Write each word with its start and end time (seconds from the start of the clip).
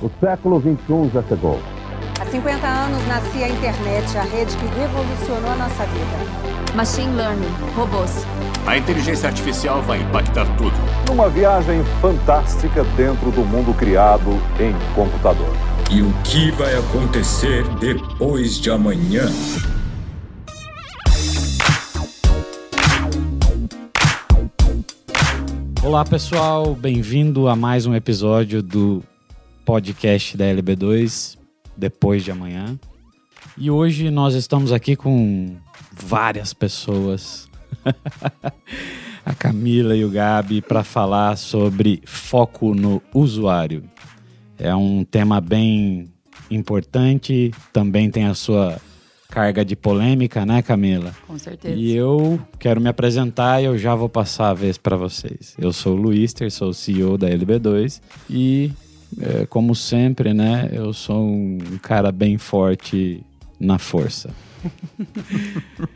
O 0.00 0.08
século 0.20 0.60
XXI 0.60 1.10
já 1.12 1.22
chegou. 1.24 1.58
Há 2.20 2.24
50 2.24 2.66
anos 2.68 3.04
nascia 3.08 3.46
a 3.46 3.48
internet, 3.48 4.16
a 4.16 4.22
rede 4.22 4.56
que 4.56 4.66
revolucionou 4.66 5.50
a 5.50 5.56
nossa 5.56 5.84
vida. 5.86 6.76
Machine 6.76 7.16
Learning, 7.16 7.50
robôs. 7.74 8.24
A 8.64 8.78
inteligência 8.78 9.28
artificial 9.28 9.82
vai 9.82 10.00
impactar 10.00 10.46
tudo. 10.56 10.76
Numa 11.08 11.28
viagem 11.28 11.82
fantástica 12.00 12.84
dentro 12.96 13.32
do 13.32 13.40
mundo 13.40 13.74
criado 13.74 14.30
em 14.60 14.72
computador. 14.94 15.50
E 15.90 16.00
o 16.00 16.12
que 16.22 16.52
vai 16.52 16.76
acontecer 16.76 17.64
depois 17.80 18.60
de 18.60 18.70
amanhã? 18.70 19.26
Olá 25.82 26.04
pessoal, 26.04 26.72
bem-vindo 26.76 27.48
a 27.48 27.56
mais 27.56 27.84
um 27.84 27.96
episódio 27.96 28.62
do 28.62 29.02
podcast 29.68 30.34
da 30.34 30.46
LB2 30.46 31.36
depois 31.76 32.24
de 32.24 32.30
amanhã. 32.30 32.80
E 33.54 33.70
hoje 33.70 34.10
nós 34.10 34.34
estamos 34.34 34.72
aqui 34.72 34.96
com 34.96 35.56
várias 35.92 36.54
pessoas, 36.54 37.50
a 39.26 39.34
Camila 39.34 39.94
e 39.94 40.06
o 40.06 40.10
Gabi, 40.10 40.62
para 40.62 40.82
falar 40.82 41.36
sobre 41.36 42.00
foco 42.06 42.74
no 42.74 43.02
usuário. 43.12 43.84
É 44.58 44.74
um 44.74 45.04
tema 45.04 45.38
bem 45.38 46.10
importante, 46.50 47.52
também 47.70 48.10
tem 48.10 48.24
a 48.24 48.32
sua 48.32 48.80
carga 49.28 49.66
de 49.66 49.76
polêmica, 49.76 50.46
né, 50.46 50.62
Camila? 50.62 51.14
Com 51.26 51.38
certeza. 51.38 51.74
E 51.74 51.94
eu 51.94 52.40
quero 52.58 52.80
me 52.80 52.88
apresentar 52.88 53.60
e 53.60 53.66
eu 53.66 53.76
já 53.76 53.94
vou 53.94 54.08
passar 54.08 54.48
a 54.48 54.54
vez 54.54 54.78
para 54.78 54.96
vocês. 54.96 55.54
Eu 55.58 55.74
sou 55.74 55.92
o 55.94 56.00
Luister, 56.00 56.50
sou 56.50 56.70
o 56.70 56.74
CEO 56.74 57.18
da 57.18 57.28
LB2 57.28 58.00
e, 58.30 58.72
é, 59.20 59.46
como 59.46 59.74
sempre, 59.74 60.34
né, 60.34 60.68
eu 60.72 60.92
sou 60.92 61.24
um 61.24 61.58
cara 61.82 62.12
bem 62.12 62.36
forte 62.36 63.24
na 63.58 63.78
força. 63.78 64.30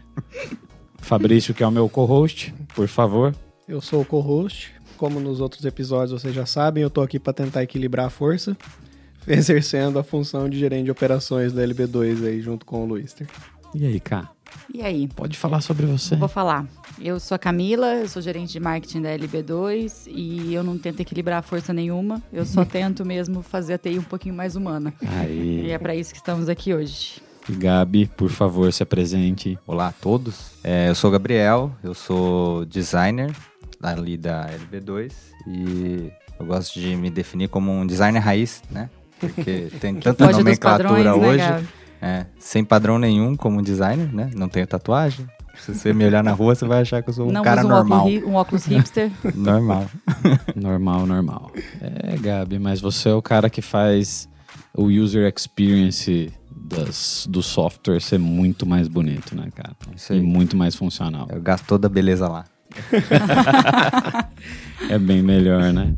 Fabrício, 0.98 1.52
que 1.52 1.62
é 1.62 1.66
o 1.66 1.70
meu 1.70 1.88
co-host, 1.88 2.54
por 2.74 2.88
favor. 2.88 3.34
Eu 3.68 3.80
sou 3.80 4.02
o 4.02 4.04
co-host. 4.04 4.72
Como 4.96 5.18
nos 5.18 5.40
outros 5.40 5.64
episódios 5.64 6.20
vocês 6.20 6.34
já 6.34 6.46
sabem, 6.46 6.82
eu 6.82 6.90
tô 6.90 7.00
aqui 7.00 7.18
para 7.18 7.32
tentar 7.32 7.62
equilibrar 7.62 8.06
a 8.06 8.10
força, 8.10 8.56
exercendo 9.26 9.98
a 9.98 10.04
função 10.04 10.48
de 10.48 10.58
gerente 10.58 10.84
de 10.84 10.90
operações 10.90 11.52
da 11.52 11.62
LB2 11.62 12.24
aí 12.24 12.40
junto 12.40 12.64
com 12.64 12.84
o 12.84 12.86
Luister. 12.86 13.26
E 13.74 13.84
aí, 13.84 13.98
Cá? 13.98 14.30
E 14.72 14.82
aí? 14.82 15.08
Pode 15.08 15.36
falar 15.36 15.60
sobre 15.60 15.86
você. 15.86 16.16
Vou 16.16 16.28
falar. 16.28 16.66
Eu 17.00 17.18
sou 17.18 17.34
a 17.34 17.38
Camila, 17.38 17.94
eu 17.94 18.08
sou 18.08 18.22
gerente 18.22 18.52
de 18.52 18.60
marketing 18.60 19.02
da 19.02 19.10
LB2 19.10 20.04
e 20.06 20.54
eu 20.54 20.62
não 20.62 20.78
tento 20.78 21.00
equilibrar 21.00 21.42
força 21.42 21.72
nenhuma, 21.72 22.22
eu 22.32 22.44
só 22.44 22.64
tento 22.66 23.04
mesmo 23.04 23.42
fazer 23.42 23.74
a 23.74 23.78
TI 23.78 23.98
um 23.98 24.04
pouquinho 24.04 24.34
mais 24.34 24.56
humana. 24.56 24.94
Aí. 25.06 25.66
E 25.66 25.70
é 25.70 25.78
para 25.78 25.94
isso 25.94 26.12
que 26.12 26.18
estamos 26.18 26.48
aqui 26.48 26.72
hoje. 26.72 27.20
Gabi, 27.48 28.06
por 28.06 28.30
favor, 28.30 28.72
se 28.72 28.82
apresente. 28.82 29.58
Olá 29.66 29.88
a 29.88 29.92
todos, 29.92 30.52
é, 30.62 30.88
eu 30.88 30.94
sou 30.94 31.10
o 31.10 31.12
Gabriel, 31.12 31.72
eu 31.82 31.92
sou 31.92 32.64
designer 32.64 33.34
ali 33.82 34.16
da 34.16 34.48
LB2 34.48 35.12
e 35.48 36.12
eu 36.38 36.46
gosto 36.46 36.78
de 36.78 36.94
me 36.94 37.10
definir 37.10 37.48
como 37.48 37.72
um 37.72 37.86
designer 37.86 38.20
raiz, 38.20 38.62
né? 38.70 38.88
Porque 39.18 39.68
tem 39.80 39.96
tanta 40.00 40.30
nomenclatura 40.30 40.88
padrões, 40.88 41.04
né, 41.04 41.28
hoje, 41.28 41.38
Gabi? 41.38 41.68
É, 42.02 42.26
sem 42.38 42.64
padrão 42.64 42.98
nenhum 42.98 43.36
como 43.36 43.62
designer, 43.62 44.12
né? 44.12 44.30
Não 44.34 44.48
tenho 44.48 44.66
tatuagem. 44.66 45.26
Se 45.58 45.74
você 45.74 45.92
me 45.92 46.04
olhar 46.04 46.24
na 46.24 46.32
rua, 46.32 46.54
você 46.54 46.66
vai 46.66 46.80
achar 46.80 47.02
que 47.02 47.10
eu 47.10 47.14
sou 47.14 47.28
um 47.28 47.32
não 47.32 47.42
cara 47.42 47.60
uso 47.60 47.68
um 47.68 47.70
normal. 47.70 48.00
óculos, 48.06 48.24
um 48.24 48.34
óculos 48.34 48.64
hipster. 48.64 49.10
Normal. 49.36 49.86
Normal, 50.56 51.06
normal. 51.06 51.52
É, 51.80 52.16
Gabi, 52.16 52.58
mas 52.58 52.80
você 52.80 53.10
é 53.10 53.14
o 53.14 53.22
cara 53.22 53.48
que 53.50 53.60
faz 53.62 54.28
o 54.74 54.84
user 54.86 55.30
experience 55.34 56.32
das, 56.50 57.26
do 57.30 57.42
software 57.42 58.00
ser 58.00 58.18
muito 58.18 58.64
mais 58.66 58.88
bonito, 58.88 59.36
né, 59.36 59.48
cara? 59.54 59.76
Isso 59.94 60.14
E 60.14 60.16
aí. 60.16 60.22
muito 60.22 60.56
mais 60.56 60.74
funcional. 60.74 61.28
Eu 61.30 61.40
gasto 61.40 61.66
toda 61.66 61.86
a 61.86 61.90
beleza 61.90 62.26
lá. 62.26 62.44
É 64.88 64.98
bem 64.98 65.22
melhor, 65.22 65.72
né? 65.72 65.94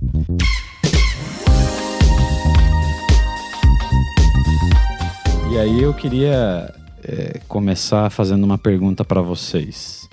E 5.54 5.56
aí 5.56 5.82
eu 5.82 5.94
queria 5.94 6.74
é, 7.04 7.38
começar 7.46 8.10
fazendo 8.10 8.42
uma 8.42 8.58
pergunta 8.58 9.04
para 9.04 9.22
vocês. 9.22 10.08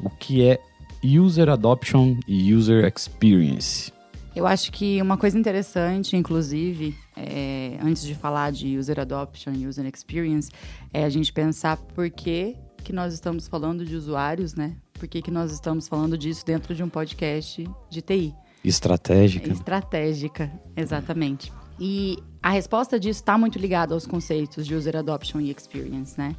O 0.00 0.08
que 0.08 0.46
é 0.46 0.60
User 1.02 1.48
Adoption 1.48 2.16
e 2.24 2.54
User 2.54 2.84
Experience? 2.84 3.92
Eu 4.34 4.46
acho 4.46 4.70
que 4.70 5.02
uma 5.02 5.16
coisa 5.16 5.36
interessante, 5.36 6.16
inclusive, 6.16 6.94
é, 7.16 7.78
antes 7.82 8.04
de 8.04 8.14
falar 8.14 8.52
de 8.52 8.78
user 8.78 9.00
adoption 9.00 9.52
e 9.54 9.66
user 9.66 9.84
experience, 9.92 10.52
é 10.94 11.02
a 11.02 11.08
gente 11.08 11.32
pensar 11.32 11.76
por 11.76 12.08
que, 12.08 12.54
que 12.84 12.92
nós 12.92 13.12
estamos 13.12 13.48
falando 13.48 13.84
de 13.84 13.96
usuários, 13.96 14.54
né? 14.54 14.76
Por 14.92 15.08
que, 15.08 15.20
que 15.20 15.32
nós 15.32 15.50
estamos 15.50 15.88
falando 15.88 16.16
disso 16.16 16.46
dentro 16.46 16.76
de 16.76 16.84
um 16.84 16.88
podcast 16.88 17.68
de 17.90 18.02
TI? 18.02 18.32
Estratégica? 18.64 19.50
Estratégica, 19.50 20.48
exatamente. 20.76 21.50
E 21.80 22.18
a 22.42 22.50
resposta 22.50 23.00
disso 23.00 23.20
está 23.20 23.38
muito 23.38 23.58
ligada 23.58 23.94
aos 23.94 24.06
conceitos 24.06 24.66
de 24.66 24.74
user 24.74 24.96
adoption 24.96 25.40
e 25.40 25.50
experience, 25.50 26.18
né? 26.18 26.36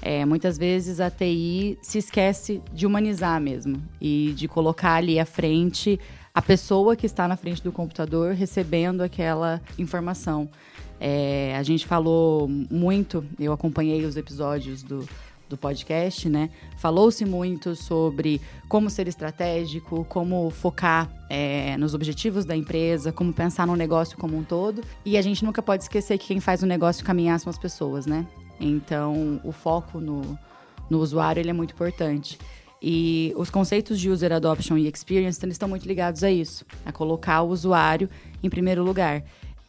É, 0.00 0.24
muitas 0.24 0.58
vezes 0.58 1.00
a 1.00 1.10
TI 1.10 1.78
se 1.80 1.98
esquece 1.98 2.62
de 2.72 2.86
humanizar 2.86 3.40
mesmo 3.40 3.82
e 4.00 4.34
de 4.36 4.48
colocar 4.48 4.94
ali 4.94 5.18
à 5.18 5.24
frente 5.24 5.98
a 6.34 6.42
pessoa 6.42 6.96
que 6.96 7.06
está 7.06 7.28
na 7.28 7.36
frente 7.36 7.62
do 7.62 7.70
computador 7.70 8.34
recebendo 8.34 9.02
aquela 9.02 9.60
informação. 9.78 10.48
É, 10.98 11.54
a 11.56 11.62
gente 11.62 11.86
falou 11.86 12.48
muito, 12.48 13.24
eu 13.38 13.52
acompanhei 13.52 14.04
os 14.04 14.16
episódios 14.16 14.82
do, 14.82 15.06
do 15.52 15.58
podcast, 15.58 16.28
né? 16.28 16.50
Falou-se 16.76 17.24
muito 17.24 17.76
sobre 17.76 18.40
como 18.68 18.90
ser 18.90 19.06
estratégico, 19.06 20.04
como 20.08 20.50
focar 20.50 21.08
é, 21.30 21.76
nos 21.76 21.94
objetivos 21.94 22.44
da 22.44 22.56
empresa, 22.56 23.12
como 23.12 23.32
pensar 23.32 23.66
no 23.66 23.76
negócio 23.76 24.18
como 24.18 24.36
um 24.36 24.42
todo. 24.42 24.82
E 25.04 25.16
a 25.16 25.22
gente 25.22 25.44
nunca 25.44 25.62
pode 25.62 25.84
esquecer 25.84 26.18
que 26.18 26.26
quem 26.26 26.40
faz 26.40 26.62
o 26.62 26.66
negócio 26.66 27.04
caminhar 27.04 27.38
são 27.38 27.50
as 27.50 27.58
pessoas, 27.58 28.06
né? 28.06 28.26
Então, 28.58 29.40
o 29.44 29.52
foco 29.52 30.00
no, 30.00 30.38
no 30.88 30.98
usuário 30.98 31.40
ele 31.40 31.50
é 31.50 31.52
muito 31.52 31.74
importante. 31.74 32.38
E 32.80 33.32
os 33.36 33.48
conceitos 33.48 34.00
de 34.00 34.10
user 34.10 34.32
adoption 34.32 34.76
e 34.76 34.88
experience 34.88 35.38
eles 35.44 35.54
estão 35.54 35.68
muito 35.68 35.86
ligados 35.86 36.24
a 36.24 36.30
isso, 36.30 36.64
a 36.84 36.90
colocar 36.90 37.42
o 37.42 37.48
usuário 37.48 38.10
em 38.42 38.50
primeiro 38.50 38.82
lugar. 38.82 39.22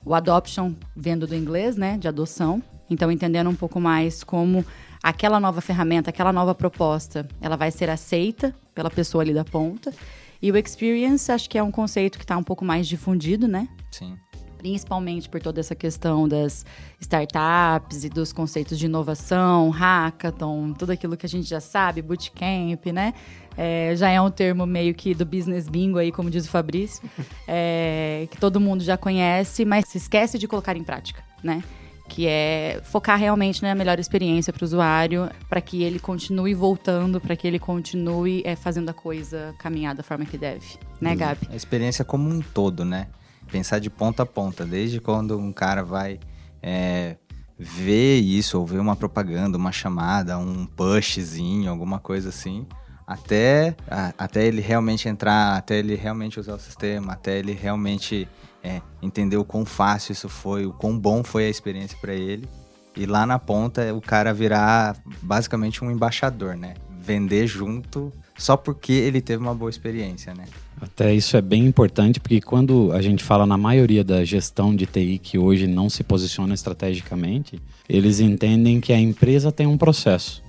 O 0.03 0.15
adoption 0.15 0.73
vendo 0.95 1.27
do 1.27 1.35
inglês, 1.35 1.77
né, 1.77 1.97
de 1.97 2.07
adoção. 2.07 2.61
Então, 2.89 3.11
entendendo 3.11 3.49
um 3.49 3.55
pouco 3.55 3.79
mais 3.79 4.23
como 4.23 4.65
aquela 5.03 5.37
nova 5.37 5.59
ferramenta, 5.59 6.09
aquela 6.09 6.31
nova 6.31 6.55
proposta, 6.55 7.27
ela 7.41 7.57
vai 7.57 7.69
ser 7.69 7.89
aceita 7.89 8.55
pela 8.73 8.89
pessoa 8.89 9.21
ali 9.21 9.33
da 9.33 9.43
ponta. 9.43 9.93
E 10.41 10.49
o 10.49 10.57
experience, 10.57 11.29
acho 11.29 11.49
que 11.49 11.57
é 11.57 11.63
um 11.63 11.71
conceito 11.71 12.17
que 12.17 12.23
está 12.23 12.37
um 12.37 12.43
pouco 12.43 12.63
mais 12.63 12.87
difundido, 12.87 13.47
né? 13.47 13.67
Sim. 13.91 14.17
principalmente 14.57 15.27
por 15.27 15.41
toda 15.41 15.59
essa 15.59 15.75
questão 15.75 16.25
das 16.25 16.65
startups 16.97 18.05
e 18.05 18.09
dos 18.09 18.31
conceitos 18.31 18.79
de 18.79 18.85
inovação, 18.85 19.69
hackathon, 19.69 20.71
tudo 20.71 20.91
aquilo 20.93 21.17
que 21.17 21.25
a 21.25 21.29
gente 21.29 21.49
já 21.49 21.59
sabe, 21.59 22.01
bootcamp, 22.01 22.85
né? 22.93 23.13
É, 23.57 23.93
já 23.95 24.09
é 24.09 24.21
um 24.21 24.31
termo 24.31 24.65
meio 24.65 24.95
que 24.95 25.13
do 25.13 25.25
business 25.25 25.67
bingo 25.67 25.97
aí, 25.97 26.13
como 26.13 26.29
diz 26.29 26.45
o 26.45 26.49
Fabrício, 26.49 27.03
é, 27.45 28.25
que 28.31 28.37
todo 28.37 28.57
mundo 28.57 28.81
já 28.83 28.95
conhece, 28.95 29.65
mas 29.65 29.83
se 29.85 29.97
esquece 29.97 30.39
de 30.39 30.47
colocar 30.47 30.77
em 30.77 30.83
prática, 30.83 31.21
né? 31.43 31.61
Que 32.07 32.27
é 32.27 32.81
focar 32.83 33.17
realmente 33.17 33.61
na 33.63 33.73
melhor 33.73 33.97
experiência 33.97 34.51
para 34.51 34.63
o 34.63 34.65
usuário, 34.65 35.29
para 35.49 35.61
que 35.61 35.81
ele 35.83 35.99
continue 35.99 36.53
voltando, 36.53 37.19
para 37.19 37.35
que 37.35 37.47
ele 37.47 37.57
continue 37.59 38.41
é, 38.45 38.55
fazendo 38.55 38.89
a 38.89 38.93
coisa 38.93 39.55
caminhar 39.57 39.95
da 39.95 40.03
forma 40.03 40.25
que 40.25 40.37
deve, 40.37 40.65
né, 40.99 41.15
Gabi? 41.15 41.47
A 41.49 41.55
experiência 41.55 42.03
como 42.03 42.29
um 42.29 42.41
todo, 42.41 42.83
né? 42.83 43.07
Pensar 43.51 43.79
de 43.79 43.89
ponta 43.89 44.23
a 44.23 44.25
ponta, 44.25 44.65
desde 44.65 44.99
quando 44.99 45.37
um 45.39 45.53
cara 45.53 45.81
vai 45.83 46.19
é, 46.61 47.15
ver 47.57 48.19
isso, 48.19 48.59
ou 48.59 48.65
ver 48.65 48.79
uma 48.79 48.95
propaganda, 48.95 49.57
uma 49.57 49.71
chamada, 49.71 50.37
um 50.37 50.65
pushzinho, 50.65 51.69
alguma 51.71 51.99
coisa 51.99 52.29
assim, 52.29 52.65
até, 53.07 53.75
a- 53.89 54.13
até 54.17 54.45
ele 54.45 54.61
realmente 54.61 55.07
entrar, 55.07 55.55
até 55.57 55.77
ele 55.77 55.95
realmente 55.95 56.39
usar 56.39 56.55
o 56.55 56.59
sistema, 56.59 57.13
até 57.13 57.37
ele 57.39 57.53
realmente 57.53 58.27
é, 58.63 58.81
entender 59.01 59.37
o 59.37 59.43
quão 59.43 59.65
fácil 59.65 60.13
isso 60.13 60.29
foi, 60.29 60.65
o 60.65 60.71
quão 60.71 60.97
bom 60.97 61.23
foi 61.23 61.45
a 61.45 61.49
experiência 61.49 61.97
para 61.99 62.13
ele. 62.13 62.47
E 62.95 63.05
lá 63.05 63.25
na 63.25 63.37
ponta 63.37 63.93
o 63.93 63.99
cara 63.99 64.33
virar 64.33 64.95
basicamente 65.21 65.83
um 65.83 65.91
embaixador, 65.91 66.55
né? 66.55 66.75
Vender 67.01 67.47
junto 67.47 68.13
só 68.37 68.55
porque 68.55 68.93
ele 68.93 69.21
teve 69.21 69.41
uma 69.41 69.53
boa 69.53 69.69
experiência, 69.69 70.33
né? 70.33 70.45
Até 70.81 71.13
isso 71.13 71.37
é 71.37 71.41
bem 71.41 71.65
importante, 71.65 72.19
porque 72.19 72.41
quando 72.41 72.91
a 72.91 73.01
gente 73.01 73.23
fala 73.23 73.45
na 73.45 73.57
maioria 73.57 74.03
da 74.03 74.23
gestão 74.23 74.75
de 74.75 74.85
TI 74.85 75.17
que 75.17 75.37
hoje 75.37 75.67
não 75.67 75.89
se 75.89 76.03
posiciona 76.03 76.53
estrategicamente, 76.53 77.61
eles 77.87 78.19
entendem 78.19 78.81
que 78.81 78.91
a 78.91 78.99
empresa 78.99 79.51
tem 79.51 79.65
um 79.67 79.77
processo. 79.77 80.43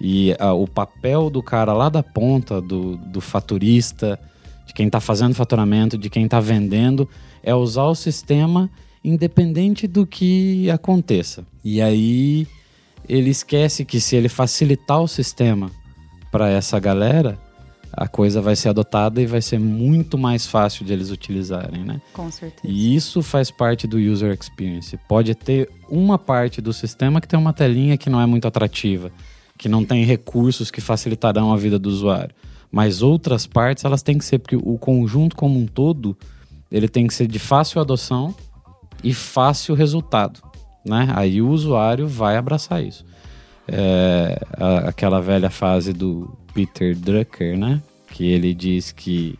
E 0.00 0.34
ah, 0.38 0.54
o 0.54 0.66
papel 0.66 1.28
do 1.28 1.42
cara 1.42 1.72
lá 1.72 1.88
da 1.88 2.02
ponta, 2.02 2.60
do, 2.60 2.96
do 2.96 3.20
faturista, 3.20 4.18
de 4.66 4.72
quem 4.72 4.86
está 4.86 5.00
fazendo 5.00 5.34
faturamento, 5.34 5.98
de 5.98 6.08
quem 6.08 6.24
está 6.24 6.40
vendendo, 6.40 7.08
é 7.42 7.54
usar 7.54 7.84
o 7.84 7.94
sistema 7.94 8.70
independente 9.02 9.86
do 9.86 10.06
que 10.06 10.70
aconteça. 10.70 11.44
E 11.64 11.80
aí 11.80 12.46
ele 13.08 13.30
esquece 13.30 13.84
que 13.84 14.00
se 14.00 14.16
ele 14.16 14.28
facilitar 14.28 15.00
o 15.00 15.08
sistema 15.08 15.70
para 16.30 16.48
essa 16.48 16.78
galera, 16.78 17.38
a 17.92 18.06
coisa 18.06 18.40
vai 18.40 18.54
ser 18.54 18.68
adotada 18.68 19.20
e 19.20 19.26
vai 19.26 19.42
ser 19.42 19.58
muito 19.58 20.16
mais 20.16 20.46
fácil 20.46 20.84
de 20.84 20.92
eles 20.92 21.10
utilizarem, 21.10 21.84
né? 21.84 22.00
Com 22.12 22.30
certeza. 22.30 22.72
E 22.72 22.94
isso 22.94 23.22
faz 23.22 23.50
parte 23.50 23.86
do 23.86 23.98
user 23.98 24.32
experience. 24.32 24.96
Pode 25.08 25.34
ter 25.34 25.68
uma 25.88 26.18
parte 26.18 26.60
do 26.60 26.72
sistema 26.72 27.20
que 27.20 27.26
tem 27.26 27.38
uma 27.38 27.52
telinha 27.52 27.98
que 27.98 28.08
não 28.08 28.20
é 28.20 28.26
muito 28.26 28.46
atrativa, 28.46 29.10
que 29.58 29.68
não 29.68 29.84
tem 29.84 30.04
recursos 30.04 30.70
que 30.70 30.80
facilitarão 30.80 31.52
a 31.52 31.56
vida 31.56 31.78
do 31.78 31.88
usuário. 31.88 32.34
Mas 32.70 33.02
outras 33.02 33.46
partes, 33.46 33.84
elas 33.84 34.02
têm 34.02 34.16
que 34.16 34.24
ser, 34.24 34.38
porque 34.38 34.56
o 34.56 34.78
conjunto 34.78 35.34
como 35.34 35.58
um 35.58 35.66
todo, 35.66 36.16
ele 36.70 36.88
tem 36.88 37.06
que 37.06 37.14
ser 37.14 37.26
de 37.26 37.38
fácil 37.38 37.80
adoção 37.80 38.34
e 39.02 39.12
fácil 39.14 39.74
resultado, 39.74 40.40
né? 40.84 41.08
Aí 41.14 41.40
o 41.42 41.48
usuário 41.48 42.06
vai 42.06 42.36
abraçar 42.36 42.82
isso. 42.84 43.04
É, 43.66 44.40
a- 44.56 44.88
aquela 44.88 45.20
velha 45.20 45.50
fase 45.50 45.92
do 45.92 46.36
Peter 46.54 46.96
Drucker, 46.96 47.56
né? 47.58 47.80
Que 48.10 48.24
ele 48.26 48.52
diz 48.54 48.90
que 48.92 49.38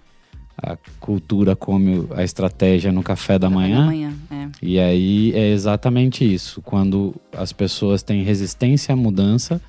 a 0.63 0.77
cultura 1.01 1.57
come 1.57 2.07
a 2.15 2.23
estratégia 2.23 2.93
no 2.93 3.03
café 3.03 3.39
da 3.39 3.49
manhã. 3.51 3.83
Amanhã, 3.83 4.13
é. 4.31 4.49
E 4.63 4.79
aí 4.79 5.33
é 5.35 5.51
exatamente 5.53 6.23
isso. 6.25 6.61
Quando 6.63 7.15
as 7.37 7.53
pessoas 7.53 8.03
têm 8.03 8.23
resistência 8.23 8.93
à 8.93 8.97
mudança 8.97 9.61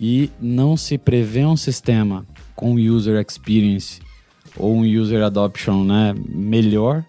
e 0.00 0.30
não 0.40 0.76
se 0.76 0.96
prevê 0.96 1.44
um 1.44 1.56
sistema 1.56 2.24
com 2.54 2.74
user 2.76 3.20
experience 3.20 4.00
ou 4.56 4.74
um 4.74 4.82
user 4.82 5.22
adoption 5.22 5.84
né, 5.84 6.14
melhor, 6.28 7.04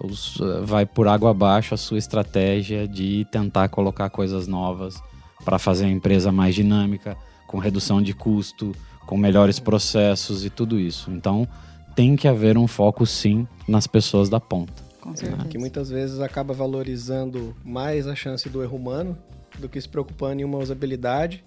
os- 0.00 0.38
vai 0.64 0.84
por 0.86 1.06
água 1.08 1.30
abaixo 1.30 1.74
a 1.74 1.76
sua 1.76 1.98
estratégia 1.98 2.88
de 2.88 3.26
tentar 3.30 3.68
colocar 3.68 4.10
coisas 4.10 4.46
novas 4.46 5.02
para 5.44 5.58
fazer 5.58 5.86
a 5.86 5.90
empresa 5.90 6.30
mais 6.32 6.54
dinâmica, 6.54 7.16
com 7.46 7.58
redução 7.58 8.00
de 8.00 8.14
custo, 8.14 8.72
com 9.06 9.16
melhores 9.16 9.58
processos 9.58 10.44
e 10.44 10.50
tudo 10.50 10.78
isso. 10.78 11.10
Então, 11.10 11.46
tem 11.94 12.16
que 12.16 12.26
haver 12.26 12.56
um 12.56 12.66
foco 12.66 13.04
sim 13.04 13.46
nas 13.68 13.86
pessoas 13.86 14.28
da 14.28 14.40
ponta. 14.40 14.72
Com 15.00 15.14
certeza. 15.16 15.44
Que 15.48 15.58
muitas 15.58 15.90
vezes 15.90 16.20
acaba 16.20 16.54
valorizando 16.54 17.54
mais 17.64 18.06
a 18.06 18.14
chance 18.14 18.48
do 18.48 18.62
erro 18.62 18.76
humano 18.76 19.18
do 19.58 19.68
que 19.68 19.80
se 19.80 19.88
preocupando 19.88 20.40
em 20.40 20.44
uma 20.44 20.58
usabilidade, 20.58 21.44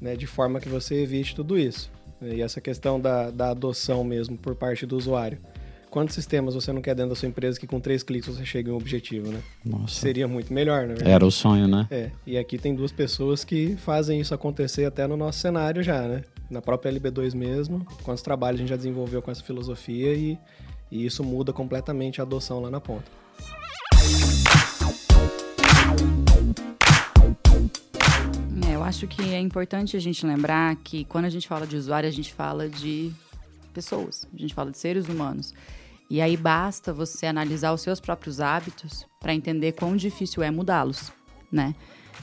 né, 0.00 0.14
de 0.14 0.26
forma 0.26 0.60
que 0.60 0.68
você 0.68 1.02
evite 1.02 1.34
tudo 1.34 1.58
isso. 1.58 1.90
E 2.22 2.40
essa 2.40 2.60
questão 2.60 3.00
da, 3.00 3.30
da 3.30 3.50
adoção 3.50 4.04
mesmo 4.04 4.36
por 4.36 4.54
parte 4.54 4.86
do 4.86 4.96
usuário. 4.96 5.38
Quantos 5.90 6.14
sistemas 6.14 6.54
você 6.54 6.72
não 6.72 6.80
quer 6.80 6.94
dentro 6.94 7.10
da 7.10 7.16
sua 7.16 7.28
empresa 7.28 7.60
que 7.60 7.66
com 7.66 7.78
três 7.78 8.02
cliques 8.02 8.34
você 8.34 8.46
chega 8.46 8.70
em 8.70 8.72
um 8.72 8.76
objetivo, 8.76 9.30
né? 9.30 9.42
Nossa. 9.62 10.00
Seria 10.00 10.26
muito 10.26 10.50
melhor, 10.50 10.86
verdade. 10.86 11.10
Era 11.10 11.26
o 11.26 11.30
sonho, 11.30 11.68
né? 11.68 11.86
É, 11.90 12.10
e 12.26 12.38
aqui 12.38 12.56
tem 12.56 12.74
duas 12.74 12.90
pessoas 12.90 13.44
que 13.44 13.76
fazem 13.76 14.18
isso 14.18 14.32
acontecer 14.32 14.86
até 14.86 15.06
no 15.06 15.18
nosso 15.18 15.40
cenário 15.40 15.82
já, 15.82 16.08
né? 16.08 16.22
Na 16.48 16.62
própria 16.62 16.90
LB2 16.90 17.34
mesmo, 17.34 17.86
quantos 18.04 18.22
trabalhos 18.22 18.58
a 18.58 18.62
gente 18.62 18.70
já 18.70 18.76
desenvolveu 18.76 19.20
com 19.20 19.30
essa 19.30 19.42
filosofia 19.42 20.14
e, 20.14 20.38
e 20.90 21.04
isso 21.04 21.22
muda 21.22 21.52
completamente 21.52 22.22
a 22.22 22.24
adoção 22.24 22.60
lá 22.60 22.70
na 22.70 22.80
ponta. 22.80 23.10
Acho 28.92 29.06
que 29.06 29.22
é 29.32 29.40
importante 29.40 29.96
a 29.96 30.00
gente 30.00 30.26
lembrar 30.26 30.76
que 30.76 31.06
quando 31.06 31.24
a 31.24 31.30
gente 31.30 31.48
fala 31.48 31.66
de 31.66 31.76
usuário, 31.76 32.06
a 32.06 32.12
gente 32.12 32.30
fala 32.30 32.68
de 32.68 33.10
pessoas, 33.72 34.28
a 34.34 34.36
gente 34.36 34.52
fala 34.52 34.70
de 34.70 34.76
seres 34.76 35.08
humanos. 35.08 35.54
E 36.10 36.20
aí 36.20 36.36
basta 36.36 36.92
você 36.92 37.24
analisar 37.24 37.72
os 37.72 37.80
seus 37.80 37.98
próprios 38.00 38.38
hábitos 38.38 39.06
para 39.18 39.32
entender 39.32 39.72
quão 39.72 39.96
difícil 39.96 40.42
é 40.42 40.50
mudá-los, 40.50 41.10
né? 41.50 41.74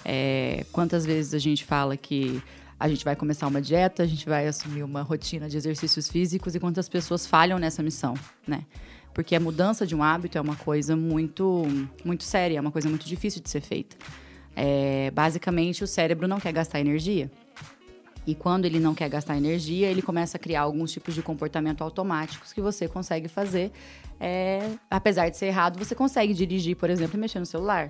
É, 0.06 0.64
quantas 0.72 1.08
vezes 1.08 1.34
a 1.34 1.40
gente 1.40 1.66
fala 1.66 1.98
que 1.98 2.40
a 2.80 2.88
gente 2.88 3.04
vai 3.04 3.16
começar 3.16 3.48
uma 3.48 3.64
dieta, 3.64 4.04
a 4.04 4.08
gente 4.08 4.30
vai 4.30 4.48
assumir 4.48 4.84
uma 4.84 5.02
rotina 5.02 5.50
de 5.50 5.58
exercícios 5.58 6.08
físicos 6.08 6.54
e 6.54 6.60
quantas 6.60 6.88
pessoas 6.88 7.26
falham 7.26 7.58
nessa 7.58 7.82
missão, 7.82 8.14
né? 8.48 8.64
Porque 9.12 9.36
a 9.36 9.40
mudança 9.40 9.88
de 9.88 9.96
um 9.96 10.04
hábito 10.04 10.38
é 10.38 10.42
uma 10.42 10.56
coisa 10.56 10.96
muito, 10.96 11.64
muito 12.06 12.24
séria, 12.24 12.60
é 12.60 12.62
uma 12.62 12.72
coisa 12.72 12.88
muito 12.88 13.08
difícil 13.08 13.42
de 13.42 13.50
ser 13.50 13.62
feita. 13.62 13.98
É, 14.62 15.10
basicamente, 15.12 15.86
o 15.86 15.88
cérebro 15.88 16.28
não 16.28 16.38
quer 16.38 16.52
gastar 16.52 16.82
energia. 16.82 17.32
E 18.28 18.36
quando 18.36 18.66
ele 18.66 18.78
não 18.78 18.94
quer 18.94 19.08
gastar 19.10 19.38
energia, 19.38 19.88
ele 19.88 20.02
começa 20.02 20.36
a 20.36 20.40
criar 20.40 20.62
alguns 20.62 20.92
tipos 20.92 21.16
de 21.16 21.22
comportamento 21.22 21.82
automáticos 21.82 22.52
que 22.52 22.60
você 22.60 22.86
consegue 22.86 23.30
fazer. 23.30 23.72
É, 24.20 24.70
apesar 24.92 25.30
de 25.30 25.38
ser 25.38 25.46
errado, 25.46 25.80
você 25.80 25.96
consegue 25.96 26.34
dirigir, 26.34 26.76
por 26.76 26.90
exemplo, 26.90 27.18
e 27.18 27.20
mexer 27.20 27.40
no 27.40 27.46
celular. 27.46 27.90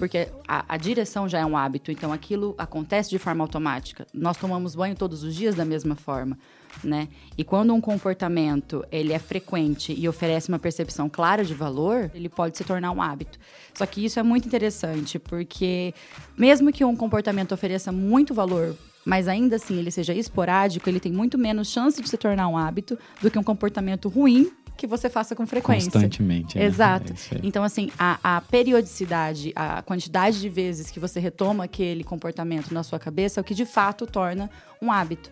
Porque 0.00 0.28
a, 0.48 0.64
a 0.66 0.76
direção 0.78 1.28
já 1.28 1.40
é 1.40 1.44
um 1.44 1.54
hábito, 1.54 1.92
então 1.92 2.10
aquilo 2.10 2.54
acontece 2.56 3.10
de 3.10 3.18
forma 3.18 3.44
automática. 3.44 4.06
Nós 4.14 4.38
tomamos 4.38 4.74
banho 4.74 4.96
todos 4.96 5.22
os 5.22 5.34
dias 5.36 5.54
da 5.54 5.62
mesma 5.62 5.94
forma, 5.94 6.38
né? 6.82 7.06
E 7.36 7.44
quando 7.44 7.74
um 7.74 7.82
comportamento 7.82 8.82
ele 8.90 9.12
é 9.12 9.18
frequente 9.18 9.92
e 9.92 10.08
oferece 10.08 10.48
uma 10.48 10.58
percepção 10.58 11.06
clara 11.06 11.44
de 11.44 11.52
valor, 11.52 12.10
ele 12.14 12.30
pode 12.30 12.56
se 12.56 12.64
tornar 12.64 12.92
um 12.92 13.02
hábito. 13.02 13.38
Só 13.74 13.84
que 13.84 14.02
isso 14.02 14.18
é 14.18 14.22
muito 14.22 14.48
interessante, 14.48 15.18
porque 15.18 15.92
mesmo 16.34 16.72
que 16.72 16.82
um 16.82 16.96
comportamento 16.96 17.52
ofereça 17.52 17.92
muito 17.92 18.32
valor 18.32 18.74
mas 19.02 19.28
ainda 19.28 19.56
assim 19.56 19.78
ele 19.78 19.90
seja 19.90 20.12
esporádico, 20.12 20.88
ele 20.88 21.00
tem 21.00 21.10
muito 21.10 21.38
menos 21.38 21.68
chance 21.68 22.00
de 22.02 22.08
se 22.08 22.18
tornar 22.18 22.48
um 22.48 22.56
hábito 22.56 22.98
do 23.22 23.30
que 23.30 23.38
um 23.38 23.42
comportamento 23.42 24.10
ruim 24.10 24.52
que 24.80 24.86
você 24.86 25.10
faça 25.10 25.36
com 25.36 25.46
frequência. 25.46 25.92
Constantemente. 25.92 26.58
né? 26.58 26.64
Exato. 26.64 27.12
É. 27.12 27.40
Então, 27.42 27.62
assim, 27.62 27.90
a, 27.98 28.18
a 28.38 28.40
periodicidade, 28.40 29.52
a 29.54 29.82
quantidade 29.82 30.40
de 30.40 30.48
vezes 30.48 30.90
que 30.90 30.98
você 30.98 31.20
retoma 31.20 31.64
aquele 31.64 32.02
comportamento 32.02 32.72
na 32.72 32.82
sua 32.82 32.98
cabeça 32.98 33.38
é 33.38 33.42
o 33.42 33.44
que 33.44 33.54
de 33.54 33.66
fato 33.66 34.06
torna 34.06 34.50
um 34.80 34.90
hábito. 34.90 35.30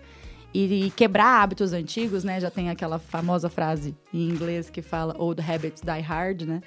E 0.53 0.93
quebrar 0.97 1.43
hábitos 1.43 1.73
antigos, 1.73 2.25
né? 2.25 2.41
Já 2.41 2.51
tem 2.51 2.69
aquela 2.69 2.99
famosa 2.99 3.49
frase 3.49 3.95
em 4.13 4.29
inglês 4.29 4.69
que 4.69 4.83
fala 4.83 5.15
old 5.19 5.41
habits 5.41 5.83
die 5.83 6.01
hard, 6.01 6.43
né? 6.43 6.61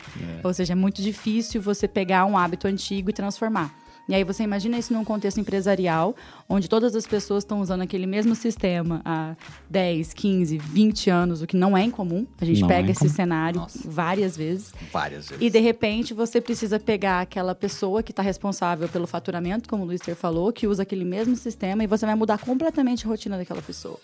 Ou 0.43 0.53
seja, 0.53 0.73
é 0.73 0.75
muito 0.75 1.01
difícil 1.01 1.61
você 1.61 1.87
pegar 1.87 2.25
um 2.25 2.37
hábito 2.37 2.67
antigo 2.67 3.09
e 3.09 3.13
transformar. 3.13 3.75
E 4.11 4.13
aí 4.13 4.25
você 4.25 4.43
imagina 4.43 4.77
isso 4.77 4.91
num 4.91 5.05
contexto 5.05 5.39
empresarial, 5.39 6.13
onde 6.49 6.67
todas 6.67 6.93
as 6.97 7.07
pessoas 7.07 7.45
estão 7.45 7.61
usando 7.61 7.79
aquele 7.79 8.05
mesmo 8.05 8.35
sistema 8.35 9.01
há 9.05 9.37
10, 9.69 10.11
15, 10.11 10.57
20 10.57 11.09
anos, 11.09 11.41
o 11.41 11.47
que 11.47 11.55
não 11.55 11.77
é 11.77 11.83
incomum. 11.85 12.27
A 12.41 12.43
gente 12.43 12.59
Não 12.59 12.69
é 12.69 12.73
pega 12.75 12.91
esse 12.91 13.05
incomum. 13.05 13.15
cenário 13.15 13.61
Nossa. 13.61 13.89
várias 13.89 14.35
vezes. 14.35 14.73
Várias 14.91 15.29
vezes. 15.29 15.41
E 15.41 15.49
de 15.49 15.59
repente 15.61 16.13
você 16.13 16.41
precisa 16.41 16.77
pegar 16.77 17.21
aquela 17.21 17.55
pessoa 17.55 18.03
que 18.03 18.11
está 18.11 18.21
responsável 18.21 18.89
pelo 18.89 19.07
faturamento, 19.07 19.69
como 19.69 19.83
o 19.83 19.85
Luister 19.85 20.13
falou, 20.13 20.51
que 20.51 20.67
usa 20.67 20.83
aquele 20.83 21.05
mesmo 21.05 21.37
sistema, 21.37 21.81
e 21.81 21.87
você 21.87 22.05
vai 22.05 22.15
mudar 22.15 22.37
completamente 22.37 23.05
a 23.05 23.09
rotina 23.09 23.37
daquela 23.37 23.61
pessoa. 23.61 23.97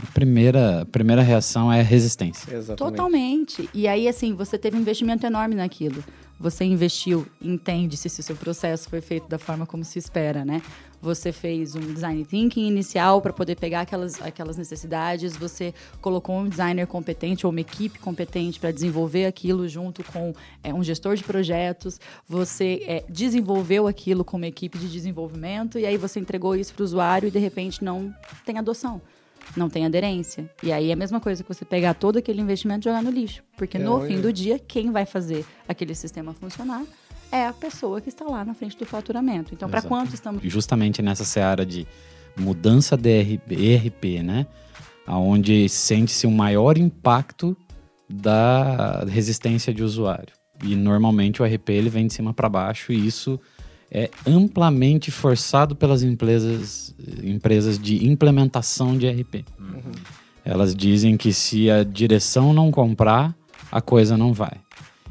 A 0.00 0.06
primeira, 0.12 0.82
a 0.82 0.86
primeira 0.86 1.20
reação 1.20 1.70
é 1.72 1.80
a 1.80 1.82
resistência. 1.82 2.54
Exatamente. 2.54 2.78
Totalmente. 2.78 3.68
E 3.74 3.88
aí, 3.88 4.06
assim, 4.06 4.34
você 4.34 4.56
teve 4.56 4.76
um 4.76 4.80
investimento 4.80 5.26
enorme 5.26 5.56
naquilo. 5.56 6.02
Você 6.42 6.64
investiu, 6.64 7.24
entende-se 7.40 8.08
se 8.08 8.18
o 8.18 8.22
seu 8.22 8.34
processo 8.34 8.90
foi 8.90 9.00
feito 9.00 9.28
da 9.28 9.38
forma 9.38 9.64
como 9.64 9.84
se 9.84 9.96
espera, 9.96 10.44
né? 10.44 10.60
Você 11.00 11.30
fez 11.30 11.76
um 11.76 11.80
design 11.80 12.24
thinking 12.24 12.66
inicial 12.66 13.22
para 13.22 13.32
poder 13.32 13.54
pegar 13.54 13.82
aquelas, 13.82 14.20
aquelas 14.20 14.56
necessidades, 14.56 15.36
você 15.36 15.72
colocou 16.00 16.36
um 16.36 16.48
designer 16.48 16.88
competente 16.88 17.46
ou 17.46 17.52
uma 17.52 17.60
equipe 17.60 18.00
competente 18.00 18.58
para 18.58 18.72
desenvolver 18.72 19.26
aquilo 19.26 19.68
junto 19.68 20.02
com 20.02 20.34
é, 20.64 20.74
um 20.74 20.82
gestor 20.82 21.14
de 21.14 21.22
projetos, 21.22 22.00
você 22.28 22.82
é, 22.88 23.04
desenvolveu 23.08 23.86
aquilo 23.86 24.24
com 24.24 24.36
uma 24.36 24.48
equipe 24.48 24.78
de 24.78 24.90
desenvolvimento 24.90 25.78
e 25.78 25.86
aí 25.86 25.96
você 25.96 26.18
entregou 26.18 26.56
isso 26.56 26.74
para 26.74 26.82
o 26.82 26.84
usuário 26.84 27.28
e 27.28 27.30
de 27.30 27.38
repente 27.38 27.84
não 27.84 28.12
tem 28.44 28.58
adoção 28.58 29.00
não 29.56 29.68
tem 29.68 29.84
aderência. 29.84 30.50
E 30.62 30.72
aí 30.72 30.90
é 30.90 30.92
a 30.92 30.96
mesma 30.96 31.20
coisa 31.20 31.42
que 31.42 31.48
você 31.48 31.64
pegar 31.64 31.94
todo 31.94 32.18
aquele 32.18 32.40
investimento 32.40 32.86
e 32.86 32.90
jogar 32.90 33.02
no 33.02 33.10
lixo. 33.10 33.42
Porque 33.56 33.76
É, 33.76 33.80
no 33.80 33.94
olha. 33.98 34.08
fim 34.08 34.20
do 34.20 34.32
dia, 34.32 34.58
quem 34.58 34.90
vai 34.90 35.04
fazer 35.04 35.44
aquele 35.68 35.94
sistema 35.94 36.32
funcionar 36.32 36.82
é 37.30 37.46
a 37.46 37.52
pessoa 37.52 38.00
que 38.00 38.08
está 38.08 38.24
lá 38.24 38.44
na 38.44 38.54
frente 38.54 38.76
do 38.76 38.84
faturamento. 38.84 39.54
Então, 39.54 39.68
para 39.68 39.82
quanto 39.82 40.14
estamos. 40.14 40.42
Justamente 40.44 41.00
nessa 41.00 41.24
seara 41.24 41.64
de 41.64 41.86
mudança 42.36 42.96
de 42.96 43.40
ERP, 43.50 44.22
né? 44.22 44.46
Onde 45.06 45.68
sente-se 45.68 46.26
um 46.26 46.30
maior 46.30 46.78
impacto 46.78 47.56
da 48.08 49.04
resistência 49.08 49.72
de 49.72 49.82
usuário. 49.82 50.32
E 50.62 50.76
normalmente 50.76 51.42
o 51.42 51.46
ERP 51.46 51.70
ele 51.70 51.88
vem 51.90 52.06
de 52.06 52.12
cima 52.14 52.32
para 52.32 52.48
baixo 52.48 52.92
e 52.92 53.06
isso 53.06 53.40
é 53.94 54.08
amplamente 54.26 55.10
forçado 55.10 55.76
pelas 55.76 56.02
empresas, 56.02 56.94
empresas 57.22 57.78
de 57.78 58.08
implementação 58.08 58.96
de 58.96 59.06
ERP. 59.06 59.44
Elas 60.42 60.74
dizem 60.74 61.14
que 61.18 61.30
se 61.30 61.70
a 61.70 61.84
direção 61.84 62.54
não 62.54 62.70
comprar, 62.70 63.36
a 63.70 63.82
coisa 63.82 64.16
não 64.16 64.32
vai. 64.32 64.56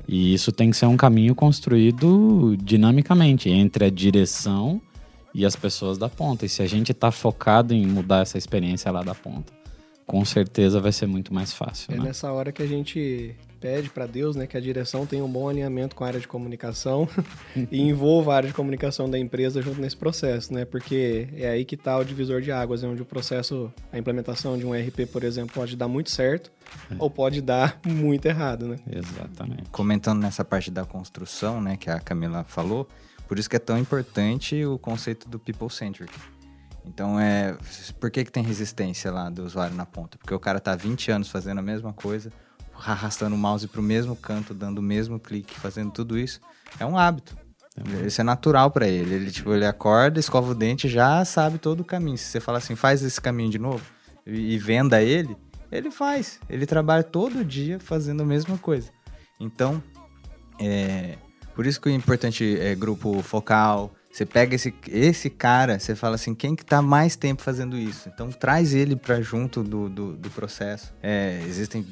E 0.07 0.33
isso 0.33 0.51
tem 0.51 0.71
que 0.71 0.75
ser 0.75 0.87
um 0.87 0.97
caminho 0.97 1.35
construído 1.35 2.57
dinamicamente 2.57 3.49
entre 3.49 3.85
a 3.85 3.89
direção 3.89 4.81
e 5.33 5.45
as 5.45 5.55
pessoas 5.55 5.99
da 5.99 6.09
ponta. 6.09 6.45
E 6.45 6.49
se 6.49 6.63
a 6.63 6.67
gente 6.67 6.91
está 6.91 7.11
focado 7.11 7.75
em 7.75 7.85
mudar 7.85 8.21
essa 8.21 8.37
experiência 8.37 8.91
lá 8.91 9.03
da 9.03 9.13
ponta, 9.13 9.53
com 10.07 10.25
certeza 10.25 10.81
vai 10.81 10.91
ser 10.91 11.05
muito 11.05 11.31
mais 11.31 11.53
fácil. 11.53 11.93
É 11.93 11.97
né? 11.97 12.05
nessa 12.05 12.31
hora 12.31 12.51
que 12.51 12.63
a 12.63 12.67
gente 12.67 13.35
pede 13.61 13.89
para 13.91 14.07
Deus, 14.07 14.35
né, 14.35 14.47
que 14.47 14.57
a 14.57 14.59
direção 14.59 15.05
tenha 15.05 15.23
um 15.23 15.31
bom 15.31 15.47
alinhamento 15.47 15.95
com 15.95 16.03
a 16.03 16.07
área 16.07 16.19
de 16.19 16.27
comunicação 16.27 17.07
e 17.71 17.79
envolva 17.79 18.33
a 18.33 18.37
área 18.37 18.47
de 18.49 18.55
comunicação 18.55 19.07
da 19.09 19.19
empresa 19.19 19.61
junto 19.61 19.79
nesse 19.79 19.95
processo, 19.95 20.51
né? 20.53 20.65
Porque 20.65 21.29
é 21.37 21.49
aí 21.49 21.63
que 21.63 21.75
está 21.75 21.97
o 21.97 22.03
divisor 22.03 22.41
de 22.41 22.51
águas, 22.51 22.83
é 22.83 22.87
onde 22.87 23.01
o 23.01 23.05
processo, 23.05 23.71
a 23.93 23.97
implementação 23.97 24.57
de 24.57 24.65
um 24.65 24.73
RP, 24.73 25.05
por 25.11 25.23
exemplo, 25.23 25.53
pode 25.53 25.75
dar 25.77 25.87
muito 25.87 26.09
certo 26.09 26.51
É. 26.89 26.95
ou 26.97 27.09
pode 27.09 27.41
dar 27.41 27.79
muito 27.85 28.25
errado, 28.25 28.67
né? 28.67 28.77
Exatamente. 28.91 29.69
Comentando 29.71 30.19
nessa 30.21 30.43
parte 30.43 30.71
da 30.71 30.83
construção, 30.85 31.61
né, 31.61 31.77
que 31.77 31.89
a 31.89 31.99
Camila 31.99 32.43
falou, 32.43 32.87
por 33.27 33.37
isso 33.37 33.49
que 33.49 33.55
é 33.55 33.59
tão 33.59 33.77
importante 33.77 34.65
o 34.65 34.79
conceito 34.79 35.29
do 35.29 35.37
people-centric. 35.37 36.11
Então, 36.85 37.19
é, 37.19 37.55
por 37.99 38.09
que, 38.09 38.25
que 38.25 38.31
tem 38.31 38.43
resistência 38.43 39.11
lá 39.11 39.29
do 39.29 39.45
usuário 39.45 39.75
na 39.75 39.85
ponta? 39.85 40.17
Porque 40.17 40.33
o 40.33 40.39
cara 40.39 40.59
tá 40.59 40.75
20 40.75 41.11
anos 41.11 41.29
fazendo 41.29 41.59
a 41.59 41.61
mesma 41.61 41.93
coisa, 41.93 42.31
arrastando 42.85 43.35
o 43.35 43.37
mouse 43.37 43.67
pro 43.67 43.81
mesmo 43.81 44.15
canto, 44.15 44.53
dando 44.53 44.79
o 44.79 44.81
mesmo 44.81 45.19
clique, 45.19 45.59
fazendo 45.59 45.91
tudo 45.91 46.17
isso. 46.17 46.39
É 46.79 46.85
um 46.85 46.97
hábito. 46.97 47.37
Isso 48.05 48.19
é 48.19 48.23
natural 48.23 48.69
para 48.69 48.87
ele. 48.87 49.13
Ele, 49.13 49.31
tipo, 49.31 49.53
ele 49.53 49.65
acorda, 49.65 50.19
escova 50.19 50.51
o 50.51 50.55
dente, 50.55 50.89
já 50.89 51.23
sabe 51.23 51.57
todo 51.57 51.81
o 51.81 51.85
caminho. 51.85 52.17
Se 52.17 52.25
você 52.25 52.39
fala 52.39 52.57
assim, 52.57 52.75
faz 52.75 53.01
esse 53.01 53.19
caminho 53.19 53.49
de 53.49 53.59
novo 53.59 53.83
e, 54.25 54.53
e 54.53 54.57
venda 54.57 55.01
ele, 55.01 55.35
ele 55.71 55.89
faz. 55.89 56.39
Ele 56.49 56.65
trabalha 56.65 57.03
todo 57.03 57.45
dia 57.45 57.79
fazendo 57.79 58.23
a 58.23 58.25
mesma 58.25 58.57
coisa. 58.57 58.89
Então, 59.39 59.81
é, 60.59 61.17
por 61.55 61.65
isso 61.65 61.79
que 61.79 61.89
é 61.89 61.93
importante 61.93 62.57
é 62.59 62.75
grupo 62.75 63.21
focal. 63.21 63.93
Você 64.11 64.25
pega 64.25 64.55
esse, 64.55 64.73
esse 64.89 65.29
cara, 65.29 65.79
você 65.79 65.95
fala 65.95 66.15
assim, 66.15 66.35
quem 66.35 66.53
que 66.53 66.65
tá 66.65 66.81
mais 66.81 67.15
tempo 67.15 67.41
fazendo 67.41 67.77
isso? 67.77 68.09
Então 68.09 68.29
traz 68.29 68.73
ele 68.73 68.95
para 68.95 69.21
junto 69.21 69.63
do, 69.63 69.87
do, 69.87 70.17
do 70.17 70.29
processo. 70.29 70.93
É, 71.01 71.41
existem, 71.47 71.85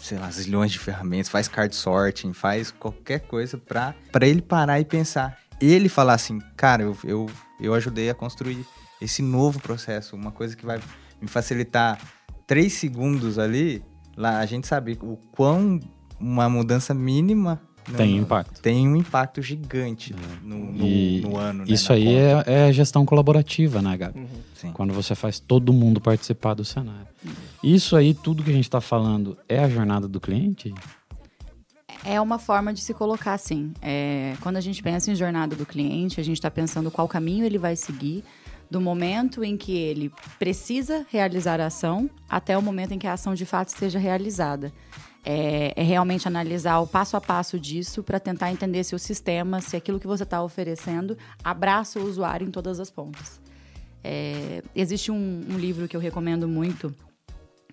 sei 0.00 0.18
lá, 0.18 0.30
zilhões 0.30 0.70
de 0.70 0.78
ferramentas, 0.78 1.28
faz 1.28 1.48
card 1.48 1.74
sorting, 1.74 2.32
faz 2.32 2.70
qualquer 2.70 3.20
coisa 3.20 3.58
para 3.58 3.94
ele 4.22 4.40
parar 4.40 4.78
e 4.78 4.84
pensar. 4.84 5.36
Ele 5.60 5.88
falar 5.88 6.14
assim, 6.14 6.40
cara, 6.56 6.84
eu, 6.84 6.96
eu, 7.02 7.26
eu 7.60 7.74
ajudei 7.74 8.08
a 8.08 8.14
construir 8.14 8.64
esse 9.00 9.20
novo 9.20 9.60
processo, 9.60 10.14
uma 10.14 10.30
coisa 10.30 10.56
que 10.56 10.64
vai 10.64 10.80
me 11.20 11.26
facilitar 11.26 11.98
três 12.46 12.74
segundos 12.74 13.36
ali. 13.36 13.82
Lá 14.16 14.38
a 14.38 14.46
gente 14.46 14.68
sabe 14.68 14.96
o 15.02 15.16
quão 15.32 15.80
uma 16.20 16.48
mudança 16.48 16.94
mínima 16.94 17.60
no- 17.88 17.96
Tem 17.96 18.16
impacto. 18.16 18.60
tem 18.60 18.88
um 18.88 18.96
impacto 18.96 19.42
gigante 19.42 20.14
no, 20.42 20.56
no- 20.72 20.86
E 20.86 21.20
no 21.20 21.36
ano. 21.36 21.60
né, 21.60 21.72
Isso 21.72 21.92
aí 21.92 22.04
conta. 22.04 22.50
é, 22.50 22.68
é 22.68 22.72
gestão 22.72 23.04
colaborativa, 23.04 23.80
né, 23.82 23.96
Gabi? 23.96 24.26
Sim. 24.54 24.72
Quando 24.72 24.92
você 24.94 25.14
faz 25.14 25.38
todo 25.38 25.72
mundo 25.72 26.00
participar 26.00 26.54
do 26.54 26.64
cenário. 26.64 27.06
Isso 27.62 27.96
aí, 27.96 28.12
tudo 28.14 28.42
que 28.42 28.50
a 28.50 28.54
gente 28.54 28.64
está 28.64 28.80
falando, 28.80 29.36
é 29.48 29.58
a 29.58 29.68
jornada 29.68 30.06
do 30.08 30.20
cliente? 30.20 30.72
É 32.04 32.20
uma 32.20 32.38
forma 32.38 32.72
de 32.74 32.80
se 32.80 32.92
colocar 32.92 33.32
assim. 33.34 33.72
É, 33.80 34.34
quando 34.40 34.56
a 34.56 34.60
gente 34.60 34.82
pensa 34.82 35.10
em 35.10 35.14
jornada 35.14 35.56
do 35.56 35.64
cliente, 35.64 36.20
a 36.20 36.24
gente 36.24 36.36
está 36.36 36.50
pensando 36.50 36.90
qual 36.90 37.08
caminho 37.08 37.44
ele 37.46 37.56
vai 37.56 37.76
seguir, 37.76 38.22
do 38.70 38.80
momento 38.80 39.42
em 39.44 39.56
que 39.56 39.72
ele 39.72 40.12
precisa 40.38 41.06
realizar 41.10 41.60
a 41.60 41.66
ação 41.66 42.10
até 42.28 42.58
o 42.58 42.62
momento 42.62 42.92
em 42.92 42.98
que 42.98 43.06
a 43.06 43.12
ação 43.14 43.34
de 43.34 43.46
fato 43.46 43.68
esteja 43.68 43.98
realizada. 43.98 44.72
É, 45.24 45.72
é 45.74 45.82
realmente 45.82 46.28
analisar 46.28 46.80
o 46.80 46.86
passo 46.86 47.16
a 47.16 47.20
passo 47.20 47.58
disso 47.58 48.02
para 48.02 48.20
tentar 48.20 48.52
entender 48.52 48.84
se 48.84 48.94
o 48.94 48.98
sistema, 48.98 49.60
se 49.60 49.74
aquilo 49.74 49.98
que 49.98 50.06
você 50.06 50.22
está 50.22 50.42
oferecendo 50.42 51.16
abraça 51.42 51.98
o 51.98 52.04
usuário 52.04 52.46
em 52.46 52.50
todas 52.50 52.78
as 52.78 52.90
pontas. 52.90 53.40
É, 54.02 54.62
existe 54.76 55.10
um, 55.10 55.44
um 55.48 55.56
livro 55.56 55.88
que 55.88 55.96
eu 55.96 56.00
recomendo 56.00 56.46
muito, 56.46 56.94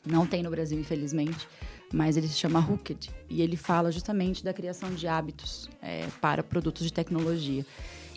não 0.06 0.26
tem 0.26 0.42
no 0.42 0.50
Brasil, 0.50 0.80
infelizmente, 0.80 1.46
mas 1.94 2.16
ele 2.16 2.28
se 2.28 2.38
chama 2.38 2.60
Hooked 2.60 3.10
e 3.30 3.42
ele 3.42 3.58
fala 3.58 3.92
justamente 3.92 4.44
da 4.44 4.54
criação 4.54 4.94
de 4.94 5.08
hábitos 5.08 5.70
é, 5.82 6.08
para 6.22 6.42
produtos 6.42 6.86
de 6.86 6.94
tecnologia. 6.94 7.66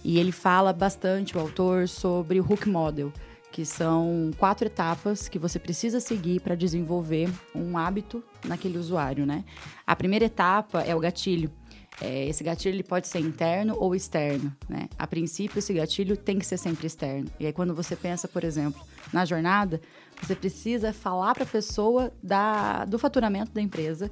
E 0.05 0.19
ele 0.19 0.33
fala 0.33 0.73
bastante, 0.73 1.37
o 1.37 1.41
autor, 1.41 1.89
sobre 1.89 2.39
o 2.39 2.45
Hook 2.45 2.69
Model, 2.69 3.13
que 3.55 3.65
são 3.65 4.33
quatro 4.37 4.67
etapas 4.67 5.29
que 5.29 5.39
você 5.39 5.61
precisa 5.61 6.01
seguir 6.01 6.41
para 6.41 6.57
desenvolver 6.57 7.31
um 7.55 7.79
hábito 7.79 8.21
naquele 8.45 8.77
usuário, 8.77 9.25
né? 9.25 9.45
A 9.87 9.95
primeira 9.95 10.25
etapa 10.25 10.81
é 10.81 10.93
o 10.93 10.99
gatilho. 10.99 11.49
É, 12.01 12.27
esse 12.27 12.43
gatilho 12.43 12.75
ele 12.75 12.83
pode 12.83 13.07
ser 13.07 13.21
interno 13.21 13.77
ou 13.79 13.95
externo, 13.95 14.53
né? 14.69 14.89
A 14.99 15.07
princípio, 15.07 15.61
esse 15.61 15.73
gatilho 15.73 16.17
tem 16.17 16.37
que 16.37 16.45
ser 16.45 16.57
sempre 16.57 16.89
externo. 16.89 17.31
E 17.39 17.47
aí, 17.47 17.53
quando 17.53 17.73
você 17.77 17.95
pensa, 17.95 18.27
por 18.27 18.43
exemplo, 18.43 18.83
na 19.13 19.25
jornada, 19.25 19.81
você 20.21 20.35
precisa 20.35 20.93
falar 20.93 21.33
para 21.33 21.45
a 21.45 21.47
pessoa 21.47 22.13
da, 22.21 22.85
do 22.85 22.99
faturamento 22.99 23.53
da 23.53 23.63
empresa 23.63 24.11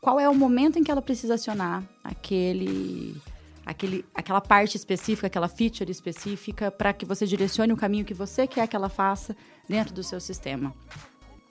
qual 0.00 0.20
é 0.20 0.28
o 0.28 0.34
momento 0.36 0.78
em 0.78 0.84
que 0.84 0.90
ela 0.92 1.02
precisa 1.02 1.34
acionar 1.34 1.82
aquele, 2.04 3.16
aquele, 3.64 4.04
aquela 4.14 4.40
parte 4.40 4.76
específica, 4.76 5.26
aquela 5.26 5.48
feature 5.48 5.90
específica, 5.90 6.70
para 6.70 6.92
que 6.92 7.04
você 7.04 7.26
direcione 7.26 7.72
o 7.72 7.76
caminho 7.76 8.04
que 8.04 8.14
você 8.14 8.46
quer 8.46 8.66
que 8.66 8.76
ela 8.76 8.88
faça 8.88 9.36
dentro 9.68 9.94
do 9.94 10.02
seu 10.02 10.20
sistema. 10.20 10.74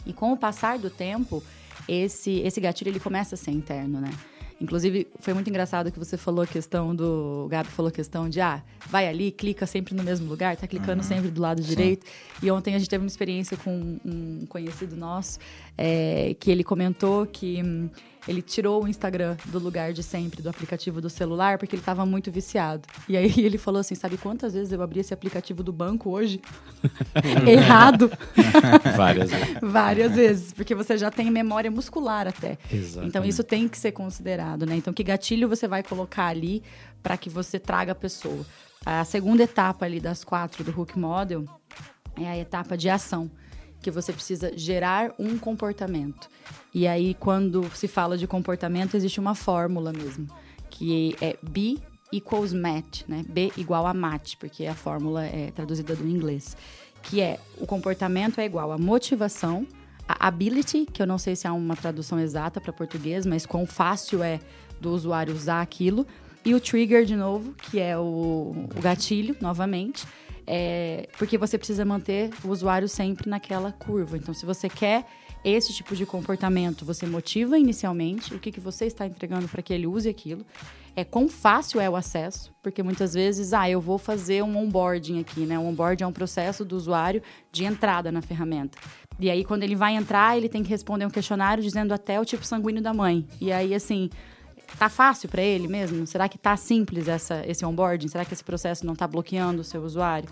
E 0.06 0.14
com 0.14 0.32
o 0.34 0.38
passar 0.38 0.78
do 0.78 0.90
tempo, 0.90 1.44
esse, 1.88 2.40
esse 2.42 2.60
gatilho 2.60 2.90
ele 2.90 3.00
começa 3.00 3.36
a 3.36 3.38
ser 3.38 3.52
interno, 3.52 4.00
né? 4.00 4.12
Inclusive, 4.62 5.08
foi 5.20 5.34
muito 5.34 5.50
engraçado 5.50 5.92
que 5.92 6.00
você 6.00 6.16
falou 6.16 6.44
a 6.44 6.48
questão 6.48 6.96
do. 6.96 7.44
O 7.46 7.48
Gabi 7.50 7.70
falou 7.70 7.90
a 7.90 7.92
questão 7.92 8.30
de, 8.30 8.40
ah, 8.40 8.64
vai 8.88 9.10
ali, 9.10 9.30
clica 9.30 9.66
sempre 9.66 9.94
no 9.94 10.02
mesmo 10.04 10.30
lugar, 10.30 10.56
tá 10.56 10.66
clicando 10.66 11.04
sempre 11.04 11.30
do 11.30 11.42
lado 11.42 11.62
direito. 11.62 12.06
E 12.42 12.50
ontem 12.50 12.74
a 12.74 12.80
gente 12.80 12.90
teve 12.90 13.04
uma 13.04 13.08
experiência 13.08 13.58
com 13.58 14.00
um 14.06 14.46
conhecido 14.48 14.96
nosso, 14.96 15.38
é, 15.78 16.34
que 16.40 16.50
ele 16.50 16.64
comentou 16.64 17.26
que 17.26 17.62
hum, 17.62 17.90
ele 18.28 18.42
tirou 18.42 18.84
o 18.84 18.88
Instagram 18.88 19.36
do 19.46 19.60
lugar 19.60 19.94
de 19.94 20.02
sempre, 20.02 20.42
do 20.42 20.50
aplicativo 20.50 21.02
do 21.02 21.10
celular, 21.10 21.58
porque 21.58 21.76
ele 21.76 21.82
estava 21.82 22.06
muito 22.06 22.32
viciado. 22.32 22.88
E 23.08 23.18
aí 23.18 23.34
ele 23.38 23.58
falou 23.58 23.82
assim: 23.82 23.96
sabe 23.96 24.18
quantas 24.18 24.54
vezes 24.54 24.72
eu 24.72 24.82
abri 24.82 25.00
esse 25.00 25.14
aplicativo 25.14 25.62
do 25.64 25.74
banco 25.74 26.10
hoje? 26.10 26.42
Errado. 27.48 28.12
Várias 28.96 29.32
vezes. 29.32 29.58
Várias 29.62 30.16
vezes, 30.16 30.54
porque 30.54 30.74
você 30.74 30.98
já 30.98 31.12
tem 31.12 31.30
memória 31.30 31.70
muscular 31.70 32.28
até. 32.28 32.58
Exatamente. 32.72 33.10
Então 33.10 33.26
isso 33.26 33.44
tem 33.44 33.68
que 33.68 33.78
ser 33.78 33.92
considerado, 33.92 34.66
né? 34.66 34.76
Então 34.76 34.94
que 34.94 35.04
gatilho 35.04 35.50
você 35.50 35.68
vai 35.68 35.84
colocar 35.84 36.28
ali 36.28 36.64
para 37.02 37.18
que 37.18 37.30
você 37.30 37.60
traga 37.60 37.92
a 37.92 37.96
pessoa? 37.96 38.46
A 38.86 39.06
segunda 39.06 39.44
etapa 39.44 39.86
ali 39.86 40.00
das 40.00 40.24
quatro 40.24 40.64
do 40.64 40.78
Hook 40.78 40.98
Model 40.98 41.46
é 42.18 42.28
a 42.28 42.38
etapa 42.38 42.78
de 42.78 42.90
ação, 42.90 43.32
que 43.84 43.92
você 43.92 44.12
precisa 44.12 44.52
gerar 44.58 45.14
um 45.20 45.38
comportamento. 45.38 46.28
E 46.74 46.88
aí 46.88 47.14
quando 47.14 47.70
se 47.76 47.88
fala 47.88 48.18
de 48.18 48.26
comportamento 48.26 48.96
existe 48.96 49.20
uma 49.20 49.36
fórmula 49.36 49.94
mesmo, 49.94 50.26
que 50.72 51.16
é 51.22 51.38
B 51.44 51.78
equals 52.12 52.54
match, 52.54 53.04
né? 53.08 53.24
B 53.28 53.52
igual 53.58 53.86
a 53.86 53.94
match, 53.94 54.36
porque 54.40 54.66
a 54.66 54.74
fórmula 54.74 55.26
é 55.26 55.52
traduzida 55.52 55.96
do 55.96 56.08
inglês, 56.08 56.56
que 57.04 57.22
é 57.22 57.40
o 57.58 57.68
comportamento 57.68 58.40
é 58.40 58.46
igual 58.46 58.72
a 58.72 58.78
motivação, 58.78 59.68
a 60.08 60.28
ability, 60.28 60.86
que 60.86 61.02
eu 61.02 61.08
não 61.08 61.18
sei 61.18 61.36
se 61.36 61.48
há 61.48 61.54
uma 61.54 61.76
tradução 61.76 62.20
exata 62.20 62.62
para 62.62 62.72
português, 62.72 63.26
mas 63.26 63.46
quão 63.46 63.66
fácil 63.66 64.24
é 64.24 64.40
do 64.80 64.92
usuário 64.92 65.34
usar 65.34 65.62
aquilo, 65.62 66.08
e 66.46 66.54
o 66.54 66.60
trigger 66.60 67.06
de 67.06 67.16
novo, 67.16 67.54
que 67.54 67.80
é 67.80 67.98
o, 67.98 68.68
o 68.76 68.82
gatilho, 68.82 69.36
novamente, 69.40 70.06
é, 70.46 71.08
porque 71.18 71.38
você 71.38 71.58
precisa 71.58 71.86
manter 71.86 72.30
o 72.44 72.50
usuário 72.50 72.88
sempre 72.88 73.30
naquela 73.30 73.72
curva. 73.72 74.18
Então, 74.18 74.34
se 74.34 74.46
você 74.46 74.68
quer 74.70 75.06
esse 75.44 75.74
tipo 75.74 75.96
de 75.96 76.06
comportamento, 76.06 76.86
você 76.86 77.06
motiva 77.06 77.58
inicialmente 77.60 78.34
o 78.34 78.40
que, 78.40 78.52
que 78.52 78.60
você 78.60 78.86
está 78.86 79.06
entregando 79.06 79.48
para 79.48 79.62
que 79.62 79.74
ele 79.74 79.86
use 79.86 80.08
aquilo. 80.08 80.46
É 80.96 81.04
quão 81.04 81.28
fácil 81.28 81.82
é 81.82 81.90
o 81.90 81.96
acesso, 81.96 82.54
porque 82.62 82.84
muitas 82.84 83.14
vezes, 83.14 83.52
ah, 83.52 83.70
eu 83.70 83.82
vou 83.82 83.98
fazer 83.98 84.44
um 84.44 84.56
onboarding 84.56 85.20
aqui, 85.20 85.42
né? 85.42 85.58
O 85.58 85.64
onboarding 85.64 86.04
é 86.04 86.08
um 86.08 86.14
processo 86.14 86.64
do 86.64 86.78
usuário 86.78 87.22
de 87.52 87.66
entrada 87.66 88.12
na 88.12 88.22
ferramenta. 88.22 88.78
E 89.20 89.30
aí, 89.30 89.44
quando 89.44 89.64
ele 89.64 89.76
vai 89.76 89.96
entrar, 89.96 90.38
ele 90.38 90.48
tem 90.48 90.64
que 90.64 90.70
responder 90.70 91.06
um 91.06 91.10
questionário 91.10 91.64
dizendo 91.64 91.94
até 91.94 92.20
o 92.20 92.26
tipo 92.26 92.46
sanguíneo 92.46 92.82
da 92.82 92.94
mãe. 92.94 93.28
E 93.42 93.52
aí, 93.52 93.74
assim, 93.74 94.10
tá 94.78 94.90
fácil 94.90 95.30
para 95.30 95.42
ele 95.42 95.68
mesmo? 95.68 96.06
Será 96.08 96.28
que 96.28 96.38
tá 96.38 96.56
simples 96.58 97.08
essa, 97.08 97.44
esse 97.48 97.66
onboarding? 97.66 98.08
Será 98.08 98.26
que 98.26 98.34
esse 98.34 98.44
processo 98.44 98.86
não 98.86 98.96
tá 98.96 99.08
bloqueando 99.08 99.62
o 99.62 99.64
seu 99.64 99.82
usuário? 99.84 100.30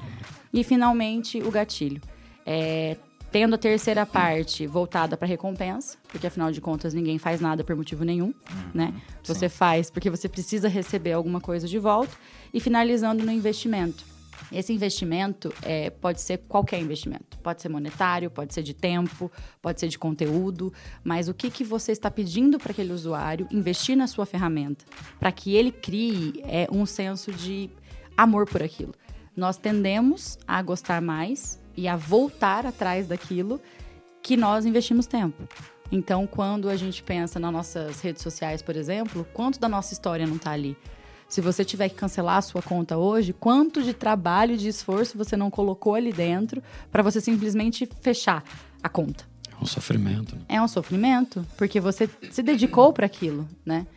E 0.53 0.63
finalmente 0.63 1.41
o 1.41 1.51
gatilho. 1.51 2.01
É, 2.45 2.97
tendo 3.31 3.55
a 3.55 3.57
terceira 3.57 4.05
parte 4.05 4.67
voltada 4.67 5.15
para 5.15 5.27
recompensa, 5.27 5.97
porque 6.09 6.27
afinal 6.27 6.51
de 6.51 6.59
contas 6.59 6.93
ninguém 6.93 7.17
faz 7.17 7.39
nada 7.39 7.63
por 7.63 7.75
motivo 7.75 8.03
nenhum, 8.03 8.33
né? 8.73 8.93
Você 9.23 9.47
faz 9.47 9.89
porque 9.89 10.09
você 10.09 10.27
precisa 10.27 10.67
receber 10.67 11.13
alguma 11.13 11.39
coisa 11.39 11.67
de 11.67 11.79
volta. 11.79 12.11
E 12.53 12.59
finalizando 12.59 13.23
no 13.23 13.31
investimento. 13.31 14.10
Esse 14.51 14.73
investimento 14.73 15.53
é, 15.61 15.89
pode 15.89 16.21
ser 16.21 16.39
qualquer 16.47 16.79
investimento. 16.79 17.37
Pode 17.39 17.61
ser 17.61 17.69
monetário, 17.69 18.29
pode 18.29 18.53
ser 18.53 18.63
de 18.63 18.73
tempo, 18.73 19.31
pode 19.61 19.79
ser 19.79 19.87
de 19.87 19.97
conteúdo. 19.97 20.73
Mas 21.03 21.27
o 21.27 21.33
que, 21.33 21.49
que 21.49 21.63
você 21.63 21.91
está 21.91 22.09
pedindo 22.09 22.57
para 22.57 22.71
aquele 22.71 22.93
usuário 22.93 23.47
investir 23.51 23.95
na 23.95 24.07
sua 24.07 24.25
ferramenta? 24.25 24.85
Para 25.19 25.31
que 25.31 25.55
ele 25.55 25.71
crie 25.71 26.41
é, 26.45 26.67
um 26.71 26.85
senso 26.85 27.31
de 27.31 27.69
amor 28.15 28.45
por 28.45 28.61
aquilo. 28.61 28.93
Nós 29.35 29.57
tendemos 29.57 30.37
a 30.47 30.61
gostar 30.61 31.01
mais 31.01 31.59
e 31.75 31.87
a 31.87 31.95
voltar 31.95 32.65
atrás 32.65 33.07
daquilo 33.07 33.61
que 34.21 34.37
nós 34.37 34.65
investimos 34.65 35.05
tempo. 35.05 35.47
Então, 35.91 36.25
quando 36.25 36.69
a 36.69 36.75
gente 36.75 37.03
pensa 37.03 37.39
nas 37.39 37.51
nossas 37.51 37.99
redes 37.99 38.21
sociais, 38.21 38.61
por 38.61 38.75
exemplo, 38.75 39.25
quanto 39.33 39.59
da 39.59 39.67
nossa 39.67 39.93
história 39.93 40.25
não 40.25 40.37
está 40.37 40.51
ali? 40.51 40.77
Se 41.31 41.39
você 41.39 41.63
tiver 41.63 41.87
que 41.87 41.95
cancelar 41.95 42.35
a 42.35 42.41
sua 42.41 42.61
conta 42.61 42.97
hoje, 42.97 43.31
quanto 43.31 43.81
de 43.81 43.93
trabalho, 43.93 44.57
de 44.57 44.67
esforço 44.67 45.17
você 45.17 45.37
não 45.37 45.49
colocou 45.49 45.95
ali 45.95 46.11
dentro 46.11 46.61
para 46.91 47.01
você 47.01 47.21
simplesmente 47.21 47.87
fechar 48.01 48.43
a 48.83 48.89
conta? 48.89 49.23
É 49.49 49.63
um 49.63 49.65
sofrimento. 49.65 50.35
Né? 50.35 50.41
É 50.49 50.61
um 50.61 50.67
sofrimento, 50.67 51.47
porque 51.55 51.79
você 51.79 52.09
se 52.29 52.43
dedicou 52.43 52.91
para 52.91 53.05
aquilo, 53.05 53.47
né? 53.65 53.87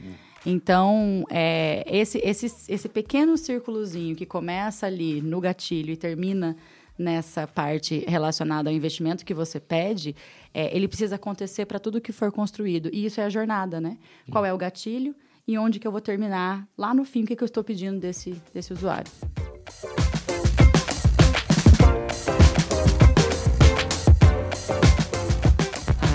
Então, 0.47 1.27
é, 1.29 1.85
esse, 1.89 2.19
esse, 2.19 2.47
esse 2.69 2.89
pequeno 2.89 3.37
círculozinho 3.37 4.15
que 4.15 4.25
começa 4.25 4.87
ali 4.87 5.21
no 5.21 5.41
gatilho 5.41 5.91
e 5.91 5.97
termina 5.97 6.57
nessa 6.97 7.49
parte 7.49 8.05
relacionada 8.07 8.71
ao 8.71 8.77
investimento 8.77 9.25
que 9.25 9.35
você 9.35 9.59
pede, 9.59 10.15
é, 10.53 10.75
ele 10.75 10.87
precisa 10.87 11.17
acontecer 11.17 11.67
para 11.67 11.81
tudo 11.81 12.01
que 12.01 12.13
for 12.13 12.31
construído. 12.31 12.89
E 12.93 13.05
isso 13.05 13.21
é 13.21 13.25
a 13.25 13.29
jornada, 13.29 13.81
né? 13.81 13.99
Qual 14.31 14.45
é 14.45 14.53
o 14.55 14.57
gatilho 14.57 15.17
e 15.47 15.59
onde 15.59 15.79
que 15.79 15.87
eu 15.87 15.93
vou 15.93 16.01
terminar 16.01 16.67
lá 16.77 16.95
no 16.95 17.05
fim, 17.05 17.23
o 17.23 17.27
que, 17.27 17.37
que 17.37 17.43
eu 17.43 17.47
estou 17.47 17.63
pedindo 17.63 18.01
desse, 18.01 18.35
desse 18.53 18.73
usuário. 18.73 19.11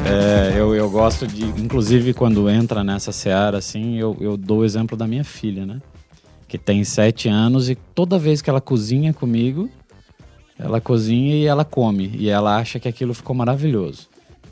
É, 0.06 0.60
eu, 0.60 0.74
eu 0.74 0.90
gosto 0.90 1.28
de, 1.28 1.46
inclusive 1.62 2.16
quando 2.16 2.50
entra 2.50 2.84
nessa 2.84 3.12
seara, 3.12 3.60
assim, 3.60 3.98
eu, 3.98 4.18
eu 4.20 4.36
dou 4.36 4.60
o 4.60 4.66
exemplo 4.66 4.98
da 4.98 5.06
minha 5.06 5.24
filha, 5.24 5.68
né? 5.68 5.80
Que 6.48 6.58
tem 6.58 6.84
sete 6.84 7.30
anos 7.30 7.70
e 7.70 7.76
toda 7.76 8.18
vez 8.18 8.42
que 8.42 8.50
ela 8.50 8.60
cozinha 8.60 9.14
comigo, 9.14 9.70
ela 10.58 10.82
cozinha 10.82 11.36
e 11.36 11.46
ela 11.46 11.64
come. 11.64 12.12
E 12.16 12.28
ela 12.28 12.58
acha 12.58 12.80
que 12.80 12.88
aquilo 12.88 13.14
ficou 13.14 13.36
maravilhoso. 13.36 14.09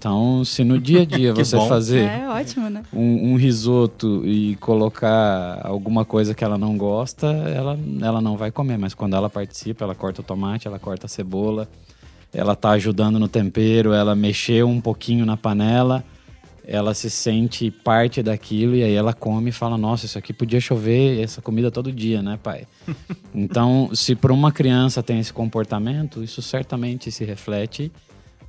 Então, 0.07 0.45
se 0.45 0.63
no 0.63 0.79
dia 0.79 1.01
a 1.01 1.05
dia 1.05 1.33
você 1.35 1.57
bom. 1.57 1.67
fazer 1.67 2.05
É 2.05 2.29
ótimo, 2.29 2.69
né? 2.69 2.81
um, 2.93 3.33
um 3.33 3.35
risoto 3.35 4.25
e 4.25 4.55
colocar 4.55 5.59
alguma 5.65 6.05
coisa 6.05 6.33
que 6.33 6.45
ela 6.45 6.57
não 6.57 6.77
gosta, 6.77 7.27
ela, 7.27 7.77
ela 8.01 8.21
não 8.21 8.37
vai 8.37 8.49
comer. 8.49 8.77
Mas 8.77 8.93
quando 8.93 9.17
ela 9.17 9.29
participa, 9.29 9.83
ela 9.83 9.93
corta 9.93 10.21
o 10.21 10.23
tomate, 10.23 10.65
ela 10.65 10.79
corta 10.79 11.07
a 11.07 11.09
cebola, 11.09 11.67
ela 12.33 12.55
tá 12.55 12.69
ajudando 12.71 13.19
no 13.19 13.27
tempero, 13.27 13.91
ela 13.91 14.15
mexeu 14.15 14.69
um 14.69 14.79
pouquinho 14.79 15.25
na 15.25 15.35
panela, 15.35 16.05
ela 16.65 16.93
se 16.93 17.09
sente 17.09 17.69
parte 17.69 18.23
daquilo 18.23 18.75
e 18.75 18.83
aí 18.83 18.93
ela 18.93 19.13
come 19.13 19.49
e 19.49 19.53
fala: 19.53 19.77
Nossa, 19.77 20.05
isso 20.05 20.17
aqui 20.17 20.31
podia 20.31 20.61
chover 20.61 21.21
essa 21.21 21.41
comida 21.41 21.69
todo 21.69 21.91
dia, 21.91 22.21
né, 22.21 22.39
pai? 22.41 22.65
então, 23.35 23.89
se 23.93 24.15
para 24.15 24.31
uma 24.31 24.53
criança 24.53 25.03
tem 25.03 25.19
esse 25.19 25.33
comportamento, 25.33 26.23
isso 26.23 26.41
certamente 26.41 27.11
se 27.11 27.25
reflete 27.25 27.91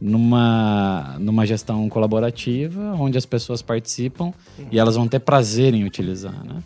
numa, 0.00 1.16
numa 1.18 1.44
gestão 1.46 1.88
colaborativa, 1.88 2.94
onde 2.94 3.18
as 3.18 3.26
pessoas 3.26 3.62
participam 3.62 4.32
e 4.70 4.78
elas 4.78 4.96
vão 4.96 5.08
ter 5.08 5.18
prazer 5.18 5.74
em 5.74 5.84
utilizar, 5.84 6.44
né? 6.44 6.62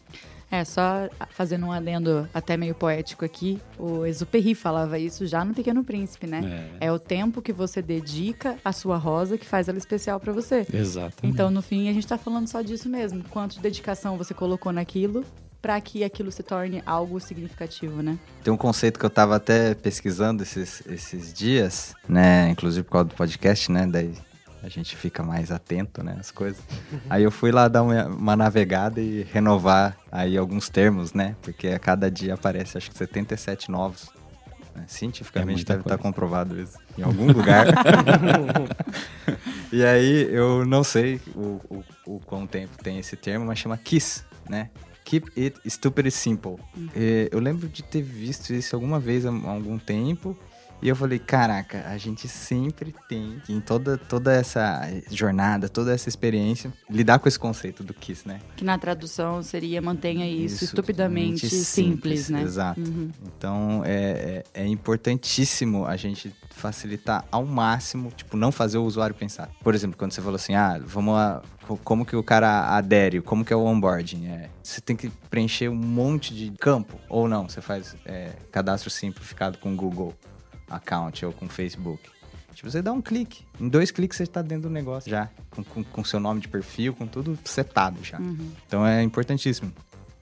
É, 0.50 0.66
só 0.66 1.08
fazendo 1.30 1.64
um 1.64 1.72
adendo 1.72 2.28
até 2.34 2.58
meio 2.58 2.74
poético 2.74 3.24
aqui, 3.24 3.58
o 3.78 4.04
Exupéry 4.04 4.54
falava 4.54 4.98
isso 4.98 5.26
já 5.26 5.42
no 5.46 5.54
Pequeno 5.54 5.82
Príncipe, 5.82 6.26
né? 6.26 6.68
É, 6.78 6.92
o 6.92 6.98
tempo 6.98 7.40
que 7.40 7.54
você 7.54 7.80
dedica 7.80 8.58
à 8.62 8.70
sua 8.70 8.98
rosa 8.98 9.38
que 9.38 9.46
faz 9.46 9.66
ela 9.66 9.78
especial 9.78 10.20
para 10.20 10.30
você. 10.30 10.66
Exatamente. 10.70 11.32
Então, 11.32 11.50
no 11.50 11.62
fim, 11.62 11.88
a 11.88 11.92
gente 11.94 12.06
tá 12.06 12.18
falando 12.18 12.48
só 12.48 12.60
disso 12.60 12.86
mesmo. 12.86 13.24
Quanto 13.30 13.54
de 13.54 13.60
dedicação 13.60 14.18
você 14.18 14.34
colocou 14.34 14.70
naquilo 14.72 15.24
para 15.62 15.80
que 15.80 16.02
aquilo 16.02 16.32
se 16.32 16.42
torne 16.42 16.82
algo 16.84 17.20
significativo, 17.20 18.02
né? 18.02 18.18
Tem 18.42 18.52
um 18.52 18.56
conceito 18.56 18.98
que 18.98 19.06
eu 19.06 19.10
tava 19.10 19.36
até 19.36 19.74
pesquisando 19.74 20.42
esses, 20.42 20.82
esses 20.88 21.32
dias, 21.32 21.94
né? 22.08 22.50
Inclusive 22.50 22.82
por 22.84 22.90
causa 22.90 23.08
do 23.08 23.14
podcast, 23.14 23.70
né? 23.70 23.86
Daí 23.86 24.12
a 24.60 24.68
gente 24.68 24.96
fica 24.96 25.22
mais 25.22 25.52
atento, 25.52 26.02
né? 26.02 26.16
As 26.18 26.32
coisas. 26.32 26.60
Aí 27.08 27.22
eu 27.22 27.30
fui 27.30 27.52
lá 27.52 27.68
dar 27.68 27.84
uma, 27.84 28.06
uma 28.06 28.36
navegada 28.36 29.00
e 29.00 29.22
renovar 29.32 29.96
aí 30.10 30.36
alguns 30.36 30.68
termos, 30.68 31.12
né? 31.12 31.36
Porque 31.40 31.68
a 31.68 31.78
cada 31.78 32.10
dia 32.10 32.34
aparece, 32.34 32.76
acho 32.76 32.90
que 32.90 32.98
77 32.98 33.70
novos. 33.70 34.08
né? 34.74 34.84
Cientificamente 34.88 35.58
muita 35.58 35.74
deve 35.74 35.82
estar 35.82 35.96
coisa. 35.96 36.02
comprovado 36.02 36.60
isso 36.60 36.76
em 36.98 37.02
algum 37.02 37.26
lugar. 37.26 37.66
e 39.72 39.84
aí 39.84 40.28
eu 40.32 40.66
não 40.66 40.82
sei 40.82 41.20
o, 41.36 41.60
o, 41.70 41.84
o 42.06 42.20
quão 42.20 42.48
tempo 42.48 42.82
tem 42.82 42.98
esse 42.98 43.16
termo, 43.16 43.46
mas 43.46 43.60
chama 43.60 43.76
KISS, 43.76 44.24
né? 44.48 44.70
Keep 45.04 45.32
it 45.36 45.60
stupid 45.68 46.10
simple. 46.10 46.56
É, 46.94 47.28
eu 47.30 47.40
lembro 47.40 47.68
de 47.68 47.82
ter 47.82 48.02
visto 48.02 48.52
isso 48.52 48.74
alguma 48.74 48.98
vez 48.98 49.26
há 49.26 49.30
algum 49.30 49.78
tempo. 49.78 50.36
E 50.82 50.88
eu 50.88 50.96
falei, 50.96 51.20
caraca, 51.20 51.84
a 51.86 51.96
gente 51.96 52.26
sempre 52.26 52.92
tem, 53.08 53.40
que 53.46 53.52
em 53.52 53.60
toda, 53.60 53.96
toda 53.96 54.32
essa 54.32 54.82
jornada, 55.08 55.68
toda 55.68 55.94
essa 55.94 56.08
experiência, 56.08 56.72
lidar 56.90 57.20
com 57.20 57.28
esse 57.28 57.38
conceito 57.38 57.84
do 57.84 57.94
KISS, 57.94 58.24
né? 58.24 58.40
Que 58.56 58.64
na 58.64 58.76
tradução 58.76 59.42
seria 59.44 59.80
mantenha 59.80 60.28
isso, 60.28 60.56
Isso, 60.56 60.64
estupidamente 60.64 61.44
mente 61.44 61.50
simples, 61.50 62.28
né? 62.28 62.42
Exato. 62.42 62.80
Uhum. 62.80 63.10
Então 63.38 63.82
é, 63.84 64.42
é, 64.54 64.62
é 64.62 64.66
importantíssimo 64.66 65.86
a 65.86 65.96
gente 65.96 66.34
facilitar 66.50 67.24
ao 67.30 67.44
máximo, 67.46 68.10
tipo, 68.16 68.36
não 68.36 68.50
fazer 68.50 68.78
o 68.78 68.84
usuário 68.84 69.14
pensar. 69.14 69.50
Por 69.62 69.74
exemplo, 69.76 69.96
quando 69.96 70.10
você 70.12 70.20
falou 70.20 70.36
assim, 70.36 70.54
ah, 70.54 70.80
vamos 70.84 71.14
lá, 71.14 71.42
co- 71.66 71.76
como 71.84 72.04
que 72.04 72.16
o 72.16 72.22
cara 72.24 72.76
adere, 72.76 73.20
como 73.20 73.44
que 73.44 73.52
é 73.52 73.56
o 73.56 73.64
onboarding? 73.64 74.26
É, 74.26 74.50
você 74.62 74.80
tem 74.80 74.96
que 74.96 75.08
preencher 75.30 75.68
um 75.68 75.74
monte 75.76 76.34
de 76.34 76.50
campo, 76.58 76.98
ou 77.08 77.28
não, 77.28 77.48
você 77.48 77.60
faz 77.60 77.94
é, 78.04 78.30
cadastro 78.50 78.90
simplificado 78.90 79.58
com 79.58 79.76
Google 79.76 80.12
Account 80.74 81.24
ou 81.24 81.32
com 81.32 81.48
Facebook. 81.48 82.02
Tipo, 82.54 82.70
você 82.70 82.82
dá 82.82 82.92
um 82.92 83.00
clique. 83.00 83.44
Em 83.60 83.68
dois 83.68 83.90
cliques 83.90 84.16
você 84.16 84.24
está 84.24 84.42
dentro 84.42 84.68
do 84.68 84.70
negócio 84.70 85.10
já. 85.10 85.28
Com, 85.50 85.64
com, 85.64 85.84
com 85.84 86.04
seu 86.04 86.20
nome 86.20 86.40
de 86.40 86.48
perfil, 86.48 86.94
com 86.94 87.06
tudo 87.06 87.38
setado 87.44 87.98
já. 88.02 88.18
Então 88.66 88.86
é 88.86 89.02
importantíssimo. 89.02 89.72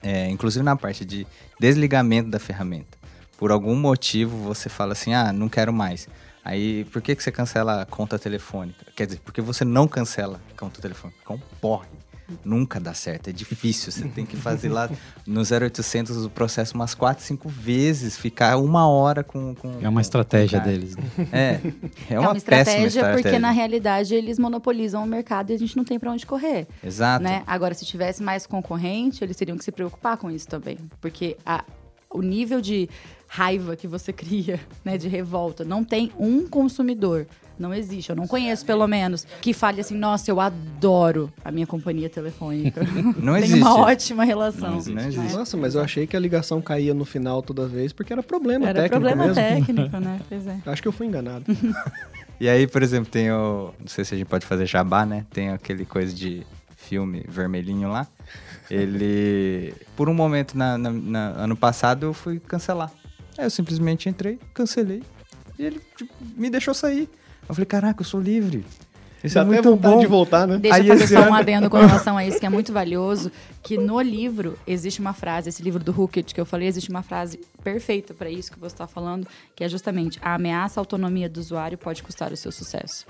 É, 0.01 0.29
inclusive 0.29 0.63
na 0.63 0.75
parte 0.75 1.05
de 1.05 1.27
desligamento 1.59 2.29
da 2.29 2.39
ferramenta. 2.39 2.97
Por 3.37 3.51
algum 3.51 3.75
motivo 3.75 4.37
você 4.37 4.69
fala 4.69 4.93
assim, 4.93 5.13
ah, 5.13 5.33
não 5.33 5.49
quero 5.49 5.73
mais. 5.73 6.07
Aí, 6.43 6.85
por 6.85 7.01
que, 7.01 7.15
que 7.15 7.21
você 7.21 7.31
cancela 7.31 7.81
a 7.81 7.85
conta 7.85 8.17
telefônica? 8.17 8.85
Quer 8.95 9.05
dizer, 9.05 9.21
porque 9.23 9.41
você 9.41 9.63
não 9.63 9.87
cancela 9.87 10.41
a 10.51 10.59
conta 10.59 10.81
telefônica? 10.81 11.19
É 11.29 11.33
um 11.33 11.39
porre. 11.59 11.87
Nunca 12.43 12.79
dá 12.79 12.93
certo, 12.93 13.29
é 13.29 13.31
difícil. 13.33 13.91
Você 13.91 14.07
tem 14.07 14.25
que 14.25 14.35
fazer 14.35 14.69
lá 14.69 14.89
no 15.25 15.41
0800 15.41 16.25
o 16.25 16.29
processo 16.29 16.75
umas 16.75 16.93
4, 16.95 17.23
5 17.23 17.47
vezes, 17.49 18.17
ficar 18.17 18.57
uma 18.57 18.87
hora 18.87 19.23
com. 19.23 19.53
com 19.55 19.79
É 19.81 19.87
uma 19.89 20.01
estratégia 20.01 20.59
deles. 20.59 20.95
Né? 20.95 21.03
É, 21.31 21.59
é 22.09 22.13
É 22.15 22.19
uma, 22.19 22.29
uma, 22.29 22.37
estratégia, 22.37 22.87
estratégia. 22.87 23.21
porque 23.23 23.39
na 23.39 23.51
realidade 23.51 24.13
eles 24.15 24.37
monopolizam 24.39 25.03
o 25.03 25.07
mercado 25.07 25.51
e 25.51 25.53
a 25.55 25.59
gente 25.59 25.75
não 25.77 25.83
tem 25.83 25.99
para 25.99 26.11
onde 26.11 26.25
correr. 26.25 26.67
Exato. 26.83 27.23
né? 27.23 27.43
Agora, 27.47 27.73
se 27.73 27.85
tivesse 27.85 28.21
mais 28.23 28.45
concorrente, 28.45 29.23
eles 29.23 29.35
teriam 29.37 29.57
que 29.57 29.63
se 29.63 29.71
preocupar 29.71 30.17
com 30.17 30.29
isso 30.31 30.47
também. 30.47 30.77
Porque 30.99 31.37
a- 31.45 31.63
o 32.13 32.21
nível 32.21 32.59
de 32.59 32.89
raiva 33.27 33.75
que 33.75 33.87
você 33.87 34.11
cria, 34.13 34.59
né, 34.83 34.97
de 34.97 35.07
revolta, 35.07 35.63
não 35.63 35.83
tem 35.83 36.11
um 36.19 36.47
consumidor. 36.47 37.25
Não 37.61 37.73
existe. 37.73 38.09
Eu 38.09 38.15
não 38.15 38.25
conheço, 38.27 38.65
pelo 38.65 38.87
menos, 38.87 39.25
que 39.41 39.53
fale 39.53 39.79
assim, 39.81 39.95
nossa, 39.95 40.29
eu 40.31 40.39
adoro 40.39 41.31
a 41.45 41.51
minha 41.51 41.67
companhia 41.67 42.09
telefônica. 42.09 42.81
Não 43.21 43.33
Tem 43.35 43.43
existe. 43.43 43.61
uma 43.61 43.77
ótima 43.85 44.23
relação. 44.23 44.71
Não 44.71 44.77
existe. 44.77 44.95
Não 44.95 45.07
existe. 45.07 45.37
Nossa, 45.37 45.55
mas 45.57 45.75
eu 45.75 45.81
achei 45.81 46.07
que 46.07 46.17
a 46.17 46.19
ligação 46.19 46.61
caía 46.61 46.93
no 46.93 47.05
final 47.05 47.41
toda 47.41 47.67
vez 47.67 47.93
porque 47.93 48.11
era 48.11 48.23
problema 48.23 48.67
Era 48.69 48.81
técnico 48.83 49.01
problema 49.01 49.27
mesmo. 49.27 49.35
técnico, 49.35 49.97
né? 49.99 50.19
Pois 50.27 50.47
é. 50.47 50.57
Acho 50.65 50.81
que 50.81 50.87
eu 50.87 50.91
fui 50.91 51.05
enganado. 51.07 51.45
E 52.39 52.49
aí, 52.49 52.65
por 52.67 52.81
exemplo, 52.81 53.11
tem 53.11 53.31
o. 53.31 53.71
Não 53.79 53.87
sei 53.87 54.03
se 54.03 54.15
a 54.15 54.17
gente 54.17 54.27
pode 54.27 54.45
fazer 54.45 54.65
jabá, 54.65 55.05
né? 55.05 55.25
Tem 55.31 55.49
aquele 55.51 55.85
coisa 55.85 56.13
de 56.13 56.45
filme 56.75 57.23
vermelhinho 57.29 57.89
lá. 57.89 58.07
Ele. 58.69 59.73
Por 59.95 60.09
um 60.09 60.13
momento, 60.13 60.57
na, 60.57 60.77
na- 60.77 60.91
na- 60.91 61.27
ano 61.43 61.55
passado, 61.55 62.05
eu 62.05 62.13
fui 62.13 62.39
cancelar. 62.39 62.91
Aí 63.37 63.45
eu 63.45 63.49
simplesmente 63.49 64.09
entrei, 64.09 64.39
cancelei. 64.53 65.03
E 65.59 65.63
ele 65.63 65.79
tipo, 65.95 66.11
me 66.35 66.49
deixou 66.49 66.73
sair. 66.73 67.07
Eu 67.51 67.55
falei, 67.55 67.65
caraca, 67.65 68.01
eu 68.01 68.05
sou 68.05 68.19
livre. 68.21 68.65
Isso 69.23 69.37
é 69.37 69.43
muito 69.43 69.61
vontade 69.69 69.93
bom. 69.95 69.99
de 69.99 70.07
voltar, 70.07 70.47
né? 70.47 70.57
Deixa 70.57 70.77
Aí 70.77 70.87
eu 70.87 70.97
fazer 70.97 71.15
só 71.15 71.29
um 71.29 71.33
adendo 71.33 71.69
com 71.69 71.77
relação 71.77 72.17
a 72.17 72.25
isso, 72.25 72.39
que 72.39 72.45
é 72.45 72.49
muito 72.49 72.73
valioso, 72.73 73.31
que 73.61 73.77
no 73.77 74.01
livro 74.01 74.57
existe 74.65 74.99
uma 74.99 75.13
frase, 75.13 75.49
esse 75.49 75.61
livro 75.61 75.83
do 75.83 75.91
Hookett 75.91 76.33
que 76.33 76.41
eu 76.41 76.45
falei, 76.45 76.67
existe 76.67 76.89
uma 76.89 77.03
frase 77.03 77.39
perfeita 77.63 78.15
para 78.15 78.31
isso 78.31 78.51
que 78.51 78.57
você 78.59 78.73
está 78.73 78.87
falando, 78.87 79.27
que 79.55 79.63
é 79.63 79.69
justamente 79.69 80.17
a 80.23 80.33
ameaça 80.33 80.79
à 80.79 80.81
autonomia 80.81 81.29
do 81.29 81.39
usuário 81.39 81.77
pode 81.77 82.01
custar 82.01 82.31
o 82.33 82.37
seu 82.37 82.51
sucesso. 82.51 83.05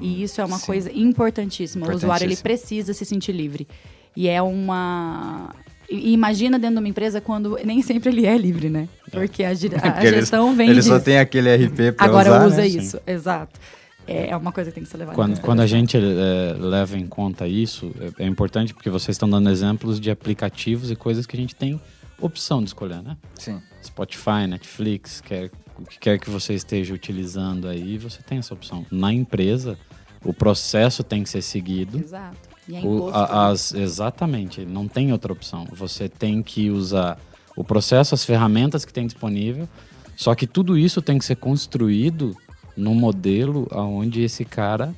E 0.00 0.22
isso 0.24 0.40
é 0.40 0.44
uma 0.44 0.58
Sim. 0.58 0.66
coisa 0.66 0.90
importantíssima. 0.92 1.86
O 1.86 1.94
usuário 1.94 2.24
ele 2.24 2.36
precisa 2.36 2.92
se 2.92 3.04
sentir 3.04 3.30
livre. 3.30 3.68
E 4.16 4.26
é 4.28 4.42
uma 4.42 5.50
e 5.88 6.12
imagina 6.12 6.58
dentro 6.58 6.76
de 6.76 6.80
uma 6.82 6.88
empresa 6.88 7.20
quando 7.20 7.58
nem 7.64 7.82
sempre 7.82 8.08
ele 8.10 8.26
é 8.26 8.36
livre, 8.36 8.68
né? 8.68 8.88
Porque 9.12 9.44
a, 9.44 9.52
gi- 9.54 9.70
a 9.80 10.00
gestão 10.06 10.54
vem 10.56 10.70
Ele 10.70 10.82
só 10.82 10.98
tem 10.98 11.18
aquele 11.18 11.54
RP 11.54 11.92
pra 11.96 12.06
Agora 12.06 12.30
usar, 12.30 12.46
usa 12.46 12.56
né? 12.62 12.66
isso, 12.66 12.98
exato. 13.06 13.60
É 14.06 14.30
é 14.30 14.36
uma 14.36 14.52
coisa 14.52 14.70
que 14.70 14.74
tem 14.76 14.84
que 14.84 14.88
ser 14.90 14.96
levada 14.98 15.14
em 15.14 15.16
Quando, 15.16 15.30
consideração. 15.30 15.46
quando 15.54 15.60
a 15.60 15.66
gente 15.66 15.96
eh, 15.96 16.56
leva 16.58 16.98
em 16.98 17.06
conta 17.06 17.46
isso, 17.46 17.92
é, 18.18 18.24
é 18.24 18.26
importante 18.26 18.74
porque 18.74 18.90
vocês 18.90 19.14
estão 19.14 19.28
dando 19.30 19.48
exemplos 19.50 20.00
de 20.00 20.10
aplicativos 20.10 20.90
e 20.90 20.96
coisas 20.96 21.26
que 21.26 21.36
a 21.36 21.40
gente 21.40 21.54
tem 21.54 21.80
opção 22.20 22.58
de 22.62 22.68
escolher, 22.70 23.02
né? 23.02 23.16
Sim. 23.38 23.60
Spotify, 23.84 24.46
Netflix, 24.48 25.20
quer, 25.20 25.50
o 25.78 25.84
que 25.84 25.98
quer 25.98 26.18
que 26.18 26.30
você 26.30 26.54
esteja 26.54 26.94
utilizando 26.94 27.68
aí, 27.68 27.98
você 27.98 28.22
tem 28.22 28.38
essa 28.38 28.54
opção. 28.54 28.84
Na 28.90 29.12
empresa, 29.12 29.78
O 30.24 30.32
processo 30.32 31.02
tem 31.02 31.24
que 31.24 31.28
ser 31.28 31.42
seguido. 31.42 31.98
Exato. 31.98 32.36
E 32.68 32.76
é 32.76 32.78
O- 32.78 32.94
imposto. 32.94 33.18
a- 33.18 33.48
as- 33.48 33.74
exatamente, 33.74 34.64
não 34.64 34.86
tem 34.86 35.10
outra 35.10 35.32
opção. 35.32 35.66
Você 35.72 36.08
tem 36.08 36.40
que 36.44 36.70
usar 36.70 37.18
o 37.56 37.64
processo, 37.64 38.14
as 38.14 38.24
ferramentas 38.24 38.84
que 38.84 38.92
tem 38.92 39.04
disponível, 39.04 39.68
só 40.16 40.32
que 40.36 40.46
tudo 40.46 40.78
isso 40.78 41.02
tem 41.02 41.18
que 41.18 41.24
ser 41.24 41.34
construído 41.34 42.36
num 42.76 42.94
modelo 42.94 43.66
onde 43.70 44.22
esse 44.22 44.44
cara 44.44 44.94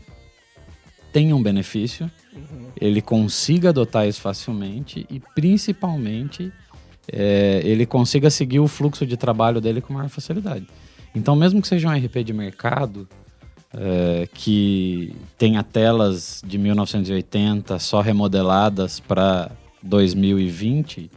tenha 1.13 1.35
um 1.35 1.43
benefício, 1.43 2.11
ele 2.81 3.01
consiga 3.01 3.69
adotar 3.69 4.09
isso 4.09 4.21
facilmente 4.21 5.07
e, 5.09 5.21
principalmente, 5.35 6.53
é, 7.11 7.61
ele 7.65 7.87
consiga 7.87 8.31
seguir 8.31 8.59
o 8.59 8.67
fluxo 8.67 9.07
de 9.07 9.17
trabalho 9.17 9.61
dele 9.61 9.81
com 9.81 9.93
maior 9.93 10.09
facilidade. 10.09 10.67
Então, 11.15 11.37
mesmo 11.37 11.63
que 11.63 11.69
seja 11.69 11.89
um 11.89 11.93
RP 11.93 12.25
de 12.25 12.33
mercado, 12.33 13.09
é, 13.73 14.29
que 14.35 15.15
tenha 15.39 15.63
telas 15.63 16.43
de 16.45 16.59
1980 16.59 17.79
só 17.79 18.01
remodeladas 18.01 18.99
para 18.99 19.51
2020, 19.83 21.11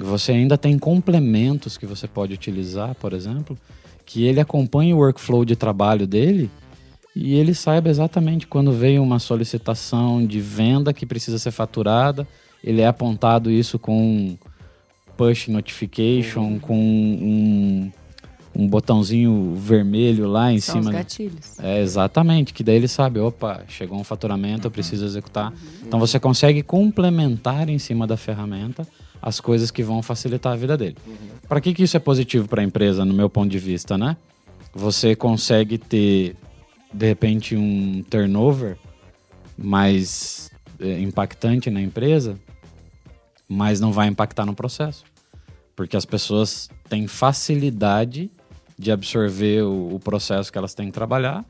você 0.00 0.32
ainda 0.32 0.56
tem 0.56 0.78
complementos 0.78 1.76
que 1.76 1.86
você 1.86 2.08
pode 2.08 2.32
utilizar, 2.32 2.94
por 2.94 3.12
exemplo, 3.12 3.56
que 4.10 4.24
ele 4.24 4.40
acompanhe 4.40 4.92
o 4.92 4.96
workflow 4.96 5.44
de 5.44 5.54
trabalho 5.54 6.04
dele 6.04 6.50
e 7.14 7.34
ele 7.34 7.54
saiba 7.54 7.88
exatamente 7.88 8.44
quando 8.44 8.72
veio 8.72 9.04
uma 9.04 9.20
solicitação 9.20 10.26
de 10.26 10.40
venda 10.40 10.92
que 10.92 11.06
precisa 11.06 11.38
ser 11.38 11.52
faturada, 11.52 12.26
ele 12.62 12.80
é 12.80 12.88
apontado 12.88 13.52
isso 13.52 13.78
com 13.78 14.02
um 14.02 14.38
push 15.16 15.46
notification, 15.46 16.58
com 16.58 16.76
um, 16.76 17.92
um 18.52 18.66
botãozinho 18.66 19.54
vermelho 19.54 20.26
lá 20.26 20.52
em 20.52 20.58
São 20.58 20.80
os 20.80 20.86
cima. 20.86 20.98
gatilhos. 20.98 21.60
É, 21.60 21.80
exatamente, 21.80 22.52
que 22.52 22.64
daí 22.64 22.74
ele 22.74 22.88
sabe, 22.88 23.20
opa, 23.20 23.62
chegou 23.68 23.96
um 23.96 24.04
faturamento, 24.04 24.66
eu 24.66 24.72
preciso 24.72 25.04
executar. 25.04 25.52
Então 25.86 26.00
você 26.00 26.18
consegue 26.18 26.64
complementar 26.64 27.68
em 27.68 27.78
cima 27.78 28.08
da 28.08 28.16
ferramenta 28.16 28.84
as 29.22 29.40
coisas 29.40 29.70
que 29.70 29.82
vão 29.82 30.02
facilitar 30.02 30.52
a 30.52 30.56
vida 30.56 30.76
dele. 30.76 30.96
Para 31.48 31.60
que, 31.60 31.74
que 31.74 31.82
isso 31.82 31.96
é 31.96 32.00
positivo 32.00 32.48
para 32.48 32.62
a 32.62 32.64
empresa, 32.64 33.04
no 33.04 33.12
meu 33.12 33.28
ponto 33.28 33.50
de 33.50 33.58
vista, 33.58 33.98
né? 33.98 34.16
Você 34.72 35.14
consegue 35.14 35.76
ter, 35.78 36.36
de 36.92 37.06
repente, 37.06 37.56
um 37.56 38.02
turnover 38.08 38.76
mais 39.58 40.50
é, 40.78 41.00
impactante 41.00 41.70
na 41.70 41.80
empresa, 41.80 42.38
mas 43.48 43.80
não 43.80 43.92
vai 43.92 44.08
impactar 44.08 44.46
no 44.46 44.54
processo. 44.54 45.04
Porque 45.74 45.96
as 45.96 46.04
pessoas 46.04 46.68
têm 46.88 47.06
facilidade 47.06 48.30
de 48.78 48.90
absorver 48.90 49.62
o, 49.62 49.94
o 49.94 50.00
processo 50.00 50.50
que 50.50 50.56
elas 50.56 50.72
têm 50.72 50.86
que 50.86 50.92
trabalhar. 50.92 51.44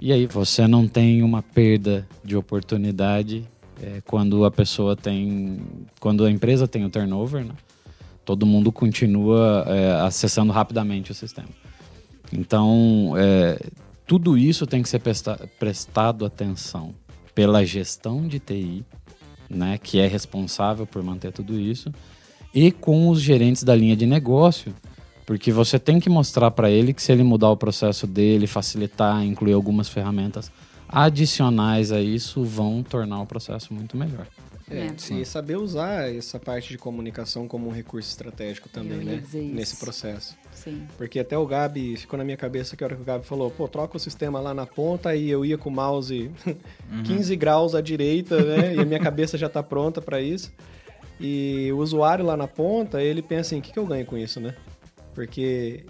E 0.00 0.12
aí 0.12 0.26
você 0.26 0.68
não 0.68 0.86
tem 0.86 1.22
uma 1.22 1.42
perda 1.42 2.06
de 2.22 2.36
oportunidade 2.36 3.48
é, 3.82 4.02
quando 4.04 4.44
a 4.44 4.50
pessoa 4.50 4.96
tem. 4.96 5.60
Quando 6.00 6.24
a 6.24 6.30
empresa 6.30 6.66
tem 6.66 6.84
o 6.84 6.90
turnover, 6.90 7.44
né? 7.44 7.54
Todo 8.24 8.44
mundo 8.44 8.70
continua 8.70 9.64
é, 9.66 10.00
acessando 10.02 10.52
rapidamente 10.52 11.10
o 11.10 11.14
sistema. 11.14 11.48
Então, 12.32 13.14
é, 13.16 13.58
tudo 14.06 14.36
isso 14.36 14.66
tem 14.66 14.82
que 14.82 14.88
ser 14.88 14.98
presta- 14.98 15.48
prestado 15.58 16.26
atenção 16.26 16.94
pela 17.34 17.64
gestão 17.64 18.26
de 18.26 18.38
TI, 18.38 18.84
né, 19.48 19.78
que 19.78 19.98
é 19.98 20.06
responsável 20.06 20.86
por 20.86 21.02
manter 21.02 21.32
tudo 21.32 21.58
isso, 21.58 21.92
e 22.52 22.70
com 22.70 23.08
os 23.08 23.20
gerentes 23.20 23.62
da 23.62 23.74
linha 23.74 23.96
de 23.96 24.06
negócio, 24.06 24.74
porque 25.24 25.52
você 25.52 25.78
tem 25.78 26.00
que 26.00 26.10
mostrar 26.10 26.50
para 26.50 26.70
ele 26.70 26.92
que 26.92 27.02
se 27.02 27.12
ele 27.12 27.22
mudar 27.22 27.50
o 27.50 27.56
processo 27.56 28.06
dele, 28.06 28.46
facilitar, 28.46 29.24
incluir 29.24 29.52
algumas 29.52 29.88
ferramentas 29.88 30.50
adicionais 30.88 31.92
a 31.92 32.00
isso, 32.00 32.42
vão 32.44 32.82
tornar 32.82 33.20
o 33.20 33.26
processo 33.26 33.72
muito 33.74 33.96
melhor. 33.96 34.26
É, 34.70 34.86
É. 34.88 35.14
e 35.14 35.24
saber 35.24 35.56
usar 35.56 36.14
essa 36.14 36.38
parte 36.38 36.68
de 36.68 36.76
comunicação 36.76 37.48
como 37.48 37.68
um 37.68 37.72
recurso 37.72 38.10
estratégico 38.10 38.68
também, 38.68 38.98
né? 38.98 39.22
Nesse 39.32 39.76
processo. 39.76 40.36
Sim. 40.52 40.86
Porque 40.98 41.18
até 41.20 41.38
o 41.38 41.46
Gabi 41.46 41.96
ficou 41.96 42.18
na 42.18 42.24
minha 42.24 42.36
cabeça 42.36 42.76
que 42.76 42.84
a 42.84 42.86
hora 42.86 42.96
que 42.96 43.00
o 43.00 43.04
Gabi 43.04 43.24
falou, 43.24 43.50
pô, 43.50 43.66
troca 43.66 43.96
o 43.96 44.00
sistema 44.00 44.40
lá 44.40 44.52
na 44.52 44.66
ponta 44.66 45.16
e 45.16 45.30
eu 45.30 45.42
ia 45.44 45.56
com 45.56 45.70
o 45.70 45.72
mouse 45.72 46.30
15 47.06 47.34
graus 47.36 47.74
à 47.74 47.80
direita, 47.80 48.42
né? 48.42 48.74
e 48.74 48.80
a 48.80 48.84
minha 48.84 49.00
cabeça 49.00 49.38
já 49.38 49.48
tá 49.48 49.62
pronta 49.62 50.02
para 50.02 50.20
isso. 50.20 50.52
E 51.18 51.70
o 51.72 51.78
usuário 51.78 52.24
lá 52.24 52.36
na 52.36 52.46
ponta, 52.46 53.02
ele 53.02 53.22
pensa 53.22 53.40
assim, 53.54 53.60
o 53.60 53.62
que, 53.62 53.72
que 53.72 53.78
eu 53.78 53.86
ganho 53.86 54.04
com 54.04 54.18
isso, 54.18 54.38
né? 54.38 54.54
Porque 55.14 55.84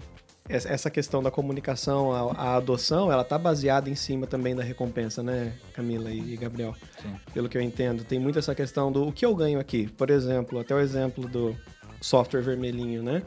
essa 0.49 0.89
questão 0.89 1.21
da 1.21 1.29
comunicação, 1.29 2.11
a, 2.11 2.33
a 2.33 2.55
adoção, 2.55 3.11
ela 3.11 3.23
tá 3.23 3.37
baseada 3.37 3.89
em 3.89 3.95
cima 3.95 4.25
também 4.25 4.55
da 4.55 4.63
recompensa, 4.63 5.21
né, 5.21 5.53
Camila 5.73 6.09
e, 6.09 6.33
e 6.33 6.37
Gabriel? 6.37 6.75
Sim. 7.01 7.15
Pelo 7.33 7.47
que 7.47 7.57
eu 7.57 7.61
entendo. 7.61 8.03
Tem 8.03 8.17
muito 8.17 8.39
essa 8.39 8.55
questão 8.55 8.91
do 8.91 9.07
o 9.07 9.13
que 9.13 9.25
eu 9.25 9.35
ganho 9.35 9.59
aqui. 9.59 9.87
Por 9.95 10.09
exemplo, 10.09 10.59
até 10.59 10.73
o 10.73 10.79
exemplo 10.79 11.27
do 11.27 11.55
software 12.01 12.41
vermelhinho, 12.41 13.03
né? 13.03 13.21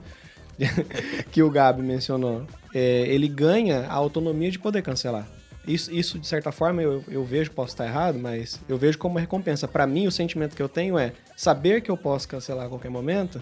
que 1.31 1.43
o 1.43 1.51
Gabi 1.51 1.81
mencionou. 1.81 2.45
É, 2.75 3.07
ele 3.07 3.29
ganha 3.29 3.87
a 3.87 3.95
autonomia 3.95 4.51
de 4.51 4.59
poder 4.59 4.83
cancelar. 4.83 5.29
Isso, 5.67 5.95
isso 5.95 6.19
de 6.19 6.27
certa 6.27 6.51
forma, 6.51 6.83
eu, 6.83 7.05
eu 7.09 7.25
vejo, 7.25 7.53
posso 7.53 7.73
estar 7.73 7.87
errado, 7.87 8.19
mas 8.19 8.61
eu 8.69 8.77
vejo 8.77 8.99
como 8.99 9.19
recompensa. 9.19 9.69
Para 9.69 9.87
mim, 9.87 10.09
o 10.09 10.13
sentimento 10.13 10.57
que 10.57 10.63
eu 10.63 10.69
tenho 10.69 10.99
é 10.99 11.13
saber 11.37 11.83
que 11.83 11.91
eu 11.91 11.97
posso 11.97 12.27
cancelar 12.27 12.67
a 12.67 12.69
qualquer 12.69 12.91
momento 12.91 13.41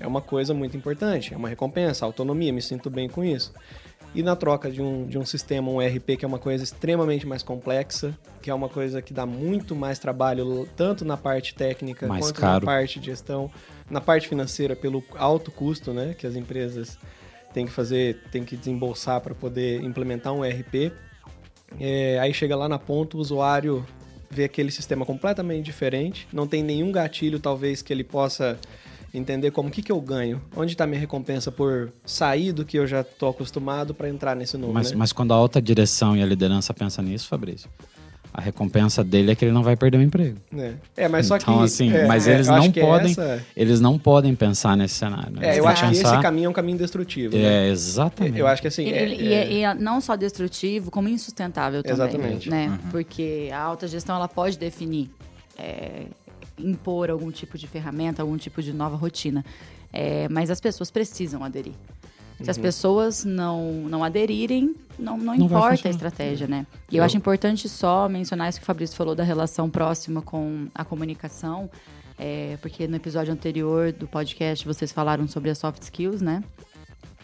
é 0.00 0.06
uma 0.06 0.20
coisa 0.20 0.54
muito 0.54 0.76
importante, 0.76 1.34
é 1.34 1.36
uma 1.36 1.48
recompensa, 1.48 2.04
autonomia, 2.04 2.52
me 2.52 2.62
sinto 2.62 2.88
bem 2.88 3.08
com 3.08 3.24
isso. 3.24 3.52
E 4.14 4.22
na 4.22 4.34
troca 4.34 4.70
de 4.70 4.80
um, 4.80 5.06
de 5.06 5.18
um 5.18 5.26
sistema, 5.26 5.70
um 5.70 5.82
ERP, 5.82 6.16
que 6.16 6.24
é 6.24 6.28
uma 6.28 6.38
coisa 6.38 6.64
extremamente 6.64 7.26
mais 7.26 7.42
complexa, 7.42 8.16
que 8.40 8.50
é 8.50 8.54
uma 8.54 8.68
coisa 8.68 9.02
que 9.02 9.12
dá 9.12 9.26
muito 9.26 9.76
mais 9.76 9.98
trabalho, 9.98 10.66
tanto 10.76 11.04
na 11.04 11.16
parte 11.16 11.54
técnica 11.54 12.06
Mais 12.06 12.24
quanto 12.24 12.40
caro. 12.40 12.64
na 12.64 12.72
parte 12.72 12.98
de 12.98 13.06
gestão, 13.06 13.50
na 13.90 14.00
parte 14.00 14.26
financeira, 14.26 14.74
pelo 14.74 15.04
alto 15.14 15.50
custo 15.50 15.92
né, 15.92 16.14
que 16.16 16.26
as 16.26 16.36
empresas 16.36 16.98
têm 17.52 17.66
que 17.66 17.72
fazer, 17.72 18.22
têm 18.30 18.44
que 18.44 18.56
desembolsar 18.56 19.20
para 19.20 19.34
poder 19.34 19.82
implementar 19.82 20.32
um 20.32 20.44
ERP. 20.44 20.90
É, 21.78 22.18
aí 22.18 22.32
chega 22.32 22.56
lá 22.56 22.68
na 22.68 22.78
ponta, 22.78 23.16
o 23.16 23.20
usuário 23.20 23.84
vê 24.30 24.44
aquele 24.44 24.70
sistema 24.70 25.04
completamente 25.04 25.64
diferente, 25.64 26.26
não 26.32 26.46
tem 26.46 26.62
nenhum 26.62 26.90
gatilho, 26.92 27.38
talvez, 27.38 27.82
que 27.82 27.92
ele 27.92 28.04
possa 28.04 28.58
entender 29.12 29.50
como 29.50 29.68
o 29.68 29.72
que, 29.72 29.82
que 29.82 29.90
eu 29.92 30.00
ganho, 30.00 30.40
onde 30.56 30.72
está 30.72 30.86
minha 30.86 31.00
recompensa 31.00 31.50
por 31.50 31.92
sair 32.04 32.52
do 32.52 32.64
que 32.64 32.78
eu 32.78 32.86
já 32.86 33.00
estou 33.00 33.30
acostumado 33.30 33.94
para 33.94 34.08
entrar 34.08 34.36
nesse 34.36 34.56
novo, 34.58 34.72
Mas, 34.72 34.90
né? 34.92 34.96
mas 34.98 35.12
quando 35.12 35.32
a 35.32 35.36
alta 35.36 35.60
direção 35.62 36.16
e 36.16 36.22
a 36.22 36.26
liderança 36.26 36.74
pensa 36.74 37.00
nisso, 37.02 37.26
Fabrício, 37.28 37.68
a 38.34 38.40
recompensa 38.42 39.02
dele 39.02 39.32
é 39.32 39.34
que 39.34 39.44
ele 39.46 39.52
não 39.52 39.62
vai 39.62 39.74
perder 39.74 39.96
o 39.98 40.02
emprego. 40.02 40.36
É, 40.54 40.74
É, 40.96 41.08
mas 41.08 41.26
só 41.26 41.38
então, 41.38 41.58
que... 41.58 41.64
assim, 41.64 41.90
é, 41.90 42.06
mas 42.06 42.28
é, 42.28 42.34
eles 42.34 42.46
não 42.46 42.70
que 42.70 42.78
é 42.78 42.84
podem, 42.84 43.10
essa- 43.12 43.42
eles 43.56 43.80
não 43.80 43.98
podem 43.98 44.34
pensar 44.34 44.76
nesse 44.76 44.94
cenário. 44.96 45.32
Eles 45.38 45.56
É, 45.56 45.58
eu 45.58 45.66
acho 45.66 45.82
que 45.88 45.88
pensar- 45.96 46.12
esse 46.14 46.22
caminho 46.22 46.46
é 46.46 46.48
um 46.50 46.52
caminho 46.52 46.76
destrutivo, 46.78 47.34
né? 47.36 47.66
É, 47.66 47.70
exatamente. 47.70 48.38
Eu 48.38 48.46
acho 48.46 48.60
que 48.60 48.68
assim... 48.68 48.84
E, 48.84 48.92
é- 48.92 49.02
ele- 49.02 49.16
e 49.24 49.32
é- 49.32 49.44
é, 49.44 49.52
e 49.52 49.62
é 49.64 49.74
não 49.74 50.00
só 50.02 50.14
destrutivo, 50.14 50.90
como 50.90 51.08
insustentável 51.08 51.82
também. 51.82 51.94
Exatamente. 52.06 52.50
Né? 52.50 52.78
Porque 52.90 53.48
a 53.52 53.58
alta 53.58 53.88
gestão 53.88 54.14
ela 54.14 54.28
pode 54.28 54.58
definir, 54.58 55.10
é, 55.56 56.02
impor 56.58 57.10
algum 57.10 57.30
tipo 57.30 57.56
de 57.58 57.66
ferramenta, 57.66 58.22
algum 58.22 58.36
tipo 58.36 58.62
de 58.62 58.72
nova 58.72 58.96
rotina. 58.96 59.44
É, 59.92 60.28
mas 60.28 60.50
as 60.50 60.60
pessoas 60.60 60.90
precisam 60.90 61.42
aderir. 61.44 61.72
Se 62.36 62.44
Uhum. 62.44 62.50
as 62.50 62.58
pessoas 62.58 63.24
não, 63.24 63.72
não 63.88 64.04
aderirem, 64.04 64.74
não, 64.98 65.16
não, 65.18 65.36
Não 65.36 65.46
importa 65.46 65.88
a 65.88 65.90
estratégia, 65.90 66.46
né? 66.46 66.66
E 66.90 66.96
eu, 66.96 67.00
Eu- 67.00 67.04
acho 67.04 67.16
importante 67.16 67.68
só 67.68 68.08
mencionar 68.08 68.48
isso 68.48 68.58
que 68.58 68.64
o 68.64 68.66
Fabrício 68.66 68.96
falou 68.96 69.14
da 69.14 69.24
relação 69.24 69.68
próxima 69.68 70.22
com 70.22 70.68
a 70.74 70.84
comunicação, 70.84 71.68
é, 72.18 72.56
porque 72.60 72.86
no 72.86 72.94
episódio 72.96 73.32
anterior 73.32 73.92
do 73.92 74.06
podcast 74.06 74.64
vocês 74.66 74.92
falaram 74.92 75.26
sobre 75.26 75.50
as 75.50 75.58
soft 75.58 75.82
skills, 75.82 76.20
né? 76.20 76.42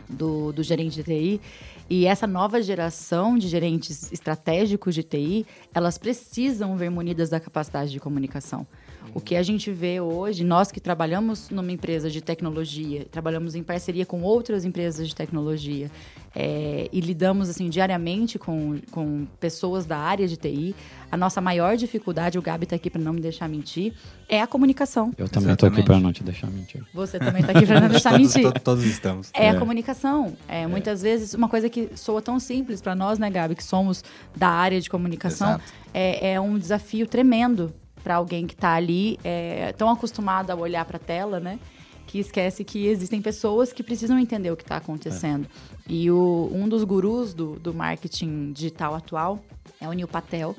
do, 0.09 0.53
do 0.53 0.63
gerente 0.63 0.97
de 0.97 1.03
TI. 1.03 1.41
E 1.89 2.07
essa 2.07 2.27
nova 2.27 2.61
geração 2.63 3.39
de 3.39 3.49
gerentes 3.49 4.13
estratégicos 4.13 4.95
de 4.95 5.03
TI, 5.03 5.47
elas 5.75 5.97
precisam 5.97 6.77
ver 6.77 6.91
munidas 6.91 7.31
da 7.31 7.41
capacidade 7.41 7.91
de 7.91 7.99
comunicação. 7.99 8.67
O 9.13 9.21
que 9.21 9.37
a 9.37 9.43
gente 9.43 9.71
vê 9.71 10.01
hoje, 10.01 10.43
nós 10.45 10.73
que 10.73 10.81
trabalhamos 10.81 11.51
numa 11.51 11.71
empresa 11.71 12.11
de 12.11 12.21
tecnologia, 12.21 13.07
trabalhamos 13.11 13.55
em 13.55 13.63
parceria 13.63 14.07
com 14.07 14.23
outras 14.23 14.65
empresas 14.65 15.07
de 15.09 15.15
tecnologia 15.15 15.91
é, 16.35 16.89
e 16.93 17.01
lidamos 17.01 17.49
assim 17.49 17.69
diariamente 17.69 18.39
com, 18.39 18.79
com 18.91 19.27
pessoas 19.39 19.85
da 19.87 19.99
área 19.99 20.27
de 20.27 20.37
TI, 20.37 20.75
a 21.13 21.17
nossa 21.17 21.41
maior 21.41 21.77
dificuldade, 21.77 22.39
o 22.39 22.43
Gabi 22.43 22.65
está 22.65 22.75
aqui 22.77 22.91
para 22.91 23.01
não 23.01 23.13
me 23.13 23.21
deixar 23.21 23.49
mentir, 23.49 23.93
é 24.29 24.41
a 24.41 24.47
comunicação. 24.47 25.13
Eu 25.17 25.29
também 25.29 25.55
tô 25.55 25.67
aqui 25.67 25.83
para 25.83 26.01
não 26.01 26.13
te 26.13 26.25
deixar 26.25 26.51
mentir. 26.51 26.83
Você 26.93 27.19
também 27.19 27.41
está 27.43 27.53
aqui 27.53 27.67
para 27.67 27.81
não 27.81 27.89
deixar 27.91 28.11
todos, 28.11 28.35
mentir. 28.35 28.53
to- 28.53 28.61
todos 28.61 28.85
estamos. 28.85 29.31
É, 29.35 29.51
a 29.51 29.59
comunicação. 29.59 30.37
É, 30.49 30.67
Muitas 30.67 31.03
vezes, 31.03 31.35
uma 31.35 31.49
coisa 31.49 31.69
que 31.69 31.91
soa 31.95 32.21
tão 32.21 32.41
simples 32.41 32.81
para 32.81 32.95
nós, 32.97 33.19
né, 33.19 33.31
Gabi, 33.31 33.55
que 33.55 33.63
somos 33.63 34.03
da 34.35 34.49
área 34.49 34.81
de 34.81 34.91
comunicação, 34.91 35.51
Exato. 35.51 35.65
é, 35.93 36.33
é 36.33 36.41
um 36.41 36.59
desafio 36.59 37.07
tremendo 37.07 37.73
para 38.05 38.17
alguém 38.17 38.47
que 38.47 38.53
está 38.53 38.75
ali, 38.75 39.19
é, 39.25 39.73
tão 39.73 39.89
acostumado 39.89 40.51
a 40.51 40.55
olhar 40.55 40.85
para 40.85 40.99
a 40.99 41.01
tela, 41.01 41.41
né? 41.41 41.59
Que 42.07 42.19
esquece 42.19 42.63
que 42.63 42.87
existem 42.87 43.23
pessoas 43.23 43.73
que 43.73 43.83
precisam 43.83 44.19
entender 44.19 44.51
o 44.51 44.57
que 44.57 44.63
está 44.63 44.77
acontecendo. 44.77 45.49
E 45.89 46.11
o, 46.11 46.51
um 46.53 46.69
dos 46.69 46.85
gurus 46.85 47.33
do, 47.33 47.59
do 47.59 47.73
marketing 47.73 48.53
digital 48.53 48.95
atual 48.95 49.41
é 49.81 49.89
o 49.89 49.93
Neil 49.93 50.07
Patel. 50.07 50.55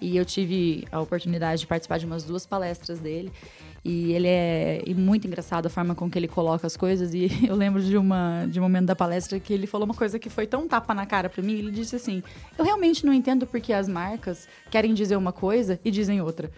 E 0.00 0.16
eu 0.16 0.24
tive 0.24 0.86
a 0.90 1.00
oportunidade 1.00 1.60
de 1.60 1.66
participar 1.66 1.98
de 1.98 2.06
umas 2.06 2.24
duas 2.24 2.46
palestras 2.46 2.98
dele. 2.98 3.30
E 3.84 4.12
ele 4.12 4.26
é 4.26 4.82
e 4.84 4.94
muito 4.94 5.26
engraçado 5.26 5.66
a 5.66 5.70
forma 5.70 5.94
com 5.94 6.10
que 6.10 6.18
ele 6.18 6.26
coloca 6.26 6.66
as 6.66 6.76
coisas. 6.76 7.12
E 7.12 7.30
eu 7.46 7.54
lembro 7.54 7.82
de, 7.82 7.96
uma, 7.96 8.46
de 8.46 8.58
um 8.58 8.62
momento 8.62 8.86
da 8.86 8.96
palestra 8.96 9.38
que 9.38 9.52
ele 9.52 9.66
falou 9.66 9.84
uma 9.84 9.94
coisa 9.94 10.18
que 10.18 10.30
foi 10.30 10.46
tão 10.46 10.66
tapa 10.66 10.94
na 10.94 11.04
cara 11.04 11.28
para 11.28 11.42
mim. 11.42 11.54
Ele 11.54 11.70
disse 11.70 11.94
assim: 11.94 12.22
Eu 12.58 12.64
realmente 12.64 13.04
não 13.04 13.12
entendo 13.12 13.46
porque 13.46 13.72
as 13.72 13.86
marcas 13.86 14.48
querem 14.70 14.94
dizer 14.94 15.16
uma 15.16 15.32
coisa 15.32 15.78
e 15.84 15.90
dizem 15.90 16.20
outra. 16.22 16.50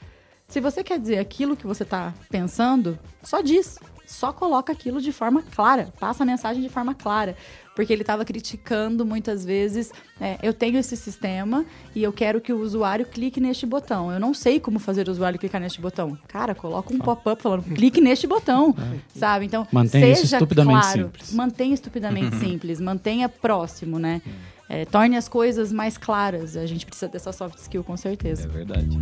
Se 0.49 0.63
você 0.63 0.83
quer 0.83 0.99
dizer 0.99 1.19
aquilo 1.19 1.55
que 1.55 1.67
você 1.67 1.83
está 1.83 2.15
pensando, 2.31 2.99
só 3.23 3.43
diz. 3.43 3.79
Só 4.07 4.33
coloca 4.33 4.73
aquilo 4.73 5.03
de 5.03 5.13
forma 5.13 5.43
clara. 5.43 5.93
Passa 6.01 6.23
a 6.23 6.27
mensagem 6.27 6.63
de 6.63 6.71
forma 6.71 6.95
clara 6.95 7.37
porque 7.77 7.93
ele 7.93 8.01
estava 8.01 8.25
criticando 8.25 9.05
muitas 9.05 9.45
vezes. 9.45 9.93
É, 10.19 10.39
eu 10.43 10.55
tenho 10.55 10.79
esse 10.79 10.97
sistema 10.97 11.67
e 11.95 12.03
eu 12.03 12.11
quero 12.11 12.41
que 12.41 12.51
o 12.51 12.61
usuário 12.63 13.05
clique 13.05 13.39
neste 13.39 13.67
botão. 13.67 14.11
Eu 14.11 14.19
não 14.19 14.33
sei 14.33 14.59
como 14.59 14.79
fazer 14.79 15.07
o 15.07 15.11
usuário 15.13 15.39
clicar 15.39 15.61
neste 15.61 15.83
botão. 15.83 16.19
Cara, 16.27 16.55
coloca 16.55 16.95
um 16.95 16.99
pop-up 16.99 17.43
falando 17.43 17.65
clique 17.65 18.01
neste 18.01 18.27
botão, 18.27 18.75
é. 18.81 19.19
sabe? 19.19 19.45
Então, 19.45 19.69
mantenha 19.71 20.17
seja 20.17 20.39
estupidamente 20.39 20.81
claro, 20.81 21.03
simples. 21.03 21.33
Mantenha 21.35 21.75
estupidamente 21.75 22.37
simples, 22.41 22.81
mantenha 22.81 23.29
próximo, 23.29 23.99
né? 23.99 24.23
É, 24.67 24.87
torne 24.87 25.19
as 25.19 25.29
coisas 25.29 25.71
mais 25.71 25.99
claras. 25.99 26.57
A 26.57 26.65
gente 26.65 26.87
precisa 26.87 27.09
dessa 27.09 27.33
soft 27.33 27.59
skill 27.59 27.85
com 27.85 27.99
certeza. 27.99 28.45
É 28.45 28.49
verdade. 28.49 28.99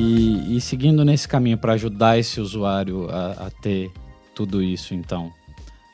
E, 0.00 0.56
e 0.56 0.60
seguindo 0.62 1.04
nesse 1.04 1.28
caminho 1.28 1.58
para 1.58 1.74
ajudar 1.74 2.18
esse 2.18 2.40
usuário 2.40 3.10
a, 3.10 3.32
a 3.32 3.50
ter 3.50 3.92
tudo 4.34 4.62
isso, 4.62 4.94
então, 4.94 5.30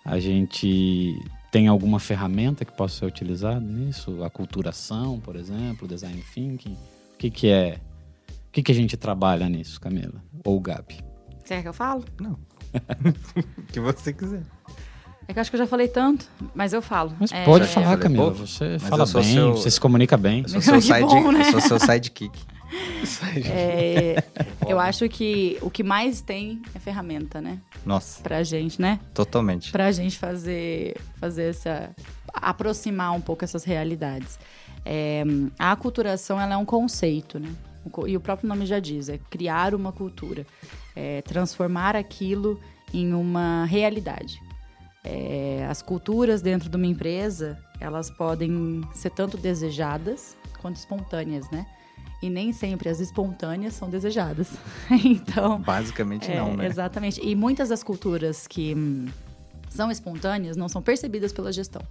a 0.04 0.20
gente 0.20 1.20
tem 1.50 1.66
alguma 1.66 1.98
ferramenta 1.98 2.64
que 2.64 2.70
possa 2.70 3.00
ser 3.00 3.06
utilizada 3.06 3.58
nisso? 3.58 4.22
A 4.22 4.30
culturação, 4.30 5.18
por 5.18 5.34
exemplo, 5.34 5.88
design 5.88 6.22
thinking? 6.32 6.74
O 7.14 7.18
que, 7.18 7.30
que 7.30 7.48
é? 7.48 7.80
O 8.48 8.52
que, 8.52 8.62
que 8.62 8.70
a 8.70 8.74
gente 8.74 8.96
trabalha 8.96 9.48
nisso, 9.48 9.80
Camila? 9.80 10.22
Ou 10.44 10.60
Gabi? 10.60 11.00
Você 11.42 11.56
quer 11.56 11.62
que 11.62 11.68
eu 11.68 11.72
falo? 11.72 12.04
Não. 12.20 12.38
o 13.58 13.62
que 13.72 13.80
você 13.80 14.12
quiser. 14.12 14.44
É 15.26 15.32
que 15.32 15.38
eu 15.38 15.40
acho 15.40 15.50
que 15.50 15.56
eu 15.56 15.58
já 15.58 15.66
falei 15.66 15.88
tanto, 15.88 16.30
mas 16.54 16.72
eu 16.72 16.80
falo. 16.80 17.12
Mas 17.18 17.32
é, 17.32 17.44
pode 17.44 17.64
é, 17.64 17.66
falar, 17.66 17.96
Camila. 17.96 18.30
Você 18.30 18.78
fala 18.78 19.04
bem, 19.04 19.34
seu... 19.34 19.52
você 19.52 19.68
se 19.68 19.80
comunica 19.80 20.16
bem. 20.16 20.42
Eu 20.42 20.48
sou 20.48 20.60
seu, 20.60 20.78
side, 20.80 21.00
bom, 21.00 21.32
né? 21.32 21.40
eu 21.40 21.50
sou 21.50 21.60
seu 21.60 21.80
sidekick. 21.80 22.55
É, 23.50 24.22
eu 24.68 24.78
acho 24.78 25.08
que 25.08 25.58
o 25.60 25.70
que 25.70 25.82
mais 25.82 26.20
tem 26.20 26.62
é 26.74 26.78
ferramenta, 26.78 27.40
né? 27.40 27.58
Nossa. 27.84 28.22
Pra 28.22 28.42
gente, 28.42 28.80
né? 28.80 29.00
Totalmente. 29.14 29.72
Pra 29.72 29.90
gente 29.92 30.18
fazer, 30.18 30.96
fazer 31.18 31.50
essa. 31.50 31.90
aproximar 32.32 33.12
um 33.12 33.20
pouco 33.20 33.44
essas 33.44 33.64
realidades. 33.64 34.38
É, 34.84 35.24
a 35.58 35.72
aculturação 35.72 36.40
ela 36.40 36.54
é 36.54 36.56
um 36.56 36.64
conceito, 36.64 37.38
né? 37.38 37.52
E 38.06 38.16
o 38.16 38.20
próprio 38.20 38.48
nome 38.48 38.66
já 38.66 38.80
diz, 38.80 39.08
é 39.08 39.18
criar 39.30 39.74
uma 39.74 39.92
cultura. 39.92 40.46
É 40.94 41.22
transformar 41.22 41.94
aquilo 41.94 42.60
em 42.92 43.12
uma 43.12 43.64
realidade. 43.64 44.40
É, 45.04 45.64
as 45.70 45.82
culturas 45.82 46.42
dentro 46.42 46.68
de 46.68 46.76
uma 46.76 46.86
empresa, 46.86 47.56
elas 47.78 48.10
podem 48.10 48.82
ser 48.92 49.10
tanto 49.10 49.36
desejadas 49.36 50.36
quanto 50.60 50.76
espontâneas, 50.76 51.48
né? 51.50 51.64
E 52.22 52.31
nem 52.31 52.52
sempre 52.52 52.88
as 52.88 53.00
espontâneas 53.00 53.74
são 53.74 53.90
desejadas. 53.90 54.52
então, 55.05 55.61
basicamente 55.61 56.31
é, 56.31 56.37
não, 56.37 56.57
né? 56.57 56.66
Exatamente. 56.66 57.20
E 57.22 57.35
muitas 57.35 57.68
das 57.68 57.83
culturas 57.83 58.46
que 58.46 58.74
hum, 58.74 59.07
são 59.68 59.90
espontâneas 59.90 60.57
não 60.57 60.68
são 60.68 60.83
percebidas 60.83 61.33
pela 61.33 61.52
gestão. 61.52 61.83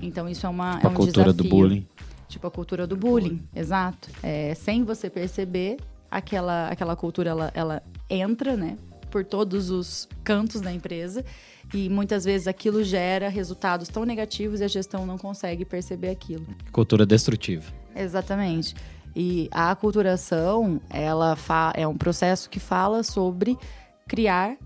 Então 0.00 0.28
isso 0.28 0.46
é 0.46 0.48
uma 0.48 0.76
tipo 0.76 0.86
é 0.86 0.90
um 0.90 0.92
a 0.92 0.96
cultura 0.96 1.32
desafio. 1.32 1.44
do 1.44 1.48
bullying. 1.48 1.86
Tipo 2.28 2.46
a 2.46 2.50
cultura 2.50 2.86
do 2.86 2.96
bullying, 2.96 3.42
exato. 3.54 4.08
É, 4.22 4.54
sem 4.54 4.82
você 4.82 5.08
perceber, 5.08 5.76
aquela 6.10 6.68
aquela 6.68 6.96
cultura 6.96 7.30
ela, 7.30 7.52
ela 7.54 7.82
entra, 8.10 8.56
né, 8.56 8.76
por 9.10 9.24
todos 9.24 9.70
os 9.70 10.08
cantos 10.24 10.60
da 10.60 10.72
empresa 10.72 11.24
e 11.72 11.88
muitas 11.88 12.24
vezes 12.24 12.46
aquilo 12.46 12.82
gera 12.84 13.28
resultados 13.28 13.88
tão 13.88 14.04
negativos 14.04 14.60
e 14.60 14.64
a 14.64 14.68
gestão 14.68 15.06
não 15.06 15.18
consegue 15.18 15.64
perceber 15.64 16.10
aquilo. 16.10 16.46
Cultura 16.72 17.04
destrutiva. 17.04 17.72
Exatamente. 17.94 18.74
E 19.18 19.48
a 19.50 19.70
aculturação, 19.70 20.78
ela 20.90 21.34
é 21.74 21.88
um 21.88 21.96
processo 21.96 22.50
que 22.50 22.60
fala 22.60 23.02
sobre 23.02 23.56
criar 24.06 24.58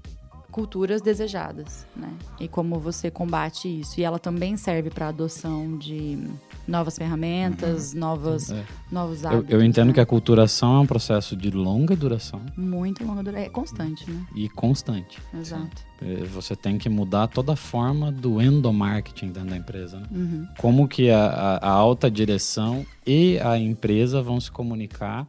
culturas 0.50 1.00
desejadas, 1.00 1.86
né? 1.96 2.12
E 2.38 2.48
como 2.48 2.78
você 2.78 3.10
combate 3.10 3.80
isso. 3.80 4.00
E 4.00 4.04
ela 4.04 4.18
também 4.18 4.56
serve 4.56 4.90
para 4.90 5.08
adoção 5.08 5.78
de 5.78 6.18
novas 6.66 6.96
ferramentas, 6.96 7.92
uhum. 7.92 8.00
novas, 8.00 8.50
é. 8.50 8.64
novos 8.90 9.24
hábitos. 9.24 9.50
Eu, 9.50 9.60
eu 9.60 9.64
entendo 9.64 9.88
né? 9.88 9.94
que 9.94 10.00
a 10.00 10.06
culturação 10.06 10.76
é 10.76 10.80
um 10.80 10.86
processo 10.86 11.36
de 11.36 11.50
longa 11.50 11.96
duração. 11.96 12.40
Muito 12.56 13.04
longa 13.04 13.22
duração. 13.22 13.46
É 13.46 13.48
constante, 13.48 14.10
né? 14.10 14.26
E 14.34 14.48
constante. 14.48 15.18
Exato. 15.34 15.90
É, 16.02 16.24
você 16.24 16.56
tem 16.56 16.78
que 16.78 16.88
mudar 16.88 17.28
toda 17.28 17.52
a 17.52 17.56
forma 17.56 18.10
do 18.10 18.40
endomarketing 18.40 19.32
dentro 19.32 19.50
da 19.50 19.56
empresa. 19.56 20.00
Né? 20.00 20.06
Uhum. 20.10 20.48
Como 20.58 20.88
que 20.88 21.10
a, 21.10 21.26
a, 21.26 21.56
a 21.56 21.70
alta 21.70 22.10
direção 22.10 22.84
e 23.06 23.38
a 23.38 23.58
empresa 23.58 24.22
vão 24.22 24.40
se 24.40 24.50
comunicar 24.50 25.26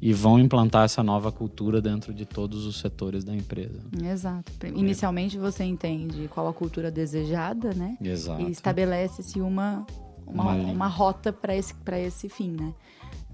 e 0.00 0.12
vão 0.12 0.38
implantar 0.38 0.84
essa 0.84 1.02
nova 1.02 1.32
cultura 1.32 1.80
dentro 1.80 2.12
de 2.12 2.26
todos 2.26 2.66
os 2.66 2.78
setores 2.78 3.24
da 3.24 3.34
empresa. 3.34 3.80
Exato. 4.04 4.52
Inicialmente 4.74 5.38
você 5.38 5.64
entende 5.64 6.28
qual 6.28 6.48
a 6.48 6.52
cultura 6.52 6.90
desejada, 6.90 7.72
né? 7.72 7.96
Exato. 8.00 8.42
E 8.42 8.50
estabelece-se 8.50 9.40
uma, 9.40 9.86
uma, 10.26 10.52
uma, 10.52 10.72
uma, 10.72 10.86
rota 10.86 11.32
para 11.32 11.56
esse, 11.56 11.74
esse 12.04 12.28
fim, 12.28 12.50
né? 12.50 12.74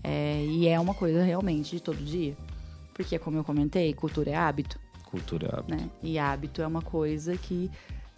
É, 0.05 0.45
e 0.45 0.69
é 0.69 0.79
uma 0.79 0.95
coisa 0.95 1.23
realmente 1.23 1.77
de 1.77 1.83
todo 1.83 1.99
dia. 1.99 2.37
Porque, 2.95 3.19
como 3.19 3.39
eu 3.39 3.45
comentei, 3.45 3.93
cultura 3.95 4.31
é 4.31 4.37
hábito. 4.37 4.79
Cultura 5.05 5.49
é 5.49 5.59
hábito. 5.59 5.75
Né? 5.75 5.91
E 6.03 6.19
hábito 6.19 6.63
é 6.63 6.67
uma 6.67 6.83
coisa 6.83 7.37
que 7.37 7.71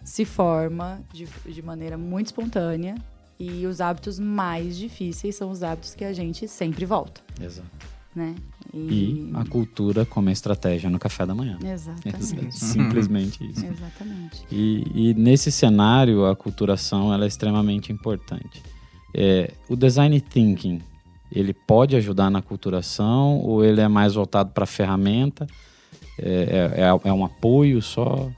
se 0.03 0.23
forma 0.23 1.01
de, 1.11 1.25
de 1.45 1.61
maneira 1.63 1.97
muito 1.97 2.27
espontânea 2.27 2.95
e 3.39 3.65
os 3.65 3.81
hábitos 3.81 4.19
mais 4.19 4.77
difíceis 4.77 5.35
são 5.35 5.49
os 5.49 5.63
hábitos 5.63 5.95
que 5.95 6.05
a 6.05 6.13
gente 6.13 6.47
sempre 6.47 6.85
volta. 6.85 7.21
Exato 7.41 7.94
né? 8.15 8.35
E... 8.73 8.77
e, 8.77 9.31
a 9.33 9.45
cultura 9.45 10.05
como 10.05 10.29
estratégia 10.29 10.89
no 10.89 10.97
café 10.99 11.25
da 11.25 11.35
manhã. 11.35 11.57
Exatamente. 11.63 12.55
Simplesmente 12.55 13.43
isso. 13.43 13.65
Exatamente. 13.65 14.45
E, 14.51 14.83
e, 14.93 15.13
nesse 15.13 15.51
cenário, 15.51 16.25
a 16.25 16.35
culturação 16.35 17.13
ela 17.13 17.25
é 17.25 17.27
extremamente 17.27 17.91
importante. 17.91 18.61
É, 19.13 19.51
o 19.69 19.75
design 19.75 20.19
thinking, 20.19 20.81
ele 21.31 21.53
pode 21.53 21.95
ajudar 21.95 22.29
na 22.29 22.41
culturação 22.41 23.39
ou 23.39 23.63
ele 23.63 23.81
é 23.81 23.87
mais 23.87 24.15
voltado 24.15 24.51
para 24.51 24.63
a 24.63 24.67
ferramenta? 24.67 25.47
É, 26.17 26.71
é, 26.77 26.81
é, 26.81 27.09
é 27.09 27.13
um 27.13 27.25
apoio 27.25 27.81
só? 27.81 28.29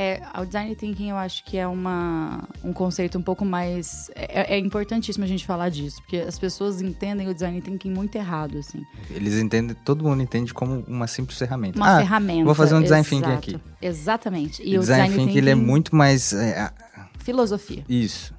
É, 0.00 0.22
o 0.40 0.44
design 0.44 0.76
thinking 0.76 1.10
eu 1.10 1.16
acho 1.16 1.42
que 1.44 1.58
é 1.58 1.66
uma, 1.66 2.48
um 2.62 2.72
conceito 2.72 3.18
um 3.18 3.22
pouco 3.22 3.44
mais. 3.44 4.08
É, 4.14 4.54
é, 4.54 4.58
importantíssimo 4.58 5.24
a 5.24 5.26
gente 5.26 5.44
falar 5.44 5.70
disso, 5.70 6.00
porque 6.02 6.18
as 6.18 6.38
pessoas 6.38 6.80
entendem 6.80 7.26
o 7.26 7.34
design 7.34 7.60
thinking 7.60 7.90
muito 7.90 8.14
errado, 8.14 8.58
assim. 8.58 8.86
Eles 9.10 9.34
entendem, 9.34 9.74
todo 9.84 10.04
mundo 10.04 10.22
entende 10.22 10.54
como 10.54 10.84
uma 10.86 11.08
simples 11.08 11.36
ferramenta. 11.36 11.76
Uma 11.76 11.96
ah, 11.96 11.98
ferramenta. 11.98 12.44
Vou 12.44 12.54
fazer 12.54 12.76
um 12.76 12.80
design 12.80 13.04
exato, 13.04 13.24
thinking 13.24 13.56
aqui. 13.56 13.60
Exatamente. 13.82 14.62
E, 14.62 14.76
o 14.76 14.80
design, 14.80 15.08
design 15.08 15.16
thinking, 15.16 15.38
ele 15.38 15.50
é 15.50 15.56
muito 15.56 15.96
mais. 15.96 16.32
É, 16.32 16.70
filosofia. 17.18 17.84
Isso. 17.88 18.32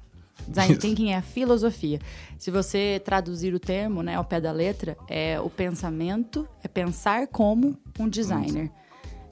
Design 0.48 0.72
Isso. 0.72 0.80
thinking 0.80 1.12
é 1.12 1.20
filosofia. 1.20 2.00
Se 2.38 2.50
você 2.50 3.02
traduzir 3.04 3.52
o 3.52 3.60
termo, 3.60 4.02
né, 4.02 4.14
ao 4.14 4.24
pé 4.24 4.40
da 4.40 4.50
letra, 4.50 4.96
é 5.06 5.38
o 5.38 5.50
pensamento, 5.50 6.48
é 6.64 6.68
pensar 6.68 7.26
como 7.26 7.76
um 7.98 8.08
designer. 8.08 8.70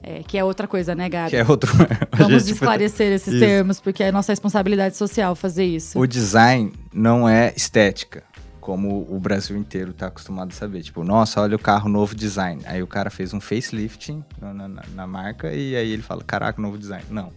É, 0.02 0.22
que 0.22 0.38
é 0.38 0.44
outra 0.44 0.68
coisa, 0.68 0.94
né, 0.94 1.08
Gabi? 1.08 1.30
Que 1.30 1.36
é 1.36 1.44
outro. 1.44 1.72
Vamos 2.16 2.44
gente... 2.44 2.54
esclarecer 2.54 3.12
esses 3.12 3.34
isso. 3.34 3.44
termos, 3.44 3.80
porque 3.80 4.02
é 4.02 4.12
nossa 4.12 4.32
responsabilidade 4.32 4.96
social 4.96 5.34
fazer 5.34 5.64
isso. 5.64 5.98
O 5.98 6.06
design 6.06 6.72
não 6.92 7.28
é 7.28 7.52
estética, 7.56 8.22
como 8.60 9.06
o 9.10 9.18
Brasil 9.18 9.56
inteiro 9.56 9.90
está 9.90 10.06
acostumado 10.06 10.50
a 10.50 10.54
saber. 10.54 10.82
Tipo, 10.82 11.02
nossa, 11.02 11.40
olha 11.40 11.56
o 11.56 11.58
carro 11.58 11.88
novo 11.88 12.14
design. 12.14 12.62
Aí 12.66 12.82
o 12.82 12.86
cara 12.86 13.10
fez 13.10 13.34
um 13.34 13.40
facelift 13.40 14.16
na, 14.40 14.52
na, 14.52 14.82
na 14.94 15.06
marca 15.06 15.52
e 15.52 15.74
aí 15.74 15.90
ele 15.90 16.02
fala, 16.02 16.22
caraca, 16.22 16.60
novo 16.60 16.78
design. 16.78 17.04
Não. 17.10 17.32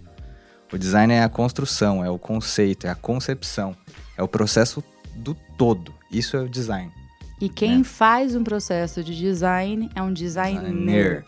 O 0.71 0.77
design 0.77 1.13
é 1.13 1.23
a 1.23 1.29
construção, 1.29 2.03
é 2.05 2.09
o 2.09 2.17
conceito, 2.17 2.87
é 2.87 2.89
a 2.89 2.95
concepção, 2.95 3.75
é 4.17 4.23
o 4.23 4.27
processo 4.27 4.83
do 5.15 5.35
todo. 5.57 5.93
Isso 6.09 6.37
é 6.37 6.41
o 6.41 6.47
design. 6.47 6.91
E 7.41 7.49
quem 7.49 7.79
né? 7.79 7.83
faz 7.83 8.35
um 8.35 8.43
processo 8.43 9.03
de 9.03 9.17
design 9.17 9.89
é 9.95 10.01
um 10.01 10.13
designer. 10.13 10.71
designer. 10.71 11.25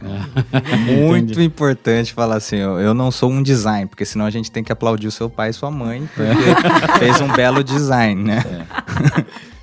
Muito 1.06 1.40
importante 1.40 2.12
falar 2.12 2.36
assim, 2.36 2.56
eu, 2.56 2.78
eu 2.78 2.94
não 2.94 3.10
sou 3.10 3.30
um 3.30 3.42
design, 3.42 3.86
porque 3.86 4.04
senão 4.04 4.26
a 4.26 4.30
gente 4.30 4.50
tem 4.50 4.62
que 4.62 4.72
aplaudir 4.72 5.06
o 5.06 5.10
seu 5.10 5.30
pai 5.30 5.50
e 5.50 5.52
sua 5.52 5.70
mãe, 5.70 6.08
porque 6.14 6.98
fez 6.98 7.20
um 7.20 7.28
belo 7.28 7.64
design, 7.64 8.22
né? 8.22 8.44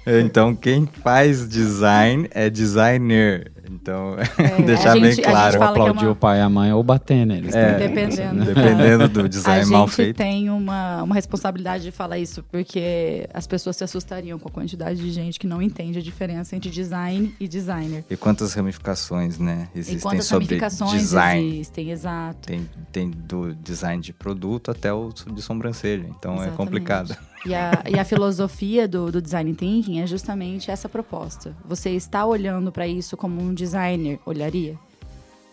É. 0.05 0.19
então, 0.21 0.55
quem 0.55 0.87
faz 1.03 1.47
design 1.47 2.27
é 2.31 2.49
designer. 2.49 3.51
Então, 3.73 4.15
É, 4.37 4.61
deixar 4.61 4.91
a 4.91 4.93
bem 4.93 5.11
gente- 5.11 5.25
a 5.25 5.29
claro. 5.31 5.51
gente 5.51 5.59
fala 5.59 5.73
que 5.73 5.79
é 5.79 5.81
Aplaudir 5.83 6.05
uma- 6.05 6.11
o 6.11 6.15
pai 6.15 6.37
e 6.39 6.41
a 6.41 6.49
mãe 6.49 6.71
ou 6.73 6.83
bater 6.83 7.25
neles. 7.25 7.53
É, 7.55 7.77
Dependendo. 7.77 8.45
Dependendo 8.45 9.07
do 9.09 9.21
A 9.25 9.27
design 9.27 9.65
mal 9.71 9.87
gente 9.87 9.95
feito. 9.95 10.17
tem 10.17 10.49
uma, 10.49 11.03
uma 11.03 11.15
responsabilidade 11.15 11.83
de 11.83 11.91
falar 11.91 12.17
isso, 12.19 12.43
porque 12.51 13.27
as 13.33 13.47
pessoas 13.47 13.75
se 13.75 13.83
assustariam 13.83 14.37
com 14.39 14.47
a 14.47 14.51
quantidade 14.51 14.99
de 14.99 15.11
gente 15.11 15.39
que 15.39 15.47
não 15.47 15.61
entende 15.61 15.99
a 15.99 16.01
diferença 16.01 16.55
entre 16.55 16.69
design 16.69 17.33
e 17.39 17.47
designer. 17.47 18.05
E 18.09 18.15
quantas 18.15 18.53
ramificações, 18.53 19.39
né, 19.39 19.67
e 19.73 19.79
existem 19.79 19.99
quantas 20.01 20.25
sobre 20.25 20.45
ramificações 20.45 21.01
design. 21.01 21.47
existem, 21.53 21.91
exato. 21.91 22.47
Tem, 22.47 22.69
tem 22.91 23.09
do 23.09 23.53
design 23.55 24.01
de 24.01 24.13
produto 24.13 24.69
até 24.71 24.91
o 24.93 25.09
de 25.33 25.41
sobrancelha. 25.41 26.05
Então 26.17 26.33
é 26.33 26.35
Exatamente. 26.47 26.57
complicado. 26.57 27.17
E 27.45 27.53
a, 27.53 27.83
e 27.89 27.99
a 27.99 28.05
filosofia 28.05 28.87
do, 28.87 29.11
do 29.11 29.21
design 29.21 29.53
thinking 29.53 29.99
é 29.99 30.07
justamente 30.07 30.71
essa 30.71 30.87
proposta. 30.87 31.55
Você 31.65 31.89
está 31.91 32.25
olhando 32.25 32.71
para 32.71 32.87
isso 32.87 33.17
como 33.17 33.41
um 33.41 33.53
designer 33.53 34.19
olharia? 34.25 34.77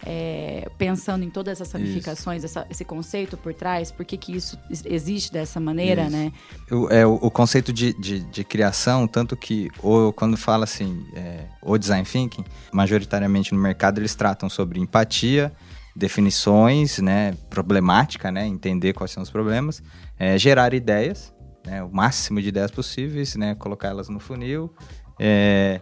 É, 0.02 0.66
pensando 0.78 1.24
em 1.24 1.28
todas 1.28 1.60
essas 1.60 1.70
ramificações, 1.74 2.42
essa- 2.42 2.66
esse 2.70 2.86
conceito 2.86 3.36
por 3.36 3.52
trás, 3.52 3.90
por 3.92 4.02
que, 4.06 4.16
que 4.16 4.34
isso 4.34 4.58
is- 4.70 4.82
existe 4.86 5.30
dessa 5.30 5.60
maneira, 5.60 6.04
Isso. 6.04 6.10
né? 6.12 6.32
O, 6.70 6.88
é, 6.88 7.06
o, 7.06 7.14
o 7.16 7.30
conceito 7.30 7.70
de, 7.70 7.92
de, 8.00 8.20
de 8.20 8.42
criação, 8.42 9.06
tanto 9.06 9.36
que 9.36 9.68
ou, 9.82 10.10
quando 10.10 10.38
fala 10.38 10.64
assim, 10.64 11.04
é, 11.14 11.44
o 11.60 11.76
design 11.76 12.06
thinking, 12.06 12.44
majoritariamente 12.72 13.52
no 13.52 13.60
mercado 13.60 14.00
eles 14.00 14.14
tratam 14.14 14.48
sobre 14.48 14.80
empatia, 14.80 15.52
definições, 15.94 16.98
né, 16.98 17.34
problemática, 17.50 18.30
né, 18.30 18.46
entender 18.46 18.94
quais 18.94 19.10
são 19.10 19.22
os 19.22 19.28
problemas, 19.30 19.82
é, 20.18 20.38
gerar 20.38 20.72
ideias, 20.72 21.30
né, 21.64 21.82
o 21.82 21.90
máximo 21.90 22.40
de 22.40 22.48
ideias 22.48 22.70
possíveis, 22.70 23.36
né, 23.36 23.54
colocá-las 23.54 24.08
no 24.08 24.20
funil, 24.20 24.72
é, 25.18 25.80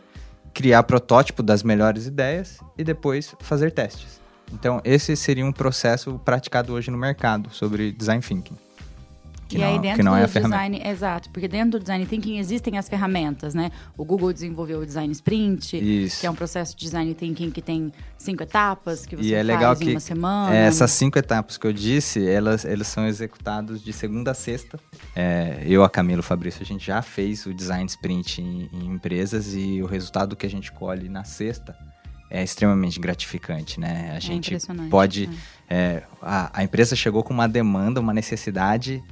criar 0.53 0.83
protótipo 0.83 1.43
das 1.43 1.62
melhores 1.62 2.07
ideias 2.07 2.59
e 2.77 2.85
depois 2.85 3.35
fazer 3.41 3.73
testes. 3.73 4.21
Então, 4.53 4.81
esse 4.85 5.14
seria 5.14 5.45
um 5.45 5.53
processo 5.53 6.19
praticado 6.25 6.73
hoje 6.73 6.91
no 6.91 6.99
mercado 6.99 7.51
sobre 7.51 7.93
design 7.93 8.23
thinking. 8.23 8.57
Que 9.49 9.57
e 9.57 9.61
não, 9.61 9.67
aí 9.67 9.79
dentro 9.79 10.05
não 10.05 10.15
é 10.15 10.27
do 10.27 10.33
design, 10.41 10.83
exato, 10.85 11.31
porque 11.31 11.49
dentro 11.49 11.79
do 11.79 11.81
design 11.81 12.05
thinking 12.05 12.39
existem 12.39 12.77
as 12.77 12.87
ferramentas, 12.87 13.55
né? 13.55 13.71
O 13.97 14.05
Google 14.05 14.31
desenvolveu 14.31 14.81
o 14.81 14.87
design 14.87 15.11
sprint, 15.13 15.77
Isso. 15.77 16.21
que 16.21 16.27
é 16.27 16.31
um 16.31 16.35
processo 16.35 16.77
de 16.77 16.85
design 16.85 17.15
thinking 17.15 17.51
que 17.51 17.63
tem 17.63 17.91
cinco 18.19 18.43
etapas 18.43 19.07
que 19.07 19.17
você 19.17 19.23
E 19.23 19.33
é 19.33 19.37
faz 19.39 19.47
legal 19.47 19.75
em 19.75 19.79
que 19.79 19.91
uma 19.91 20.01
semana. 20.01 20.55
é, 20.55 20.67
essas 20.67 20.91
cinco 20.91 21.19
etapas 21.19 21.57
que 21.57 21.67
eu 21.67 21.73
disse, 21.73 22.29
elas, 22.29 22.67
elas 22.67 22.87
são 22.89 23.07
executadas 23.07 23.83
de 23.83 23.93
segunda 23.93 24.33
a 24.33 24.35
sexta. 24.35 24.79
É, 25.17 25.63
eu, 25.67 25.83
a 25.83 25.89
Camilo 25.89 26.23
Fabrício, 26.23 26.63
a 26.63 26.67
gente 26.67 26.87
já 26.87 27.01
fez 27.01 27.47
o 27.47 27.55
design 27.55 27.87
sprint 27.87 28.43
em, 28.43 28.69
em 28.71 28.87
empresas 28.87 29.55
e 29.55 29.81
o 29.83 29.87
resultado 29.87 30.37
que 30.37 30.45
a 30.45 30.51
gente 30.51 30.71
colhe 30.71 31.09
na 31.09 31.25
sexta 31.25 31.75
é 32.31 32.43
extremamente 32.43 33.01
gratificante, 33.01 33.81
né? 33.81 34.13
A 34.15 34.21
gente 34.21 34.49
impressionante, 34.49 34.91
pode... 34.91 35.27
né? 35.27 35.37
é, 35.71 36.03
a, 36.21 36.61
a 36.61 36.63
empresa 36.63 36.95
chegou 36.95 37.23
com 37.23 37.33
uma 37.33 37.49
demanda, 37.49 38.01
uma 38.01 38.13
necessidade 38.13 39.03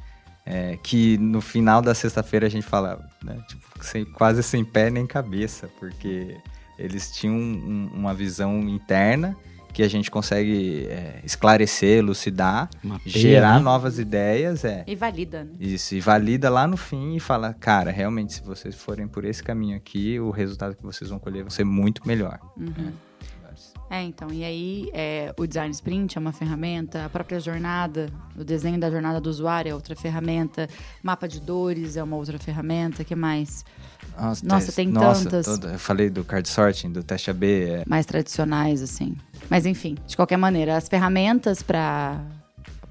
é, 0.46 0.78
que 0.82 1.18
no 1.18 1.40
final 1.40 1.82
da 1.82 1.92
sexta-feira 1.94 2.46
a 2.46 2.50
gente 2.50 2.64
fala, 2.66 3.04
né, 3.22 3.36
tipo, 3.48 3.62
sem- 3.80 4.04
quase 4.04 4.42
sem 4.42 4.64
pé 4.64 4.88
nem 4.88 5.04
cabeça, 5.06 5.68
porque 5.78 6.36
eles 6.78 7.10
tinham 7.10 7.34
um- 7.36 7.90
uma 7.92 8.14
visão 8.14 8.60
interna 8.68 9.36
que 9.72 9.82
a 9.82 9.88
gente 9.88 10.10
consegue 10.10 10.86
é, 10.88 11.20
esclarecer, 11.22 11.98
elucidar, 11.98 12.70
Mapeia, 12.82 13.12
gerar 13.18 13.58
né? 13.58 13.64
novas 13.64 13.98
ideias, 13.98 14.64
é. 14.64 14.82
E 14.86 14.94
valida, 14.96 15.44
né? 15.44 15.50
Isso, 15.60 15.94
e 15.94 16.00
valida 16.00 16.48
lá 16.48 16.66
no 16.66 16.78
fim 16.78 17.14
e 17.16 17.20
fala, 17.20 17.52
cara, 17.52 17.90
realmente, 17.90 18.32
se 18.34 18.42
vocês 18.42 18.74
forem 18.74 19.06
por 19.06 19.24
esse 19.26 19.42
caminho 19.42 19.76
aqui, 19.76 20.18
o 20.18 20.30
resultado 20.30 20.74
que 20.74 20.82
vocês 20.82 21.10
vão 21.10 21.18
colher 21.18 21.42
vai 21.42 21.50
ser 21.50 21.64
muito 21.64 22.06
melhor. 22.08 22.38
É, 22.58 22.90
então, 24.02 24.32
e 24.32 24.42
aí 24.44 24.90
é, 24.92 25.32
o 25.38 25.46
design 25.46 25.70
sprint 25.72 26.18
é 26.18 26.20
uma 26.20 26.32
ferramenta, 26.32 27.04
a 27.04 27.08
própria 27.08 27.38
jornada, 27.38 28.10
o 28.36 28.42
desenho 28.42 28.80
da 28.80 28.90
jornada 28.90 29.20
do 29.20 29.30
usuário 29.30 29.70
é 29.70 29.74
outra 29.74 29.94
ferramenta, 29.94 30.68
mapa 31.02 31.28
de 31.28 31.40
dores 31.40 31.96
é 31.96 32.02
uma 32.02 32.16
outra 32.16 32.36
ferramenta, 32.38 33.04
que 33.04 33.14
mais? 33.14 33.64
Nossa, 34.18 34.72
tem 34.72 34.90
tantas. 35.24 35.46
todo- 35.46 35.68
eu 35.68 35.78
falei 35.78 36.10
do 36.10 36.24
card 36.24 36.48
sorting, 36.48 36.90
do 36.90 37.02
teste 37.04 37.30
AB, 37.30 37.46
é, 37.46 37.84
mais 37.86 38.04
tradicionais, 38.06 38.82
assim. 38.82 39.16
Mas 39.48 39.64
enfim, 39.66 39.96
de 40.06 40.16
qualquer 40.16 40.36
maneira, 40.36 40.76
as 40.76 40.88
ferramentas 40.88 41.62
para 41.62 42.20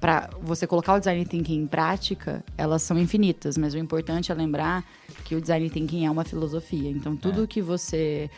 para 0.00 0.28
você 0.42 0.66
colocar 0.66 0.94
o 0.94 0.98
design 0.98 1.24
thinking 1.24 1.58
em 1.62 1.66
prática, 1.66 2.44
elas 2.56 2.82
são 2.82 2.98
infinitas, 2.98 3.56
mas 3.56 3.74
o 3.74 3.78
importante 3.78 4.30
é 4.30 4.34
lembrar 4.34 4.84
que 5.24 5.34
o 5.34 5.40
design 5.40 5.68
thinking 5.70 6.04
é 6.04 6.10
uma 6.10 6.24
filosofia. 6.24 6.90
Então, 6.90 7.16
tudo 7.16 7.46
que 7.46 7.62
você 7.62 8.30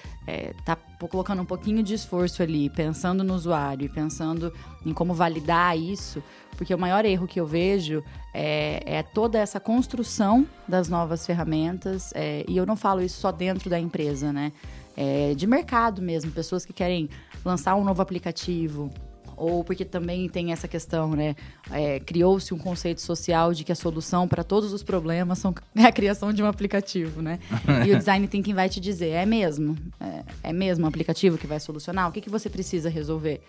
está 0.59 0.77
colocando 1.11 1.43
um 1.43 1.45
pouquinho 1.45 1.83
de 1.83 1.95
esforço 1.95 2.43
ali, 2.43 2.71
pensando 2.71 3.25
no 3.25 3.35
usuário 3.35 3.87
e 3.87 3.89
pensando 3.89 4.53
em 4.87 4.93
como 4.93 5.15
validar 5.15 5.77
isso, 5.77 6.23
porque 6.57 6.75
o 6.75 6.79
maior 6.79 7.05
erro 7.05 7.27
que 7.27 7.41
eu 7.41 7.47
vejo 7.47 8.03
é, 8.33 8.83
é 8.85 9.03
toda 9.03 9.39
essa 9.39 9.61
construção 9.61 10.47
das 10.67 10.89
novas 10.89 11.27
ferramentas, 11.27 12.13
é, 12.15 12.45
e 12.49 12.57
eu 12.57 12.67
não 12.67 12.77
falo 12.77 13.01
isso 13.01 13.21
só 13.21 13.31
dentro 13.31 13.69
da 13.69 13.79
empresa, 13.79 14.33
né? 14.33 14.53
É, 14.97 15.35
de 15.35 15.47
mercado 15.47 16.03
mesmo, 16.03 16.33
pessoas 16.33 16.65
que 16.65 16.73
querem 16.73 17.09
lançar 17.45 17.77
um 17.77 17.85
novo 17.85 18.03
aplicativo, 18.03 18.91
ou 19.39 19.63
porque 19.63 19.85
também 19.85 20.29
tem 20.29 20.53
essa 20.53 20.67
questão, 20.67 21.11
né? 21.13 21.37
É, 21.71 22.01
Criou-se 22.01 22.53
um 22.53 22.59
conceito 22.59 23.01
social 23.01 23.55
de 23.55 23.65
que 23.65 23.73
a 23.73 23.75
solução 23.75 24.27
para 24.27 24.43
todos 24.43 24.73
os 24.73 24.83
problemas 24.83 25.39
são 25.39 25.55
é 25.75 25.85
a 25.87 25.93
criação 25.93 26.33
de 26.33 26.43
um 26.43 26.47
aplicativo, 26.47 27.23
né? 27.23 27.39
e 27.87 27.93
o 27.93 27.99
design 27.99 28.27
thinking 28.27 28.55
vai 28.55 28.69
te 28.69 28.81
dizer, 28.81 29.11
é 29.11 29.25
mesmo? 29.25 29.77
É, 30.01 30.51
é 30.51 30.53
mesmo 30.53 30.85
um 30.85 30.89
aplicativo 30.89 31.39
que 31.39 31.47
vai 31.47 31.61
solucionar? 31.61 32.09
O 32.09 32.13
que, 32.13 32.21
que 32.21 32.31
você 32.31 32.51
precisa 32.51 32.89
resolver? 32.89 33.41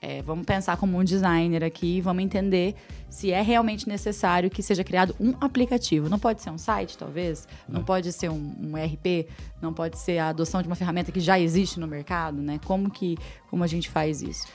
É, 0.00 0.22
vamos 0.22 0.46
pensar 0.46 0.76
como 0.76 0.96
um 0.96 1.02
designer 1.02 1.64
aqui 1.64 1.96
e 1.96 2.00
vamos 2.00 2.22
entender 2.22 2.76
se 3.10 3.32
é 3.32 3.42
realmente 3.42 3.88
necessário 3.88 4.48
que 4.48 4.62
seja 4.62 4.84
criado 4.84 5.14
um 5.18 5.34
aplicativo. 5.40 6.08
Não 6.08 6.20
pode 6.20 6.40
ser 6.40 6.50
um 6.50 6.58
site, 6.58 6.96
talvez, 6.96 7.48
não 7.68 7.82
pode 7.82 8.12
ser 8.12 8.30
um, 8.30 8.54
um 8.60 8.72
RP, 8.76 9.28
não 9.60 9.74
pode 9.74 9.98
ser 9.98 10.18
a 10.18 10.28
adoção 10.28 10.62
de 10.62 10.68
uma 10.68 10.76
ferramenta 10.76 11.10
que 11.10 11.18
já 11.18 11.40
existe 11.40 11.80
no 11.80 11.86
mercado, 11.88 12.40
né? 12.40 12.60
Como 12.64 12.88
que 12.90 13.18
como 13.50 13.64
a 13.64 13.66
gente 13.66 13.88
faz 13.88 14.22
isso? 14.22 14.46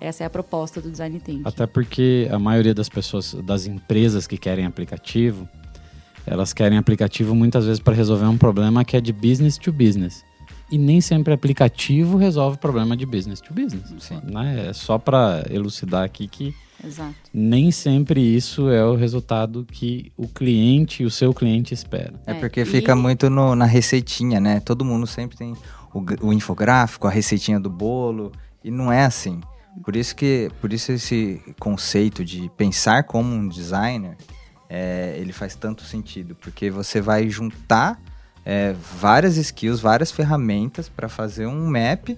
Essa 0.00 0.24
é 0.24 0.26
a 0.26 0.30
proposta 0.30 0.80
do 0.80 0.90
design 0.90 1.18
thinking. 1.20 1.42
Até 1.44 1.66
porque 1.66 2.28
a 2.30 2.38
maioria 2.38 2.74
das 2.74 2.88
pessoas, 2.88 3.34
das 3.44 3.66
empresas 3.66 4.26
que 4.26 4.36
querem 4.38 4.64
aplicativo, 4.64 5.48
elas 6.26 6.52
querem 6.52 6.78
aplicativo 6.78 7.34
muitas 7.34 7.64
vezes 7.64 7.80
para 7.80 7.94
resolver 7.94 8.26
um 8.26 8.36
problema 8.38 8.84
que 8.84 8.96
é 8.96 9.00
de 9.00 9.12
business 9.12 9.56
to 9.58 9.72
business. 9.72 10.24
E 10.70 10.76
nem 10.76 11.00
sempre 11.00 11.32
aplicativo 11.32 12.18
resolve 12.18 12.58
problema 12.58 12.94
de 12.96 13.06
business 13.06 13.40
to 13.40 13.54
business. 13.54 13.90
Sim. 14.00 14.20
Né? 14.24 14.68
É 14.68 14.72
só 14.74 14.98
para 14.98 15.44
elucidar 15.50 16.04
aqui 16.04 16.28
que 16.28 16.54
Exato. 16.84 17.14
nem 17.32 17.70
sempre 17.70 18.20
isso 18.20 18.68
é 18.68 18.84
o 18.84 18.94
resultado 18.94 19.64
que 19.64 20.12
o 20.16 20.28
cliente, 20.28 21.04
o 21.04 21.10
seu 21.10 21.32
cliente 21.32 21.72
espera. 21.72 22.12
É 22.26 22.32
É, 22.32 22.34
porque 22.34 22.60
e- 22.60 22.64
fica 22.66 22.94
muito 22.94 23.30
no- 23.30 23.56
na 23.56 23.64
receitinha, 23.64 24.38
né? 24.38 24.60
Todo 24.60 24.84
mundo 24.84 25.06
sempre 25.06 25.38
tem 25.38 25.54
o, 25.94 26.04
o 26.28 26.32
infográfico, 26.34 27.06
a 27.06 27.10
receitinha 27.10 27.58
do 27.58 27.70
bolo, 27.70 28.30
e 28.62 28.70
não 28.70 28.92
é 28.92 29.06
assim. 29.06 29.40
Por 29.84 29.96
isso 29.96 30.14
que, 30.14 30.50
por 30.60 30.72
isso 30.72 30.92
esse 30.92 31.42
conceito 31.58 32.24
de 32.24 32.50
pensar 32.56 33.04
como 33.04 33.34
um 33.34 33.48
designer, 33.48 34.16
é, 34.68 35.16
ele 35.18 35.32
faz 35.32 35.54
tanto 35.54 35.82
sentido, 35.84 36.34
porque 36.34 36.70
você 36.70 37.00
vai 37.00 37.28
juntar 37.28 38.00
é, 38.44 38.74
várias 38.98 39.36
skills, 39.36 39.80
várias 39.80 40.10
ferramentas 40.10 40.88
para 40.88 41.08
fazer 41.08 41.46
um 41.46 41.66
map 41.66 42.10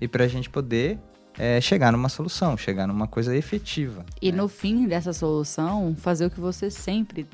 e 0.00 0.08
para 0.08 0.24
a 0.24 0.28
gente 0.28 0.50
poder 0.50 0.98
é, 1.38 1.60
chegar 1.60 1.92
numa 1.92 2.08
solução, 2.08 2.56
chegar 2.56 2.86
numa 2.86 3.06
coisa 3.06 3.36
efetiva. 3.36 4.04
E 4.20 4.30
né? 4.30 4.38
no 4.38 4.48
fim 4.48 4.86
dessa 4.86 5.12
solução, 5.12 5.94
fazer 5.98 6.26
o 6.26 6.30
que 6.30 6.40
você 6.40 6.70
sempre 6.70 7.26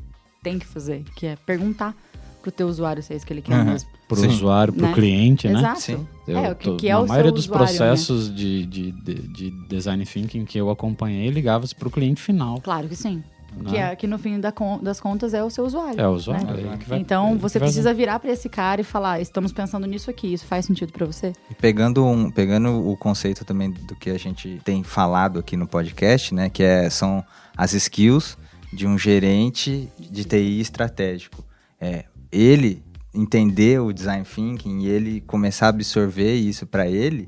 tem 0.42 0.58
que 0.58 0.66
fazer, 0.66 1.04
que 1.16 1.26
é 1.26 1.36
perguntar 1.36 1.94
pro 2.40 2.50
teu 2.50 2.66
usuário 2.66 3.02
se 3.02 3.12
é 3.12 3.16
isso 3.16 3.26
que 3.26 3.32
ele 3.32 3.42
quer 3.42 3.58
Uhum. 3.58 3.64
mesmo. 3.64 3.90
Para 4.16 4.26
o 4.26 4.30
usuário, 4.30 4.72
para 4.72 4.84
o 4.84 4.88
Né? 4.88 4.94
cliente, 4.94 5.48
né? 5.48 5.58
Exato. 5.60 5.80
Sim. 5.80 6.06
Eu 6.26 6.38
é, 6.38 6.52
o 6.52 6.54
que, 6.54 6.64
tô- 6.64 6.76
que 6.76 6.88
é 6.88 6.92
na 6.92 7.00
o 7.00 7.06
maioria 7.08 7.30
seu 7.30 7.34
dos 7.34 7.44
usuário, 7.46 7.66
né? 7.66 7.76
processos 7.78 8.34
de, 8.34 8.66
de, 8.66 8.92
de, 8.92 9.14
de 9.28 9.50
design 9.68 10.04
thinking 10.04 10.44
que 10.44 10.58
eu 10.58 10.70
acompanhei, 10.70 11.28
ligava-se 11.30 11.74
para 11.74 11.88
o 11.88 11.90
cliente 11.90 12.20
final. 12.22 12.60
Claro 12.60 12.88
que 12.88 12.94
sim. 12.96 13.22
né? 13.56 13.70
Que, 13.70 13.76
é, 13.76 13.96
que 13.96 14.06
no 14.06 14.16
fim 14.16 14.38
da 14.38 14.52
con- 14.52 14.78
das 14.80 15.00
contas 15.00 15.34
é 15.34 15.42
o 15.42 15.50
seu 15.50 15.64
usuário. 15.64 16.00
É 16.00 16.06
o 16.06 16.12
usuário. 16.12 16.46
né? 16.46 16.78
é 16.80 16.84
vai- 16.84 16.98
Então 17.00 17.36
você 17.36 17.58
precisa 17.58 17.92
virar 17.92 18.20
para 18.20 18.30
esse 18.30 18.48
cara 18.48 18.80
e 18.80 18.84
falar: 18.84 19.20
estamos 19.20 19.52
pensando 19.52 19.86
nisso 19.88 20.08
aqui, 20.08 20.32
isso 20.32 20.44
faz 20.46 20.64
sentido 20.66 20.92
para 20.92 21.04
você? 21.04 21.32
E 21.50 21.54
pegando, 21.56 22.04
um, 22.06 22.30
pegando 22.30 22.88
o 22.88 22.96
conceito 22.96 23.44
também 23.44 23.70
do 23.72 23.96
que 23.96 24.10
a 24.10 24.18
gente 24.18 24.60
tem 24.64 24.84
falado 24.84 25.38
aqui 25.40 25.56
no 25.56 25.66
podcast, 25.66 26.32
né? 26.32 26.48
Que 26.48 26.62
é, 26.62 26.88
são 26.90 27.24
as 27.56 27.72
skills 27.74 28.38
de 28.72 28.86
um 28.86 28.96
gerente 28.96 29.88
de 29.98 30.24
TI 30.24 30.60
estratégico. 30.60 31.44
É, 31.80 32.04
ele 32.30 32.80
entender 33.14 33.80
o 33.80 33.92
design 33.92 34.24
thinking 34.24 34.80
e 34.80 34.88
ele 34.88 35.20
começar 35.22 35.66
a 35.66 35.68
absorver 35.70 36.34
isso 36.34 36.66
para 36.66 36.86
ele 36.86 37.26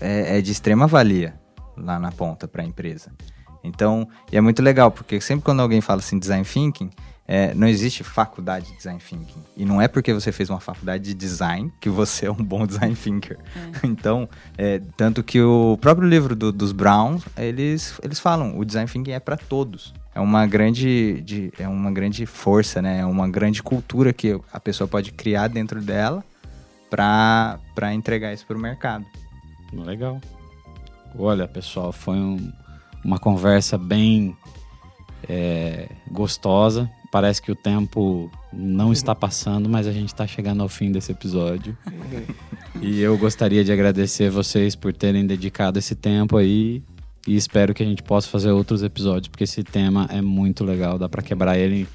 é, 0.00 0.38
é 0.38 0.40
de 0.40 0.52
extrema 0.52 0.86
valia 0.86 1.34
lá 1.76 1.98
na 1.98 2.12
ponta 2.12 2.46
para 2.46 2.62
a 2.62 2.66
empresa. 2.66 3.12
Então, 3.62 4.06
e 4.30 4.36
é 4.36 4.40
muito 4.40 4.62
legal, 4.62 4.90
porque 4.90 5.20
sempre 5.20 5.44
quando 5.44 5.60
alguém 5.60 5.80
fala 5.80 6.00
assim 6.00 6.18
design 6.18 6.44
thinking, 6.44 6.90
é, 7.26 7.54
não 7.54 7.66
existe 7.66 8.04
faculdade 8.04 8.66
de 8.66 8.76
design 8.76 9.00
thinking. 9.00 9.42
E 9.56 9.64
não 9.64 9.80
é 9.80 9.88
porque 9.88 10.12
você 10.12 10.30
fez 10.30 10.50
uma 10.50 10.60
faculdade 10.60 11.04
de 11.04 11.14
design 11.14 11.72
que 11.80 11.88
você 11.88 12.26
é 12.26 12.30
um 12.30 12.34
bom 12.34 12.66
design 12.66 12.94
thinker. 12.94 13.38
É. 13.82 13.86
Então, 13.94 14.28
é, 14.58 14.80
tanto 14.96 15.22
que 15.22 15.40
o 15.40 15.78
próprio 15.80 16.06
livro 16.06 16.36
do, 16.36 16.52
dos 16.52 16.72
Browns, 16.72 17.24
eles, 17.36 17.98
eles 18.02 18.20
falam, 18.20 18.58
o 18.58 18.64
design 18.64 18.90
thinking 18.90 19.12
é 19.12 19.20
para 19.20 19.36
todos. 19.36 19.94
É 20.14 20.20
uma 20.20 20.46
grande, 20.46 21.20
de, 21.22 21.52
é 21.58 21.66
uma 21.66 21.90
grande 21.90 22.24
força, 22.24 22.80
né? 22.80 23.00
É 23.00 23.06
uma 23.06 23.28
grande 23.28 23.62
cultura 23.62 24.12
que 24.12 24.38
a 24.52 24.60
pessoa 24.60 24.86
pode 24.86 25.10
criar 25.12 25.48
dentro 25.48 25.82
dela 25.82 26.24
para 26.88 27.92
entregar 27.92 28.32
isso 28.32 28.46
para 28.46 28.56
o 28.56 28.60
mercado. 28.60 29.04
Legal. 29.72 30.20
Olha, 31.18 31.48
pessoal, 31.48 31.92
foi 31.92 32.16
um, 32.16 32.52
uma 33.04 33.18
conversa 33.18 33.76
bem 33.76 34.36
é, 35.28 35.88
gostosa. 36.10 36.88
Parece 37.10 37.40
que 37.42 37.50
o 37.50 37.56
tempo 37.56 38.30
não 38.52 38.92
está 38.92 39.14
passando, 39.16 39.68
mas 39.68 39.86
a 39.86 39.92
gente 39.92 40.08
está 40.08 40.26
chegando 40.26 40.62
ao 40.62 40.68
fim 40.68 40.92
desse 40.92 41.12
episódio. 41.12 41.76
e 42.80 43.00
eu 43.00 43.16
gostaria 43.18 43.64
de 43.64 43.72
agradecer 43.72 44.30
vocês 44.30 44.76
por 44.76 44.92
terem 44.92 45.26
dedicado 45.26 45.78
esse 45.78 45.94
tempo 45.94 46.36
aí. 46.36 46.82
E 47.26 47.36
espero 47.36 47.72
que 47.72 47.82
a 47.82 47.86
gente 47.86 48.02
possa 48.02 48.28
fazer 48.28 48.50
outros 48.50 48.82
episódios, 48.82 49.28
porque 49.28 49.44
esse 49.44 49.64
tema 49.64 50.06
é 50.10 50.20
muito 50.20 50.64
legal. 50.64 50.98
Dá 50.98 51.08
para 51.08 51.22
quebrar 51.22 51.58
ele 51.58 51.88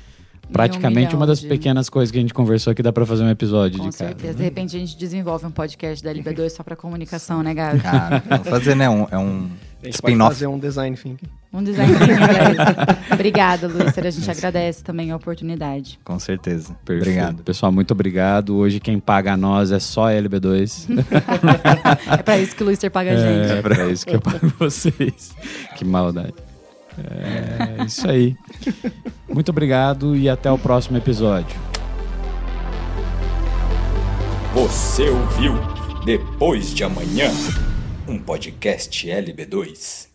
praticamente 0.52 1.14
um 1.14 1.20
uma 1.20 1.28
das 1.28 1.42
de... 1.42 1.48
pequenas 1.48 1.90
coisas 1.90 2.12
que 2.12 2.18
a 2.18 2.22
gente 2.22 2.34
conversou 2.34 2.72
aqui 2.72 2.82
dá 2.82 2.92
para 2.92 3.06
fazer 3.06 3.24
um 3.24 3.30
episódio 3.30 3.78
Com 3.78 3.90
de 3.90 3.96
certeza. 3.96 4.24
Cara. 4.24 4.34
De 4.34 4.44
repente 4.44 4.76
a 4.76 4.80
gente 4.80 4.98
desenvolve 4.98 5.46
um 5.46 5.52
podcast 5.52 6.04
da 6.04 6.12
LB2 6.12 6.50
só 6.50 6.64
para 6.64 6.76
comunicação, 6.76 7.44
né, 7.44 7.54
Gabi? 7.54 7.80
Cara, 7.82 8.24
vamos 8.28 8.48
fazer, 8.48 8.76
né? 8.76 8.90
Um, 8.90 9.08
é 9.12 9.18
um 9.18 9.50
spin-off. 9.84 10.34
fazer 10.34 10.48
um 10.48 10.60
design 10.60 10.96
thinking. 10.96 11.28
Um 11.54 11.64
design 11.64 11.94
thinking. 11.94 12.14
Né? 12.20 13.14
Obrigada, 13.14 13.68
Luiz. 13.68 13.98
A 13.98 14.10
gente 14.10 14.30
agradece 14.30 14.84
também 14.84 15.12
a 15.12 15.16
oportunidade. 15.16 16.00
Com 16.04 16.20
certeza. 16.20 16.76
Perfeito. 16.86 17.10
Obrigado. 17.10 17.44
Pessoal, 17.44 17.72
muito 17.72 17.92
obrigado. 17.92 18.56
Hoje 18.56 18.80
quem 18.80 19.00
paga 19.00 19.34
a 19.34 19.38
nós 19.38 19.72
é 19.72 19.80
só 19.80 20.10
a 20.10 20.12
LB2. 20.12 20.88
é 22.12 22.18
para 22.18 22.38
isso 22.38 22.56
que 22.56 22.64
o 22.64 22.66
Luiz 22.66 22.80
paga 22.92 23.12
a 23.12 23.16
gente. 23.16 23.52
É, 23.52 23.58
é 23.58 23.62
para 23.62 23.90
isso 23.90 24.06
que 24.06 24.16
eu 24.16 24.22
pago 24.22 24.52
vocês. 24.60 25.34
Que 25.76 25.86
maldade. 25.86 26.34
É 26.98 27.86
isso 27.86 28.10
aí. 28.10 28.36
Muito 29.28 29.50
obrigado 29.50 30.16
e 30.16 30.28
até 30.28 30.52
o 30.52 30.58
próximo 30.58 30.98
episódio. 30.98 31.58
Você 34.54 35.08
ouviu 35.10 35.54
Depois 36.04 36.74
de 36.74 36.84
Amanhã, 36.84 37.30
um 38.10 38.20
podcast 38.24 38.90
LB2. 39.06 40.09